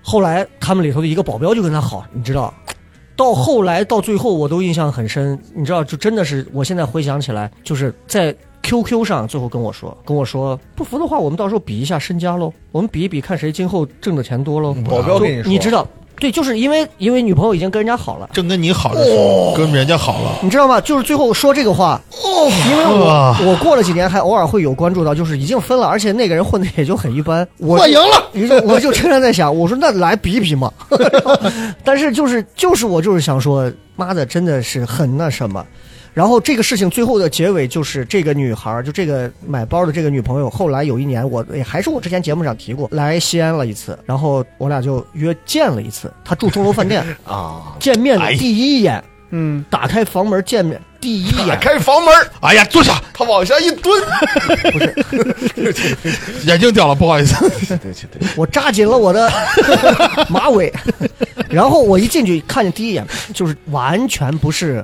[0.00, 2.54] 后来他们里头的一个保镖就跟他好，你知道，
[3.16, 8.34] 到后来到最后我都印象很深，你知道，就真的是我现在回想起来，就是在
[8.66, 14.74] QQ 上最后跟我说，跟我说不服的话，我们到时候比一下身家喽，我们比一比看谁今后挣的钱多喽。
[14.84, 15.86] 保镖跟你说你知道，
[16.18, 18.28] 对，就是因为因为女朋友已经跟人家好了。
[18.32, 20.80] 正跟你好的时候，跟人家好了，你知道吗？
[20.80, 22.00] 就是最后说这个话，
[22.68, 27.46] 因为我哇我过了几年还偶尔会有关注到，就是已经分了，而且那个人混的也就很一般。
[27.58, 30.72] 我我赢了，于是我就经常在想，我说那来比一比嘛。
[31.84, 35.64] 但是就是就是我就是想说，妈的，真的是很那什么。
[36.16, 46.10] 然后这个事情最后的结尾就是这个女孩儿，就这个买包的这个女朋友，后来有一年我也还是我之前节目上提过，来西安了一次，然后我俩就约见了一次。
[46.24, 47.04] 她住钟楼饭店。
[47.28, 54.02] 啊，见面的第一眼，嗯，打开房门见面第一打眼，开房门，哎呀，坐下，他往下一蹲，
[54.72, 54.94] 不是。
[56.48, 57.38] 眼镜掉了，不好意思，
[57.76, 59.30] 对对对，我扎紧了我的
[60.30, 60.72] 马尾，
[61.50, 64.82] 然后我一进去看见第一眼就是完全不是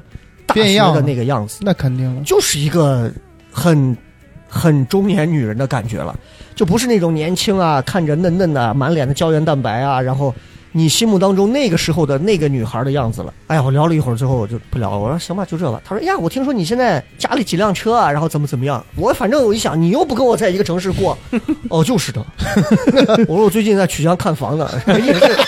[0.53, 2.23] 大学变样的那个样子，那肯定了。
[2.23, 3.11] 就是一个
[3.51, 3.97] 很
[4.49, 6.15] 很中年女人的感觉了，
[6.55, 10.35] 就不是那种年轻啊，看着嫩嫩的，满脸的胶原蛋白啊，然后
[10.73, 13.33] 你心目当中那个时候的那个女孩的样子了。
[13.47, 14.99] 哎呀，我聊了一会儿，最后我就不聊了。
[14.99, 15.81] 我说行吧，就这吧。
[15.85, 18.85] 他说呀，我听说你现在家里几辆车啊，然后怎么怎么样。
[18.97, 21.17] 我反正我一想，你又不跟我在一个城市过，
[21.69, 22.25] 哦，就是的。
[23.29, 25.39] 我说我最近在曲江看房呢，也是。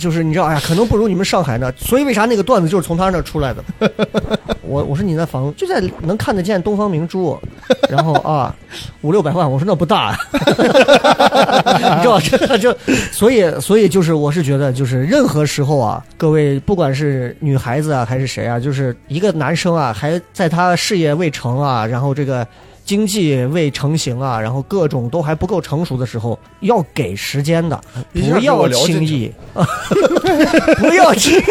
[0.00, 3.62] 就是你知道，哎呀，可能不如你们上海呢，所以为啥那个段子就是从他那出来的？
[4.62, 7.38] 我我说你那房就在能看得见东方明珠，
[7.88, 8.54] 然后啊
[9.02, 12.74] 五六百万，我说那不大， 你知道这就
[13.12, 22.46] 所以所以就是我是觉得就是任何时候啊，各位不管是女孩子啊还是谁啊，就是一个男生啊还在他事业未成啊，然后这个。
[22.90, 27.80] 经济未成型啊，然后各种都还不够成熟的时候，要给时间的，
[28.12, 29.30] 不要轻易，
[30.76, 31.42] 不要轻易。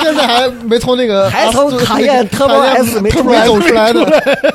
[0.00, 4.46] 现在还没从那个还从卡宴 Turbo S 没没出来走出来的。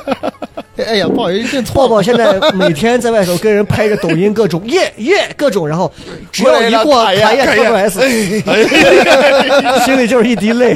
[0.86, 1.88] 哎呀，不好意思， 认错了。
[1.90, 5.92] 抱抱现在每天在外头跟人拍着抖音，各 种耶耶各种，然后
[6.32, 8.00] 只要一过卡宴 Turbo S，
[9.84, 10.74] 心里就是一滴泪。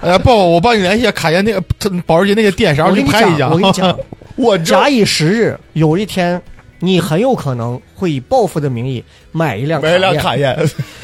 [0.00, 1.60] 哎呀，抱抱，我帮你联系一下卡宴那个
[2.06, 3.48] 保时捷那个店，啥时候我跟你讲，去拍一下？
[3.48, 3.98] 我跟你讲，
[4.38, 6.40] 我假以时日，有一天
[6.78, 9.02] 你很有可能会以报复的名义
[9.32, 10.56] 买一辆买一辆卡宴，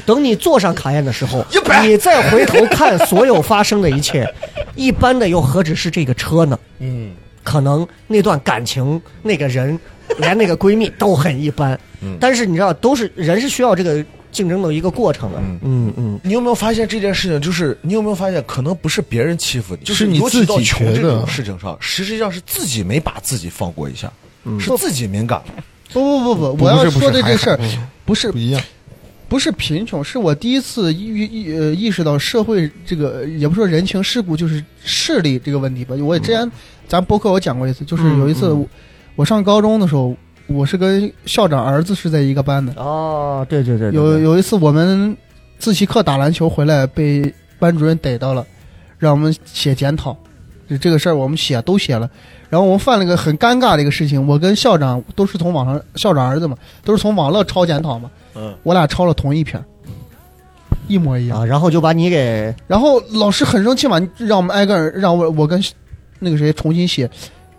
[0.07, 1.45] 等你坐上卡宴的时候
[1.83, 4.25] 你再回头看所有发生的一切，
[4.77, 6.57] 一般的又何止是这个车呢？
[6.79, 7.13] 嗯，
[7.43, 9.77] 可能那段感情、那个人，
[10.19, 11.79] 连那个闺蜜都很一般。
[12.03, 14.05] 嗯但是你知道，都是人是需要这个
[14.35, 15.41] 竞争的一个过程了。
[15.41, 17.41] 嗯嗯嗯，你有没有发现这件事情？
[17.41, 24.13] 就是你有没有发现，可能不是别人欺负你，就是你自己穷这种事情上，实际上是自己没把自己放过一下，
[24.45, 25.65] 嗯是自己敏感了。
[25.93, 27.61] 不不不不，我要说的这事儿
[28.05, 28.61] 不是不一样，
[29.29, 35.95] 不是贫穷，是我第一次意意呃意识到社会这个也不说人情世故，就是势力这个问题吧。
[35.95, 36.51] 我之前
[36.89, 38.55] 咱播客我讲过一次，就是有一次
[39.15, 42.73] 我上高中的时候，我是跟校长儿子是在一个班的。
[42.77, 45.17] 哦，对对对，对对有有一次我们
[45.59, 48.47] 自习课打篮球回来被班主任逮到了，
[48.99, 50.17] 让我们写检讨，
[50.69, 52.09] 就这个事儿我们写都写了。
[52.51, 59.61] 然后我们犯了个很尴尬的一个事情，我跟校长都是从网上，校长儿子嘛，都是从网络抄检讨嘛，嗯，我俩抄了同一篇，
[60.87, 61.41] 一模一样。
[61.41, 65.61] 啊，然后就把你给然后老师很生气嘛，让我们挨个儿让我我跟
[66.21, 67.11] 那个谁重新写，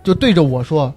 [0.01, 0.93] 就对着我说，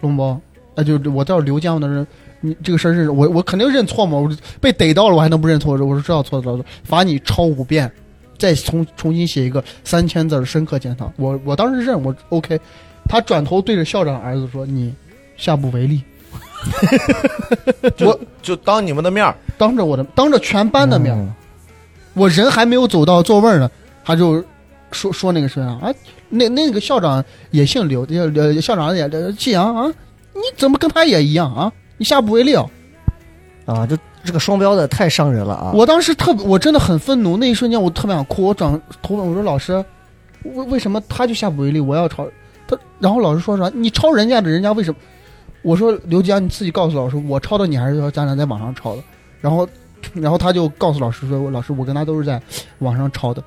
[0.00, 0.40] 龙包，
[0.78, 2.06] 啊，就我到刘江的人，
[2.40, 4.30] 你这个事儿是我我肯定认错嘛，我
[4.60, 5.72] 被逮到了我还能不认错？
[5.72, 7.90] 我说知道错了，知道错，罚你抄五遍，
[8.38, 11.12] 再重重新写一个三千字的深刻检讨。
[11.16, 12.60] 我我当时认我 OK，
[13.08, 14.94] 他转头对着校长儿子说，你
[15.36, 16.00] 下不为例，
[18.00, 21.12] 我就当你们的面儿当着我的当着全班的面。
[21.14, 21.34] 嗯
[22.14, 23.70] 我人还没有走到座位呢，
[24.04, 24.42] 他就
[24.90, 25.94] 说说那个事啊啊，
[26.28, 28.04] 那那个校长也姓刘，
[28.60, 29.92] 校长也呃季阳啊，
[30.38, 31.72] 你怎么跟他也一样啊？
[31.96, 32.64] 你下不为例啊！
[33.66, 35.72] 啊，就这个双标的太伤人了啊！
[35.74, 39.84] 我当时特，我真的很愤怒，那一瞬间我特别想哭，我转头问我说老师，
[40.44, 42.26] 为为什么他就下不为例，我要抄
[42.66, 42.78] 他？
[42.98, 43.70] 然后老师说啥？
[43.74, 44.98] 你抄人家的，人家为什么？
[45.62, 49.02] 我说刘佳，你自己告诉老师，我抄的你还是说咱俩在网上抄的？
[49.40, 49.68] 然后，
[50.14, 52.40] 然后他就告诉老师说，老师我跟他都是在
[52.78, 53.42] 网上抄的。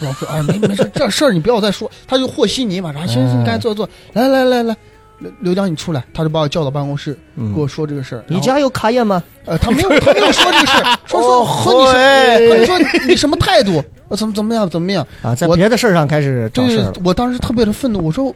[0.00, 1.90] 老师啊，没没事，这事儿你不要再说。
[2.06, 4.76] 他就和稀泥嘛，啥行行，你赶紧坐坐，来来来来，
[5.18, 8.24] 刘刘江你出来，他就把我叫到办公室，嗯跟我说这个事儿。
[8.26, 9.22] 你家有卡宴吗？
[9.44, 12.78] 呃，他没有，他没有说这个事儿， 说说哦说你嘿是，说
[13.08, 15.06] 你什么态度， 呃怎么怎么样怎么样？
[15.22, 16.92] 啊，在别的事儿上开始找对事儿。
[17.04, 18.34] 我当时特别的愤怒，我说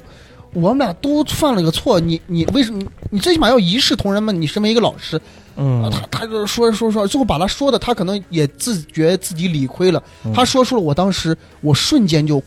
[0.55, 2.81] 我们俩都犯了个错，你你为什么
[3.11, 4.33] 你最起码要一视同仁嘛？
[4.33, 5.21] 你身为一个老师，
[5.57, 10.03] 嗯啊，他他就说说说，最后把他说的，他可能也自觉自己理亏了。
[10.25, 12.43] 嗯他说出了我当时我瞬间就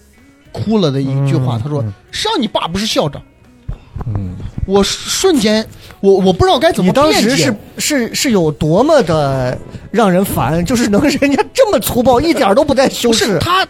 [0.52, 3.22] 哭了的一句话，嗯他说嗯：“谁让你爸不是校长？”
[4.08, 4.36] 嗯
[4.68, 5.66] 我瞬间
[6.00, 9.58] 我我不知道该怎么你当辩解时是是是有多么的
[9.92, 13.40] 让人烦，就是能 人家这么粗暴，一点儿都不带修不是饰。
[13.40, 13.68] 他，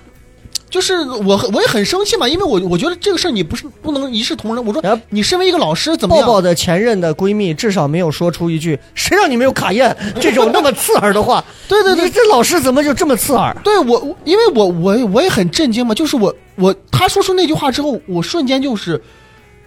[0.70, 4.64] 就是我很我也很生气嘛，因为我我觉得这个事儿你不是不能一视同仁。
[4.64, 6.26] 我说然后你身为一个老师怎么样？
[6.26, 11.44] 抱抱的前任的闺蜜至少没有说出一句“谁让你没有卡宴”这种那么刺耳的话。
[11.68, 13.56] 对对对你这老师怎么就这么刺耳？
[13.64, 19.02] 对我，我因为我我我也很震惊嘛，就是我我他说出那句话之后，我瞬间就是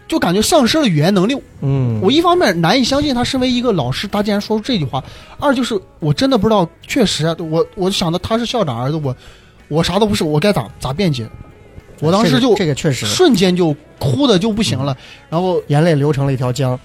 [0.06, 1.36] 就感觉丧失了语言能力。
[1.60, 5.02] 嗯我一方面难以相信他身为一个老师，他竟然说出这句话；
[5.38, 9.16] 二就是我真的不知道，确实啊我我想的他是校长儿子，我
[9.68, 11.28] 我啥都不是，我该咋咋辩解？
[12.00, 14.96] 我当时就这个这个确实瞬间就哭的就不行了，
[15.30, 16.78] 然后眼泪流成了一条江。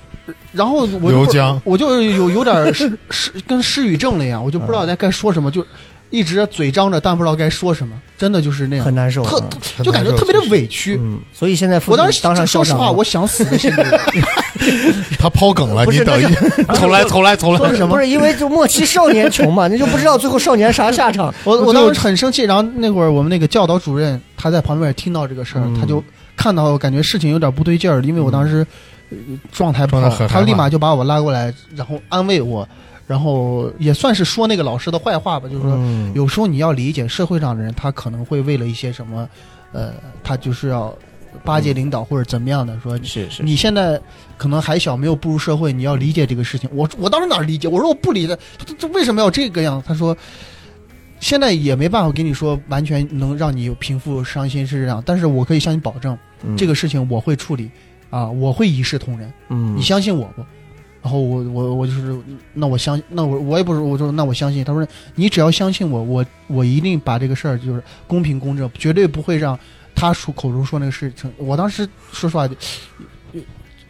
[0.51, 5.65] 然后我就刘江我就有有点失失跟失语症了一样，我就不知道该该说什么，就
[6.09, 10.97] 一直嘴张着，但不知道该说什么，真的就是那样，很难受特嗯就感觉特别的委屈。
[10.99, 13.83] 嗯，所以现在我当时当上校说实话，我想死的心里。
[15.17, 16.25] 他抛梗了，不是你等一
[16.67, 17.85] 那 重来，重来，重来。
[17.87, 21.33] 不是因为就末期少年穷嘛， 你就不知道最后少年啥下场。
[21.43, 25.77] 我我当时很生气，然后那会儿我们那个教导主任他在旁边也听到这个事儿，嗯。
[25.79, 26.03] 他就
[26.35, 28.65] 看到感觉事情有点不对劲儿，因为我当时
[29.11, 29.17] 呃
[29.51, 32.67] 状态不好他立马就把我拉过来，然后安慰我，
[33.09, 39.27] 然后也算是说那个老师的坏话吧，就是说嗯有时候你要理解社会上的人，他可能会为了一些什么，
[39.71, 39.91] 呃，
[40.23, 40.95] 他就是要
[41.43, 43.99] 巴结领导或者怎么样的，说是是你现在
[44.37, 46.69] 可能还小，没有步入社会，你要理解这个事情。
[46.71, 47.67] 我我当时哪理解？
[47.67, 49.81] 我说我不理解，他这为什么要这个样？
[49.87, 50.15] 他说，
[51.19, 56.15] 现在也没办法跟你说完全能让你平复伤心是这样，但是我可以向你保证，
[56.55, 57.71] 这个事情我会处理，
[58.11, 60.45] 啊，我会一视同仁，嗯你相信我不？
[61.01, 62.17] 然后我我我就是，
[62.53, 64.63] 那我相那我我也不是，我说那我相信。
[64.63, 64.85] 他说
[65.15, 69.57] 你只要相信我，我我一定把这个事儿就是公平公正，绝对不会让
[69.95, 71.31] 他说口中说那个事情。
[71.37, 72.49] 我当时说实话，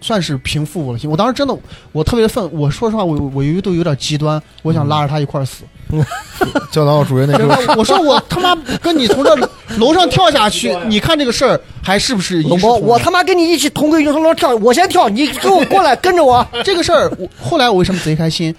[0.02, 1.10] 算是平复我的心。
[1.10, 1.58] 我当时真的
[1.92, 5.64] 我特别愤，我说实话，我我有都有点极端，我想拉着他一块儿死。
[6.72, 9.36] 教导主任那时真候，我说我他妈跟你从这
[9.78, 12.46] 楼上跳下去， 你看这个事儿还是不是？
[12.84, 16.46] 我他妈跟你一起同归于尽，从楼跳，我先跳，你跟我过来，跟着我。
[16.64, 18.54] 这个事儿，我后来我为什么贼开心？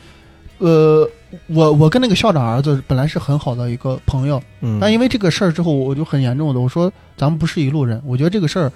[0.59, 1.09] 呃，
[1.47, 8.73] 我我跟那个校长儿子本来是很好的一个朋友，嗯但因为这个事儿之后，我就很严重的我说咱们不是一路人，我觉得这个事儿，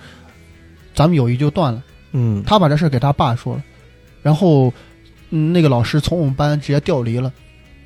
[0.94, 1.82] 咱们友谊就断了。
[2.14, 2.42] 嗯。
[2.46, 3.62] 他把这事儿给他爸说了，
[4.22, 4.72] 然后
[5.30, 7.30] 嗯，那个老师从我们班直接调离了，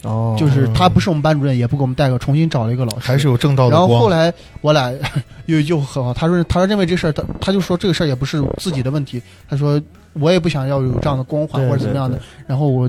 [0.05, 0.37] 哦。
[0.39, 4.09] 就是他不是我们班主任，也不给我们带个，重新找了一个老师，还是有正道的然后后。
[4.09, 4.93] 来我俩
[5.47, 9.81] 又又和好，他说他认为这事儿，他他就说这个事儿也不是自己的问题，他说
[10.13, 12.21] 我也不想要有这样的光环或者怎么样的。
[12.47, 12.89] 然后我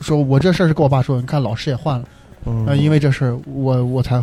[0.00, 2.04] 说我这事儿是跟我爸说，你看老师也换了，
[2.46, 2.66] 嗯。
[2.66, 4.22] 呃，因为这事儿我我才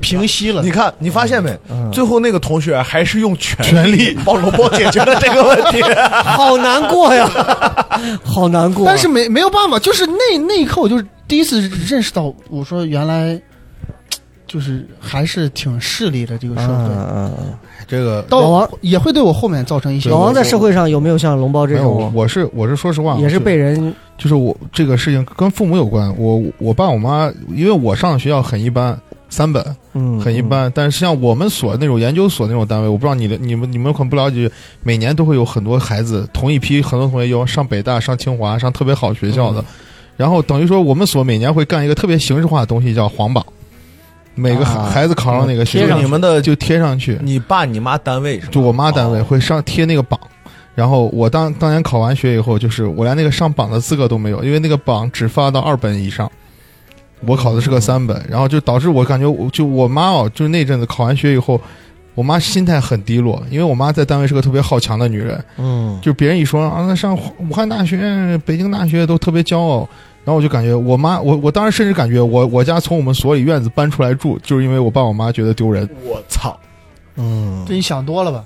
[0.00, 0.70] 平息了你。
[0.70, 1.50] 看，你发现没？
[1.70, 5.82] 嗯最后那个同学还是用权权力 帮龙波解决了这个问题。
[6.12, 7.28] 好难过呀，
[8.22, 8.84] 好难过。
[8.86, 13.40] 但是没没有办法，就是那那一刻，我就是第一次认识到，我说原来
[14.46, 17.32] 就是还是挺势利的这个社会，嗯嗯
[17.86, 26.14] 这个到老王也会对我后面造成一些嗯，老王在社会上有没有像龙包这种，我是我是说实话，也是被人就是我这个事情跟父母有关。
[26.18, 28.98] 我我爸我妈，因为我上的学校很一般，
[29.28, 29.64] 三本
[29.94, 34.50] 嗯很一般，但是像我们所那种研究所那种单位，我不知道你的你们你们可能不了解，
[34.82, 39.64] 每年都会有很多孩子，同一批很多同学要上北大、上清华、上特别好学校的，
[40.16, 43.44] 然后等于说我们所每年会干一个特别形式化的东西，叫黄榜。
[44.34, 48.46] 每个孩啊孩子考上哪个学校你们的就贴上去，你爸你妈单位是？
[48.46, 49.24] 就我妈单位哦。
[49.24, 50.18] 会上贴那个榜，
[50.76, 56.30] 然后我当当年考完学以后，就是我连那个上榜的资格都没有，因为那个榜只发到二本以上，
[57.26, 61.60] 我考的是个三本，然后就导致我感觉我就我妈哦，就是那阵子考完学以后，
[62.14, 69.88] 我妈心态很低落，因为我妈在单位是个特别好强的女人，嗯就别人一说啊，那上武汉大学、北京大学都特别骄傲。
[70.24, 75.88] 然后我就感觉我妈，我我当时甚至感觉我我家从我们所里院子搬出来住，就是因为我爸我妈觉得丢人。
[76.04, 76.54] 我操，
[77.16, 78.44] 嗯这你想多了吧？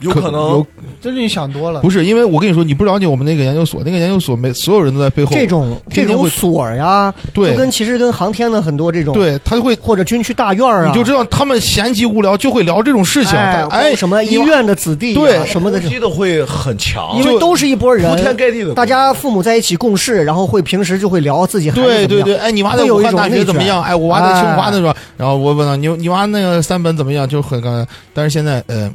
[0.00, 0.66] 有可能有
[1.00, 1.80] 这是你想多了。
[1.80, 13.38] 不是因为我跟你说，你不了解我们那个研究所，那个研究所每所有人都在背后这种这种所呀，对就跟其实跟航天的很多这种，对，他就会或者军区大院儿啊，你就知道他们闲极无聊就会聊这种事情。
[13.38, 23.82] 哎哎，什么医院的子弟呀对什么的，攻击的会很强，因为都是一波人，铺天盖地的，大家父母在一起共事，然后会平时就会聊自己孩子对对对，怎么样哎，你娃在武汉大学怎么样？
[23.82, 27.20] 哎，我娃在清华哎那个，然后我问他，你你娃那个三本怎么样？
[27.30, 28.90] 就很刚，但是现在呃，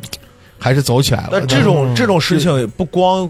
[0.65, 1.29] 还是走起来了。
[1.33, 3.29] 但这种嗯这种事情不光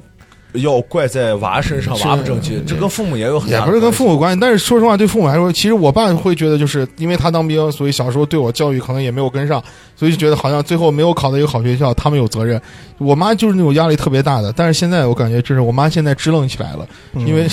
[0.53, 9.61] 要怪在娃身上，娃不争气，这跟父母也有很大也不是跟父母有关系，但是说实话，对父母来说，其实我爸会觉得，就是因为他当兵，所以小时候对我教育可能也没有跟上，
[9.97, 12.61] 所以就觉得好像最后没有考到一个好学校，他们有责任。
[12.99, 17.45] 我妈就是那种压力特别大的，但是现在我感觉就是我妈现在支棱起来了，嗯因为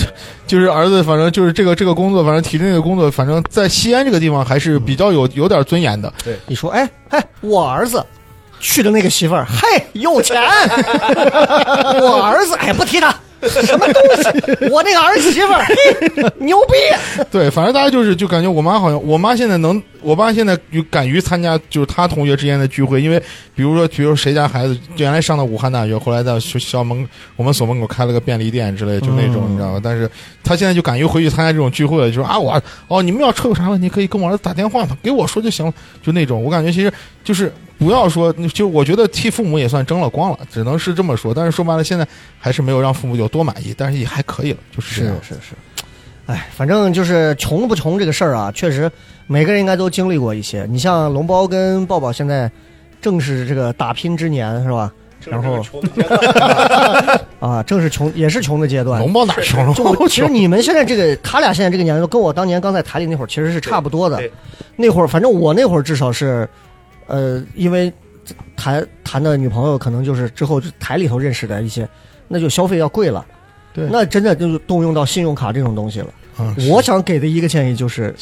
[0.47, 6.13] 就是儿子，反正就是这个这个工作，反正体制内的工作，反正在西安这个地方还是比较有有点尊严的。
[6.23, 8.01] 对你说，哎哎，我儿子
[8.63, 10.41] 娶的那个媳妇儿，嘿，有钱。
[12.01, 13.13] 我儿子，哎，不提他，
[13.49, 14.67] 什么东西？
[14.71, 17.23] 我那个儿媳妇儿，嘿，牛逼。
[17.31, 23.21] 对，反正大家就是就感觉我妈好像，我妈现在能，我爸现在于敢于参加就是他同学之间的聚会，因为
[23.55, 29.81] 比如说，比如说谁家孩子原来上的武汉大学，后来在学校门我们所门口开了个便利店之类，就那种、嗯你知道吧？
[29.83, 30.09] 但是
[30.43, 36.43] 他现在就敢于回去参加这种聚会了，就说啊我哦你们要车有啥问题可以跟我儿子打电话嘛，给我说就行了，就那种。
[36.43, 36.91] 我感觉其实
[37.23, 41.33] 就是不要说，就我觉得替父母也算争了光了，只能是这么说。
[41.33, 42.07] 但是说白了，现在
[42.39, 45.15] 还是没有让父母有多满意，但是也还可以了，就是这样。
[45.21, 45.55] 是是，
[46.27, 48.89] 哎，反正就是穷不穷这个事儿啊，确实
[49.25, 50.65] 每个人应该都经历过一些。
[50.69, 52.49] 你像龙包跟抱抱现在
[53.01, 54.93] 正是这个打拼之年，是吧？
[55.25, 55.65] 然后
[57.39, 58.99] 啊，正是穷，也是穷的阶段。
[58.99, 59.73] 龙包哪穷了？
[59.73, 64.21] 就 其实你们现在这个，他俩现在这个年龄，跟我当年刚在台里那会儿其实是差不多的。
[64.75, 66.47] 那会儿，反正我那会儿至少是，
[67.07, 67.91] 呃，因为
[68.57, 71.87] 谈谈的女朋友可能就是之后就台里头认识的一些，
[72.27, 73.25] 那就消费要贵了。
[73.73, 76.07] 对那真的就是动用到信用卡这种东西了。
[76.37, 78.13] 啊，我想给的一个建议就是，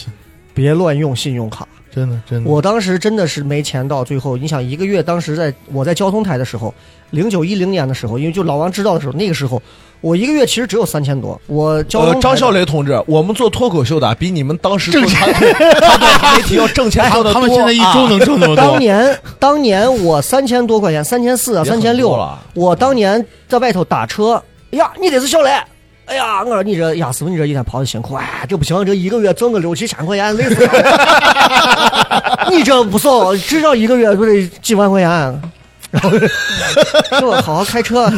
[0.54, 1.68] 别乱用信用卡。
[1.94, 6.74] 真的真的，我当时真的是没钱到最后，你想一个月，当时在我在交通台的时候，
[7.10, 9.62] 零九一零年的时候，因为就老王知道的时候，那个时候
[10.02, 11.40] 我一个月其实只有三千多。
[11.46, 15.48] 我交呃张笑雷同志，我们做脱口秀的比你们当时做传统
[15.80, 17.34] 传统媒体要挣钱多得多。
[17.34, 22.40] 他们现在一周能挣那么多当，年当年我三千多块钱，三千四啊，三千六了。
[22.56, 24.42] 我当年在外头打车，
[24.72, 25.52] 哎呀，你得是笑雷。
[26.06, 32.50] 哎呀，我说你这呀，师傅，你这一天跑的辛苦，哎，这不行，这一个月挣个六七千块钱，累死了。
[32.50, 35.42] 你这不少，至少一个月不得几万块钱。
[35.92, 36.10] 然后
[37.20, 38.10] 说好好开车，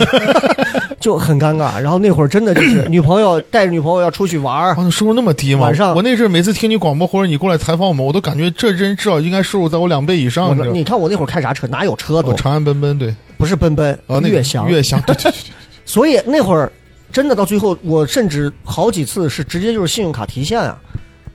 [1.00, 1.80] 就很尴尬。
[1.82, 5.62] 然后那会儿真的就是女朋友带着女朋友要出去玩儿啊，，收入那么低吗？
[5.62, 10.50] 晚上我那阵儿每次听你广播或者你过来采访我们，我都感觉这人至少应该收入在我两倍以上。
[10.58, 11.68] 我你看我那会儿开啥车？
[11.68, 14.70] 哪有车都我长安奔奔对，不是奔奔，哦，那个悦享。
[14.70, 15.34] 悦享，对对对
[15.86, 16.72] 所以那会儿
[17.12, 20.78] 真的到最后，我甚至好几次是直接就是信用卡提现啊，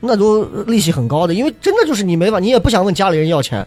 [0.00, 3.66] 那都利息很高的，因为真的就是你没法，你也不想问家里人要钱，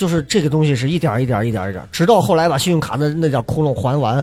[0.00, 4.14] 就是这个东西是一点儿一点儿一点儿一点儿，直到后来把信用卡的那点窟窿还完，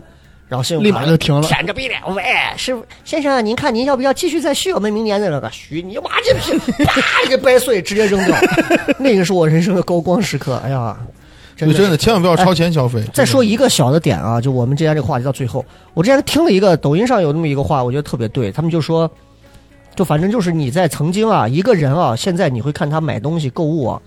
[0.48, 1.40] 然后信用立卡马就停了。
[1.46, 2.24] 舔着鼻脸，喂，
[2.56, 5.80] 师傅先生，您看您要不要继续再续我们明年的那个续？
[5.80, 8.36] 你妈这屁，啪一个掰碎，直接扔掉，
[8.98, 10.60] 那个是我人生的高光时刻。
[10.64, 10.98] 哎呀，
[11.56, 13.00] 真的真的千万不要超前消费。
[13.14, 15.64] 再说一个小的点啊，就我们之前这个话题到最后，
[15.94, 19.08] 我之前听了一个抖音上有那么一个话，我觉得特别对，他们就说，
[19.94, 24.02] 就反正就是你在曾经啊，一个人啊，现在你会看他买东西购物啊，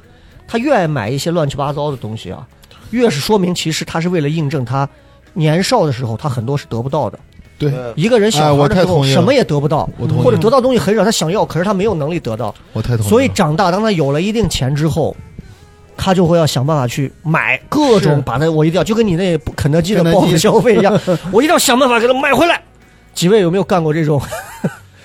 [0.52, 2.46] 他越爱买一些乱七八糟的东西啊，
[2.90, 4.88] 越是说明其实他是为了印证他
[5.34, 7.18] 年少的时候他很多是得不到的。
[7.58, 9.88] 对，一个人小孩的时候什么也得不到，
[10.22, 13.10] 或者得到东西很少，他想要，可是他没有能力得到，我太同意了。
[13.10, 15.16] 所以长大，当他有了一定钱之后，
[15.96, 21.00] 他就会要想办法去买各种把它，我一定要就跟你那肯德基的报复消费一样，
[21.32, 22.60] 我一定要想办法给他买回来。
[23.14, 24.20] 几位有没有干过这种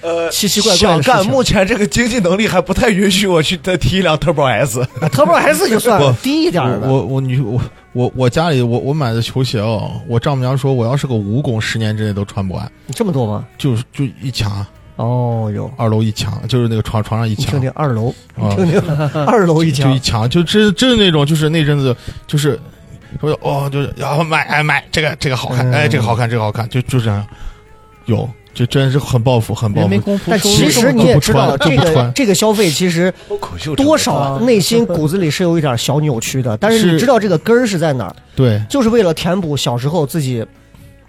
[0.06, 1.32] 呃奇奇怪怪想干，情？
[1.32, 4.80] 目前这个经济能力还不太允许我去再提一辆 Turbo S。
[4.80, 7.60] 啊 Turbo S 就算了不低一点儿的，我我你我
[7.92, 13.44] 我我家里我我买的球鞋哦，我丈母娘说我要是个蜈蚣，十年之内都穿不完，你这么多吗？
[13.58, 14.64] 就是就一墙，
[14.94, 17.46] 哦哟，二楼一墙，就是那个床床上一墙。
[17.46, 18.54] 你听，听二楼，啊。
[18.54, 18.80] 听听
[19.26, 21.96] 二楼一墙，就一墙，就真真的那种，就是那阵子
[22.28, 22.60] 就是
[23.20, 27.26] 说哦，就是要买哎买这个这个好看，嗯哎这个好看这个好看，就就这样，
[28.04, 30.18] 有就真是很报复很报复。
[30.26, 33.12] 但其实你也知道，这个这个消费其实
[33.76, 38.16] 多少内心骨子里是有一点小扭曲的，但是你知道这个根儿是在哪儿？
[38.34, 40.42] 对，就是为了填补小时候自己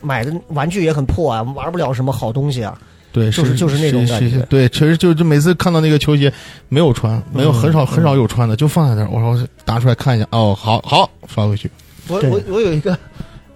[0.01, 2.77] 买的玩具也很破啊，玩不了什么好东西啊。
[3.13, 6.31] 对，就是就是那种感觉对，其实就就每次看到那个球鞋
[6.67, 11.71] 没有穿，没有嗯很少很少有穿的，就放在那儿，我说拿出来看一下，哦，好好发回去。
[12.09, 12.95] 我我我有一个，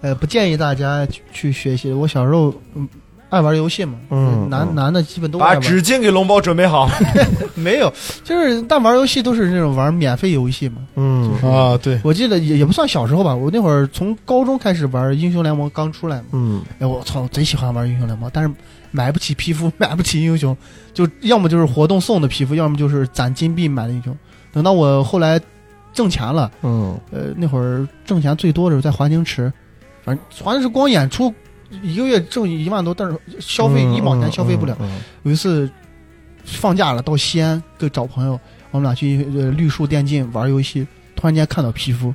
[0.00, 1.92] 呃，不建议大家去去学习。
[1.92, 2.88] 我小时候嗯
[3.32, 5.56] 爱玩游戏嘛，嗯嗯男男的基本都把。
[5.56, 6.86] 纸巾给龙包准备好。
[7.56, 7.90] 没有，
[8.22, 10.76] 就是但玩游戏都是那种玩免费游戏嘛。
[10.96, 18.50] 嗯啊，对，我记得也也不算小时候吧，我那会儿从高中开始玩英雄联盟刚出来嘛，嗯，哎我操，贼喜欢玩英雄联盟，但是
[18.90, 20.54] 买不起皮肤， 买不起英雄，
[20.92, 24.14] 就要么就是活动送的皮肤，要么就是攒金币买的英雄。
[24.52, 25.40] 等到我后来
[25.94, 29.50] 挣钱了，嗯呃，那会儿挣钱最多的时候在华清池，
[30.04, 31.32] 反正华清池光演出
[31.82, 34.76] 一个月挣一万多，但是消费一毛钱消费不了。
[34.80, 34.88] 嗯。
[34.90, 35.70] 嗯有一次
[36.44, 38.38] 放假了，到西安跟找朋友，
[38.72, 42.12] 我们俩去呃绿树电竞玩游戏，突然间看到皮肤，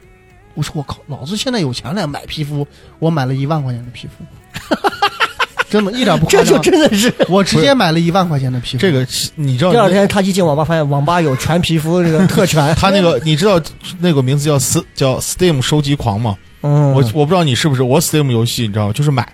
[0.53, 2.67] 我说我靠，老子现在有钱了，买皮肤，
[2.99, 4.25] 我买了一万块钱的皮肤，
[5.69, 7.13] 真的，一点不夸张这就，真的是。
[7.29, 8.81] 我直接买了一万块钱的皮肤。
[8.81, 12.75] 这个你知道第二天他一进网吧，发现网吧有全皮肤这个特权。
[12.75, 13.61] 他那个你知道
[13.99, 16.38] 那个名字叫 S 叫 Steam 收集狂吗？
[16.61, 18.93] 嗯，我我不知道你是不是，我 Steam 游戏你知道吗？
[18.93, 19.27] 就是买，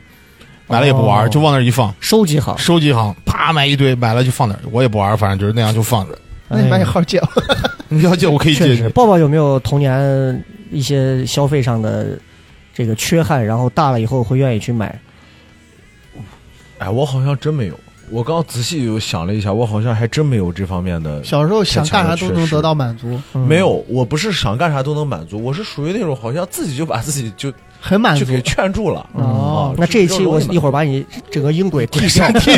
[0.67, 2.55] 买了也不玩，哦就往那儿一放，收集好。
[2.57, 6.17] 收集好啪买一堆，买了就放那儿，我也不玩，反正就是那样就放着。
[6.47, 7.27] 那你把你号借我。
[7.89, 8.89] 你要借我可以借确实，你。
[8.89, 12.17] 抱抱有没有童年一些消费上的
[12.73, 14.99] 这个缺憾，然后大了以后会愿意去买？
[16.79, 17.79] 哎，我好像真没有。
[18.09, 21.23] 我刚仔细又想了一下，我好像还真没有这方面的。
[21.23, 27.51] 小时候想干啥都能得到满足，嗯没有，我不是想干啥都能满足，我是属于那种好像自己就把自己就
[27.85, 28.41] 很满足就给。
[28.41, 29.05] 劝住了。
[29.11, 32.07] 哦啊那这一期我一会儿儿把你整个音轨剃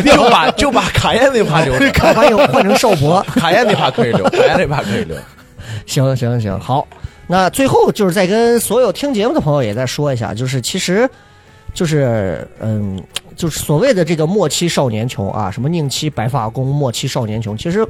[0.04, 3.22] 掉，就把就把卡宴那趴留着， 把你换成少博。
[3.24, 5.18] 卡宴那趴可以留，卡宴那趴可以留。
[5.88, 6.88] 行行行，好。
[7.28, 11.10] 那最后就是再跟所有听节目的朋友也再说一下，就是其实，
[11.74, 13.02] 就是嗯，
[13.36, 17.84] 就是所谓的这个末期少年穷啊，什么宁欺白发公，末期少年穷，其实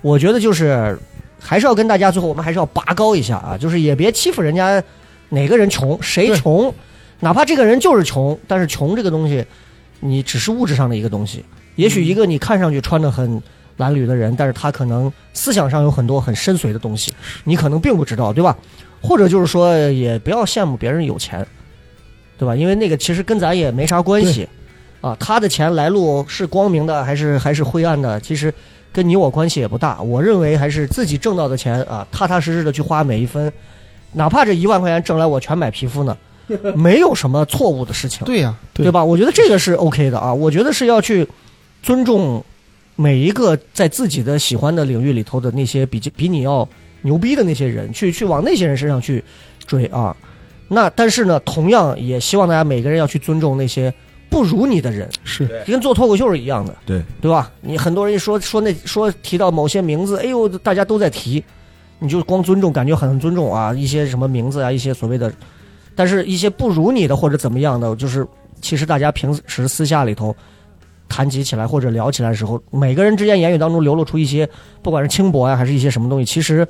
[0.00, 0.98] 我觉得就是
[1.38, 4.82] 还是要跟大家最后我们还是要拔高一下啊，就是也别欺负人家
[5.34, 6.72] 哪个人穷，谁穷，
[7.20, 9.44] 哪怕这个人就是穷，但是穷这个东西，
[10.00, 11.44] 你只是物质上的一个东西，
[11.76, 13.42] 也许一个你看上去穿的很。
[13.76, 17.12] 褴褛的人，但是他可能思想上有很多很深邃的东西，
[17.42, 18.56] 你可能并不知道，对吧？
[19.02, 21.44] 或者就是说，也不要羡慕别人有钱，
[22.38, 22.54] 对吧？
[22.54, 24.48] 因为那个其实跟咱也没啥关系，
[25.00, 28.54] 啊，他的钱来路是光明的还是还是灰暗的，其实
[28.92, 30.00] 跟你我关系也不大。
[30.00, 33.52] 我认为还是自己挣到的钱啊，踏踏实实的去花每一分，
[34.14, 36.16] 哪怕这一万块钱挣来我全买皮肤呢，
[36.74, 38.24] 没有什么错误的事情。
[38.24, 39.04] 对呀、对对吧？
[39.04, 41.26] 我觉得这个是 OK 的啊，我觉得是要去
[41.82, 42.42] 尊重
[42.96, 46.66] 每一个在自己的喜欢的领域里头的那些比比你要
[47.02, 49.22] 牛逼的那些人，去去往那些人身上去
[49.66, 50.16] 追啊。
[50.68, 53.92] 那但是呢，同样也希望大家每个人要去尊重那些
[54.30, 57.52] 不如你的人，是跟做脱口秀是一样的，对对吧？
[57.60, 61.44] 你很多人一说说那说提到某些名字，哎呦，大家都在提，
[62.04, 65.32] 你就光尊重，感觉很尊重啊，一些什么名字啊，一些所谓的，
[65.96, 68.26] 但是一些不如你的或者怎么样的，就是
[68.60, 70.36] 其实大家平时私下里头
[71.08, 74.48] 谈及起来或者聊起来的时候，每个人之间言语当中流露出一些，
[74.82, 76.68] 不管是轻薄呀、还是一些什么东西，其实。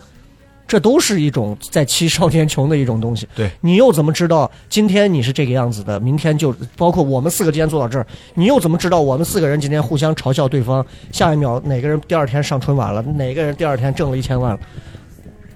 [0.67, 3.29] 这都是一种在欺少年穷的一种东西。
[3.37, 14.61] 对你又怎么知道今天你是这个样子的，明天就包括我们四个今天坐到这儿，你又怎么知道我们四个人今天互相嘲笑对方，下一秒哪个人第二天上春晚了，哪个人第二天挣了一千万了？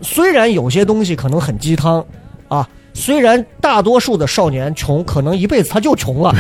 [0.00, 2.04] 虽然有些东西可能很鸡汤
[2.48, 6.34] 啊，虽然大多数的少年穷，可能一辈子他就穷了。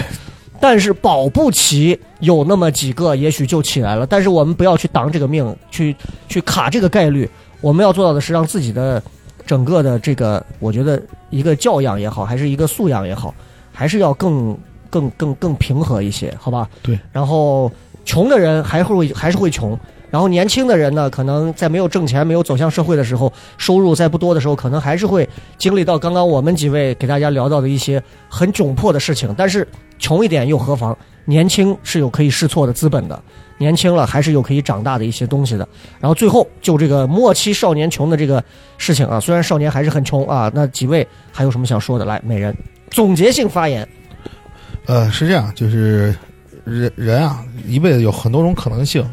[0.60, 4.04] 但是保不齐有那么几个，也许就起来了。
[4.04, 5.94] 但是我们不要去挡这个命，去
[6.28, 7.30] 去卡这个概率。
[7.60, 9.00] 我们要做到的是让自己的
[9.46, 13.32] 整个的这个，我觉得一个教养也好，还是一个素养也好，
[13.72, 14.58] 还是要更
[14.90, 16.68] 更更更平和一些，好吧？
[16.82, 16.98] 对。
[17.12, 17.70] 然后
[18.04, 19.78] 穷的人还会还是会穷，
[20.10, 29.34] 然后年轻的人呢，可能在没有挣钱、没有走向社会的时候，收入在不多的时候，可能还是会经历到刚刚我们几位给大家聊到的一些很窘迫的事情。
[29.36, 29.66] 但是
[29.98, 30.96] 穷一点又何妨？
[31.24, 33.22] 年轻是有可以试错的资本的，
[33.58, 35.68] 年轻了还是有可以长大的一些东西的。
[36.00, 38.42] 然后最后就这个末期少年穷的这个
[38.78, 42.06] 事情啊，虽然少年还是很穷啊，那几位还有什么想说的？
[42.06, 42.56] 来，每人
[42.90, 43.86] 总结性发言。
[44.86, 46.16] 呃，是这样，就是
[46.64, 49.06] 人人啊，一辈子有很多种可能性。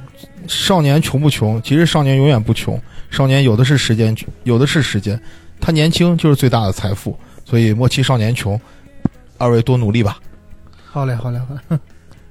[0.48, 1.62] 少年穷不穷？
[1.62, 2.80] 其实少年永远不穷。
[3.12, 5.20] 少年有的是时间，有的是时间。
[5.62, 8.60] 他年轻就是最大的财富，所以莫欺少年穷，
[9.38, 10.18] 二位多努力吧。
[10.92, 11.80] 好嘞，好嘞，好嘞。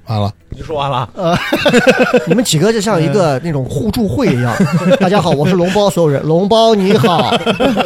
[0.05, 1.09] 完了，你说完了？
[1.15, 1.35] 呃
[2.27, 4.55] 你们几个就像一个那种互助会一样。
[4.99, 7.35] 大家好，我是龙包，所有人， 龙包你好。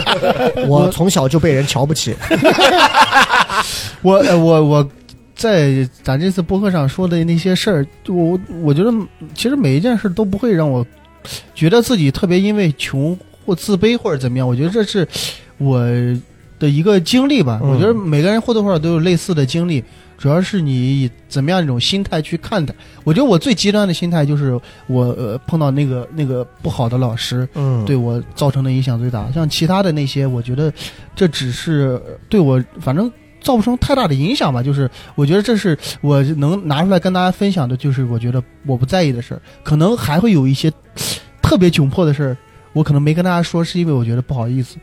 [0.67, 2.13] 我从小就被人瞧不起。
[4.01, 4.89] 我呃我我
[5.39, 8.91] 在咱这次播客上说的那些事儿，我我觉得
[9.33, 10.85] 其实每一件事都不会让我
[11.55, 14.45] 觉得自己特别因为穷或自卑或者怎么样。
[14.45, 15.07] 我觉得这是
[15.57, 15.79] 我
[16.59, 17.61] 的一个经历吧。
[17.63, 19.81] 嗯我觉得每个人或多或少都有类似的经历，
[20.17, 22.75] 主要是你以怎么样一种心态去看待。
[23.05, 29.31] 我觉得我最极端的心态就是我呃碰到那个那个不好的老师，嗯，对我造成的影响最大。
[29.31, 30.69] 像其他的那些，我觉得
[31.15, 33.09] 这只是呃对我反正
[33.41, 34.61] 造不成太大的影响吧。
[34.61, 39.41] 就是我觉得这是我能拿出来跟大家分享的，就是我觉得我不在意的事儿。
[39.63, 40.71] 可能还会有一些
[41.41, 42.37] 特别窘迫的事儿，
[42.73, 44.77] 我可能没跟大家说，是因为我觉得不好意思。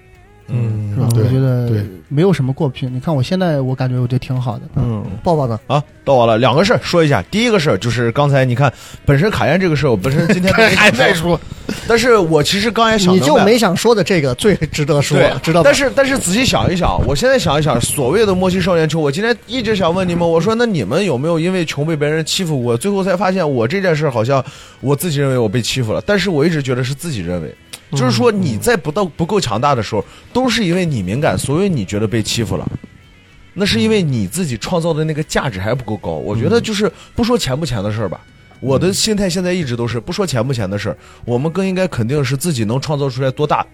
[0.48, 1.08] 嗯是吧？
[1.14, 2.86] 我觉得对没有什么过不去。
[2.86, 4.62] 你看我现在，我感觉我觉得挺好的。
[4.76, 5.58] 嗯，抱抱呢？
[5.66, 6.38] 啊，到我了。
[6.38, 7.22] 两个事儿说一下。
[7.30, 8.72] 第一个事儿就是刚才你看，
[9.04, 11.38] 本身卡宴这个事儿，我本身今天 没还在说，
[11.88, 15.64] 但是我其实刚才想你就没想说的这个最值得说，，知道吧？
[15.64, 22.76] 但是但是仔细想一想，我现在想一想，所谓的莫欺少年穷，我今天一直想问你们，我说那你们有没有因为穷被别人欺负过？
[22.76, 24.44] 最后才发现，我这件事好像
[24.80, 27.52] 我自己认为我被欺负了，但是我一直觉得是自己认为。
[27.92, 32.68] 就是说你在不到不够强大的时候，都是因为你敏感，所以你觉得被欺负了。
[33.54, 36.10] 那是因为你自己创造的那个价值还不够高。
[36.10, 38.20] 我觉得就是不说钱不钱的事儿吧，
[38.60, 43.66] 我的心态现在一直都是不说钱不钱的事儿，我们更应该肯定是自己能创造出来多大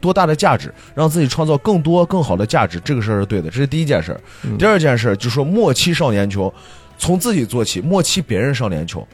[0.00, 4.20] 多大的价值，让自己创造更多更好的价值，这个事儿是对的，这是第一件事儿。
[4.58, 6.52] 第二件事儿就是说莫欺少年穷，
[6.98, 9.06] 从自己做起，莫欺别人少年穷，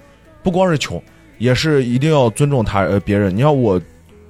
[0.42, 1.00] 不光是穷，
[1.36, 3.36] 也是一定要尊重他呃别人。
[3.36, 3.80] 你看我，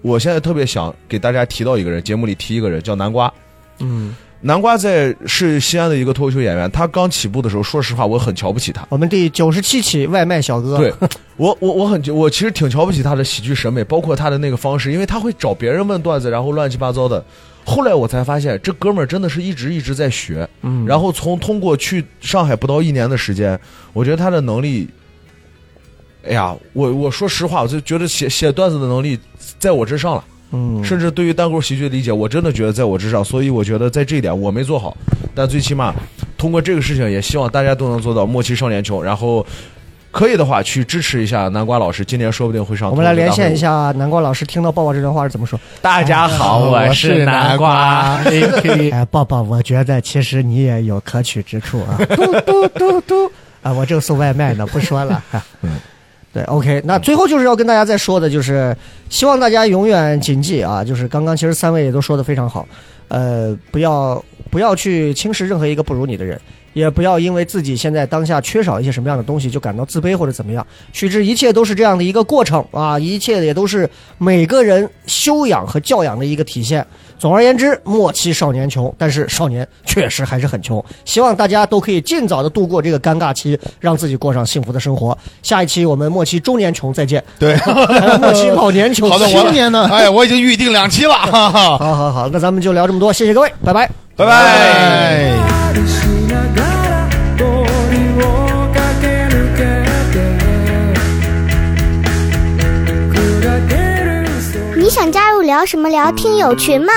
[0.02, 3.32] 我现在特别想给大家提到一个人，节目里提一个人叫南瓜。
[3.80, 8.86] 嗯，南瓜在是西安的一个脱口秀演员，他刚起步的时候，说实话我很瞧不起他。
[8.88, 10.92] 我们第九十七期外卖小哥，对，
[11.36, 17.24] 我我我很我其实挺瞧不起他的喜剧审美，包括他的那个方式，因为他会找别人问段子，然后乱七八糟的。
[17.64, 23.58] 后来我才发现，这哥们儿真的是一直一直在学，嗯，然后从通过去上海不到一年的时间，
[23.92, 24.88] 我觉得他的能力，
[26.26, 29.18] 哎呀，我我说实话，我就觉得写写段子的能力
[29.58, 30.24] 在我之上了。
[30.50, 34.96] 嗯，甚至对于单口喜剧的理解，我真的觉得在我之上，所以我觉得在这一点我没做好，
[35.34, 35.94] 但最起码
[36.38, 39.44] 通过这个事情，也希望大家都能做到默契少年穷，然后
[40.10, 42.88] 可以的话去支持一下南瓜老师，今年说不定会上。
[42.90, 45.60] 我们来连线一，下南瓜老师，听到抱抱这段话是怎么说？
[45.82, 48.16] 大家好，我是南瓜。
[48.90, 52.00] 哎，抱抱，我觉得其实你也有可取之处啊！
[52.16, 53.30] 嘟嘟嘟嘟
[53.62, 55.22] 啊，我正送外卖呢，不说了。
[55.60, 55.72] 嗯
[56.44, 58.76] ，OK，那最后就是要跟大家再说的，就是
[59.08, 62.66] 希望大家永远谨记啊，就是刚刚其实三位也都说的非常好，
[63.08, 66.40] 呃，不要不要去轻视任何一个不如你的人，
[66.72, 73.88] 也不要因为自己现在当下缺少一些什么样的东西就感到自卑或者怎么样，须知一切都是这样的一个过程啊，一切也都是
[74.18, 76.86] 每个人修养和教养的一个体现。
[77.18, 80.82] 总而言之，莫欺少年穷，但是少年确实还是很穷。
[81.04, 85.16] 希望大家都可以尽早的度过这个尴尬期，让自己过上幸福的生活。
[85.42, 89.10] 下一期我们莫欺中年穷再见，对，还有莫欺老年穷。
[89.10, 91.78] 好的，我青年呢 哎，我已经预定两期了， 哈哈。
[91.78, 93.90] 好好好，那咱们就聊这么多，谢谢各位，拜拜。
[94.16, 96.17] 拜拜。
[105.48, 106.92] 聊什么聊听友群吗？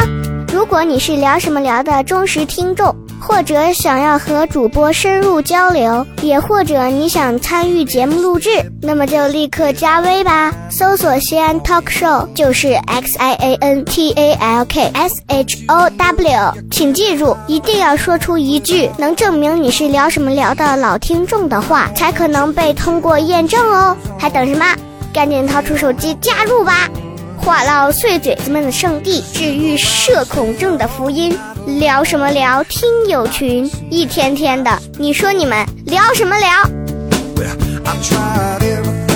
[0.54, 8.50] 如果你是聊什么聊的忠实听众，或者想要和主播深入交流，也或者你想参与节目录制，
[8.82, 23.96] 那么就立刻加微吧，搜索西安 Talk Show 就是 X I A N T A L K S H O W，请记住，一定要说出一句能证明你是聊什么聊的老听众的话，才可能被通过验证哦。
[24.20, 24.66] 还等什么？
[25.14, 26.90] 赶紧掏出手机加入吧！
[27.42, 31.38] 话唠碎嘴子们的圣地，治愈社恐症的福音。
[31.80, 32.64] 聊什么聊？
[32.66, 36.48] 听友群，一天天的，你说你们聊什么聊
[37.84, 39.11] ？I tried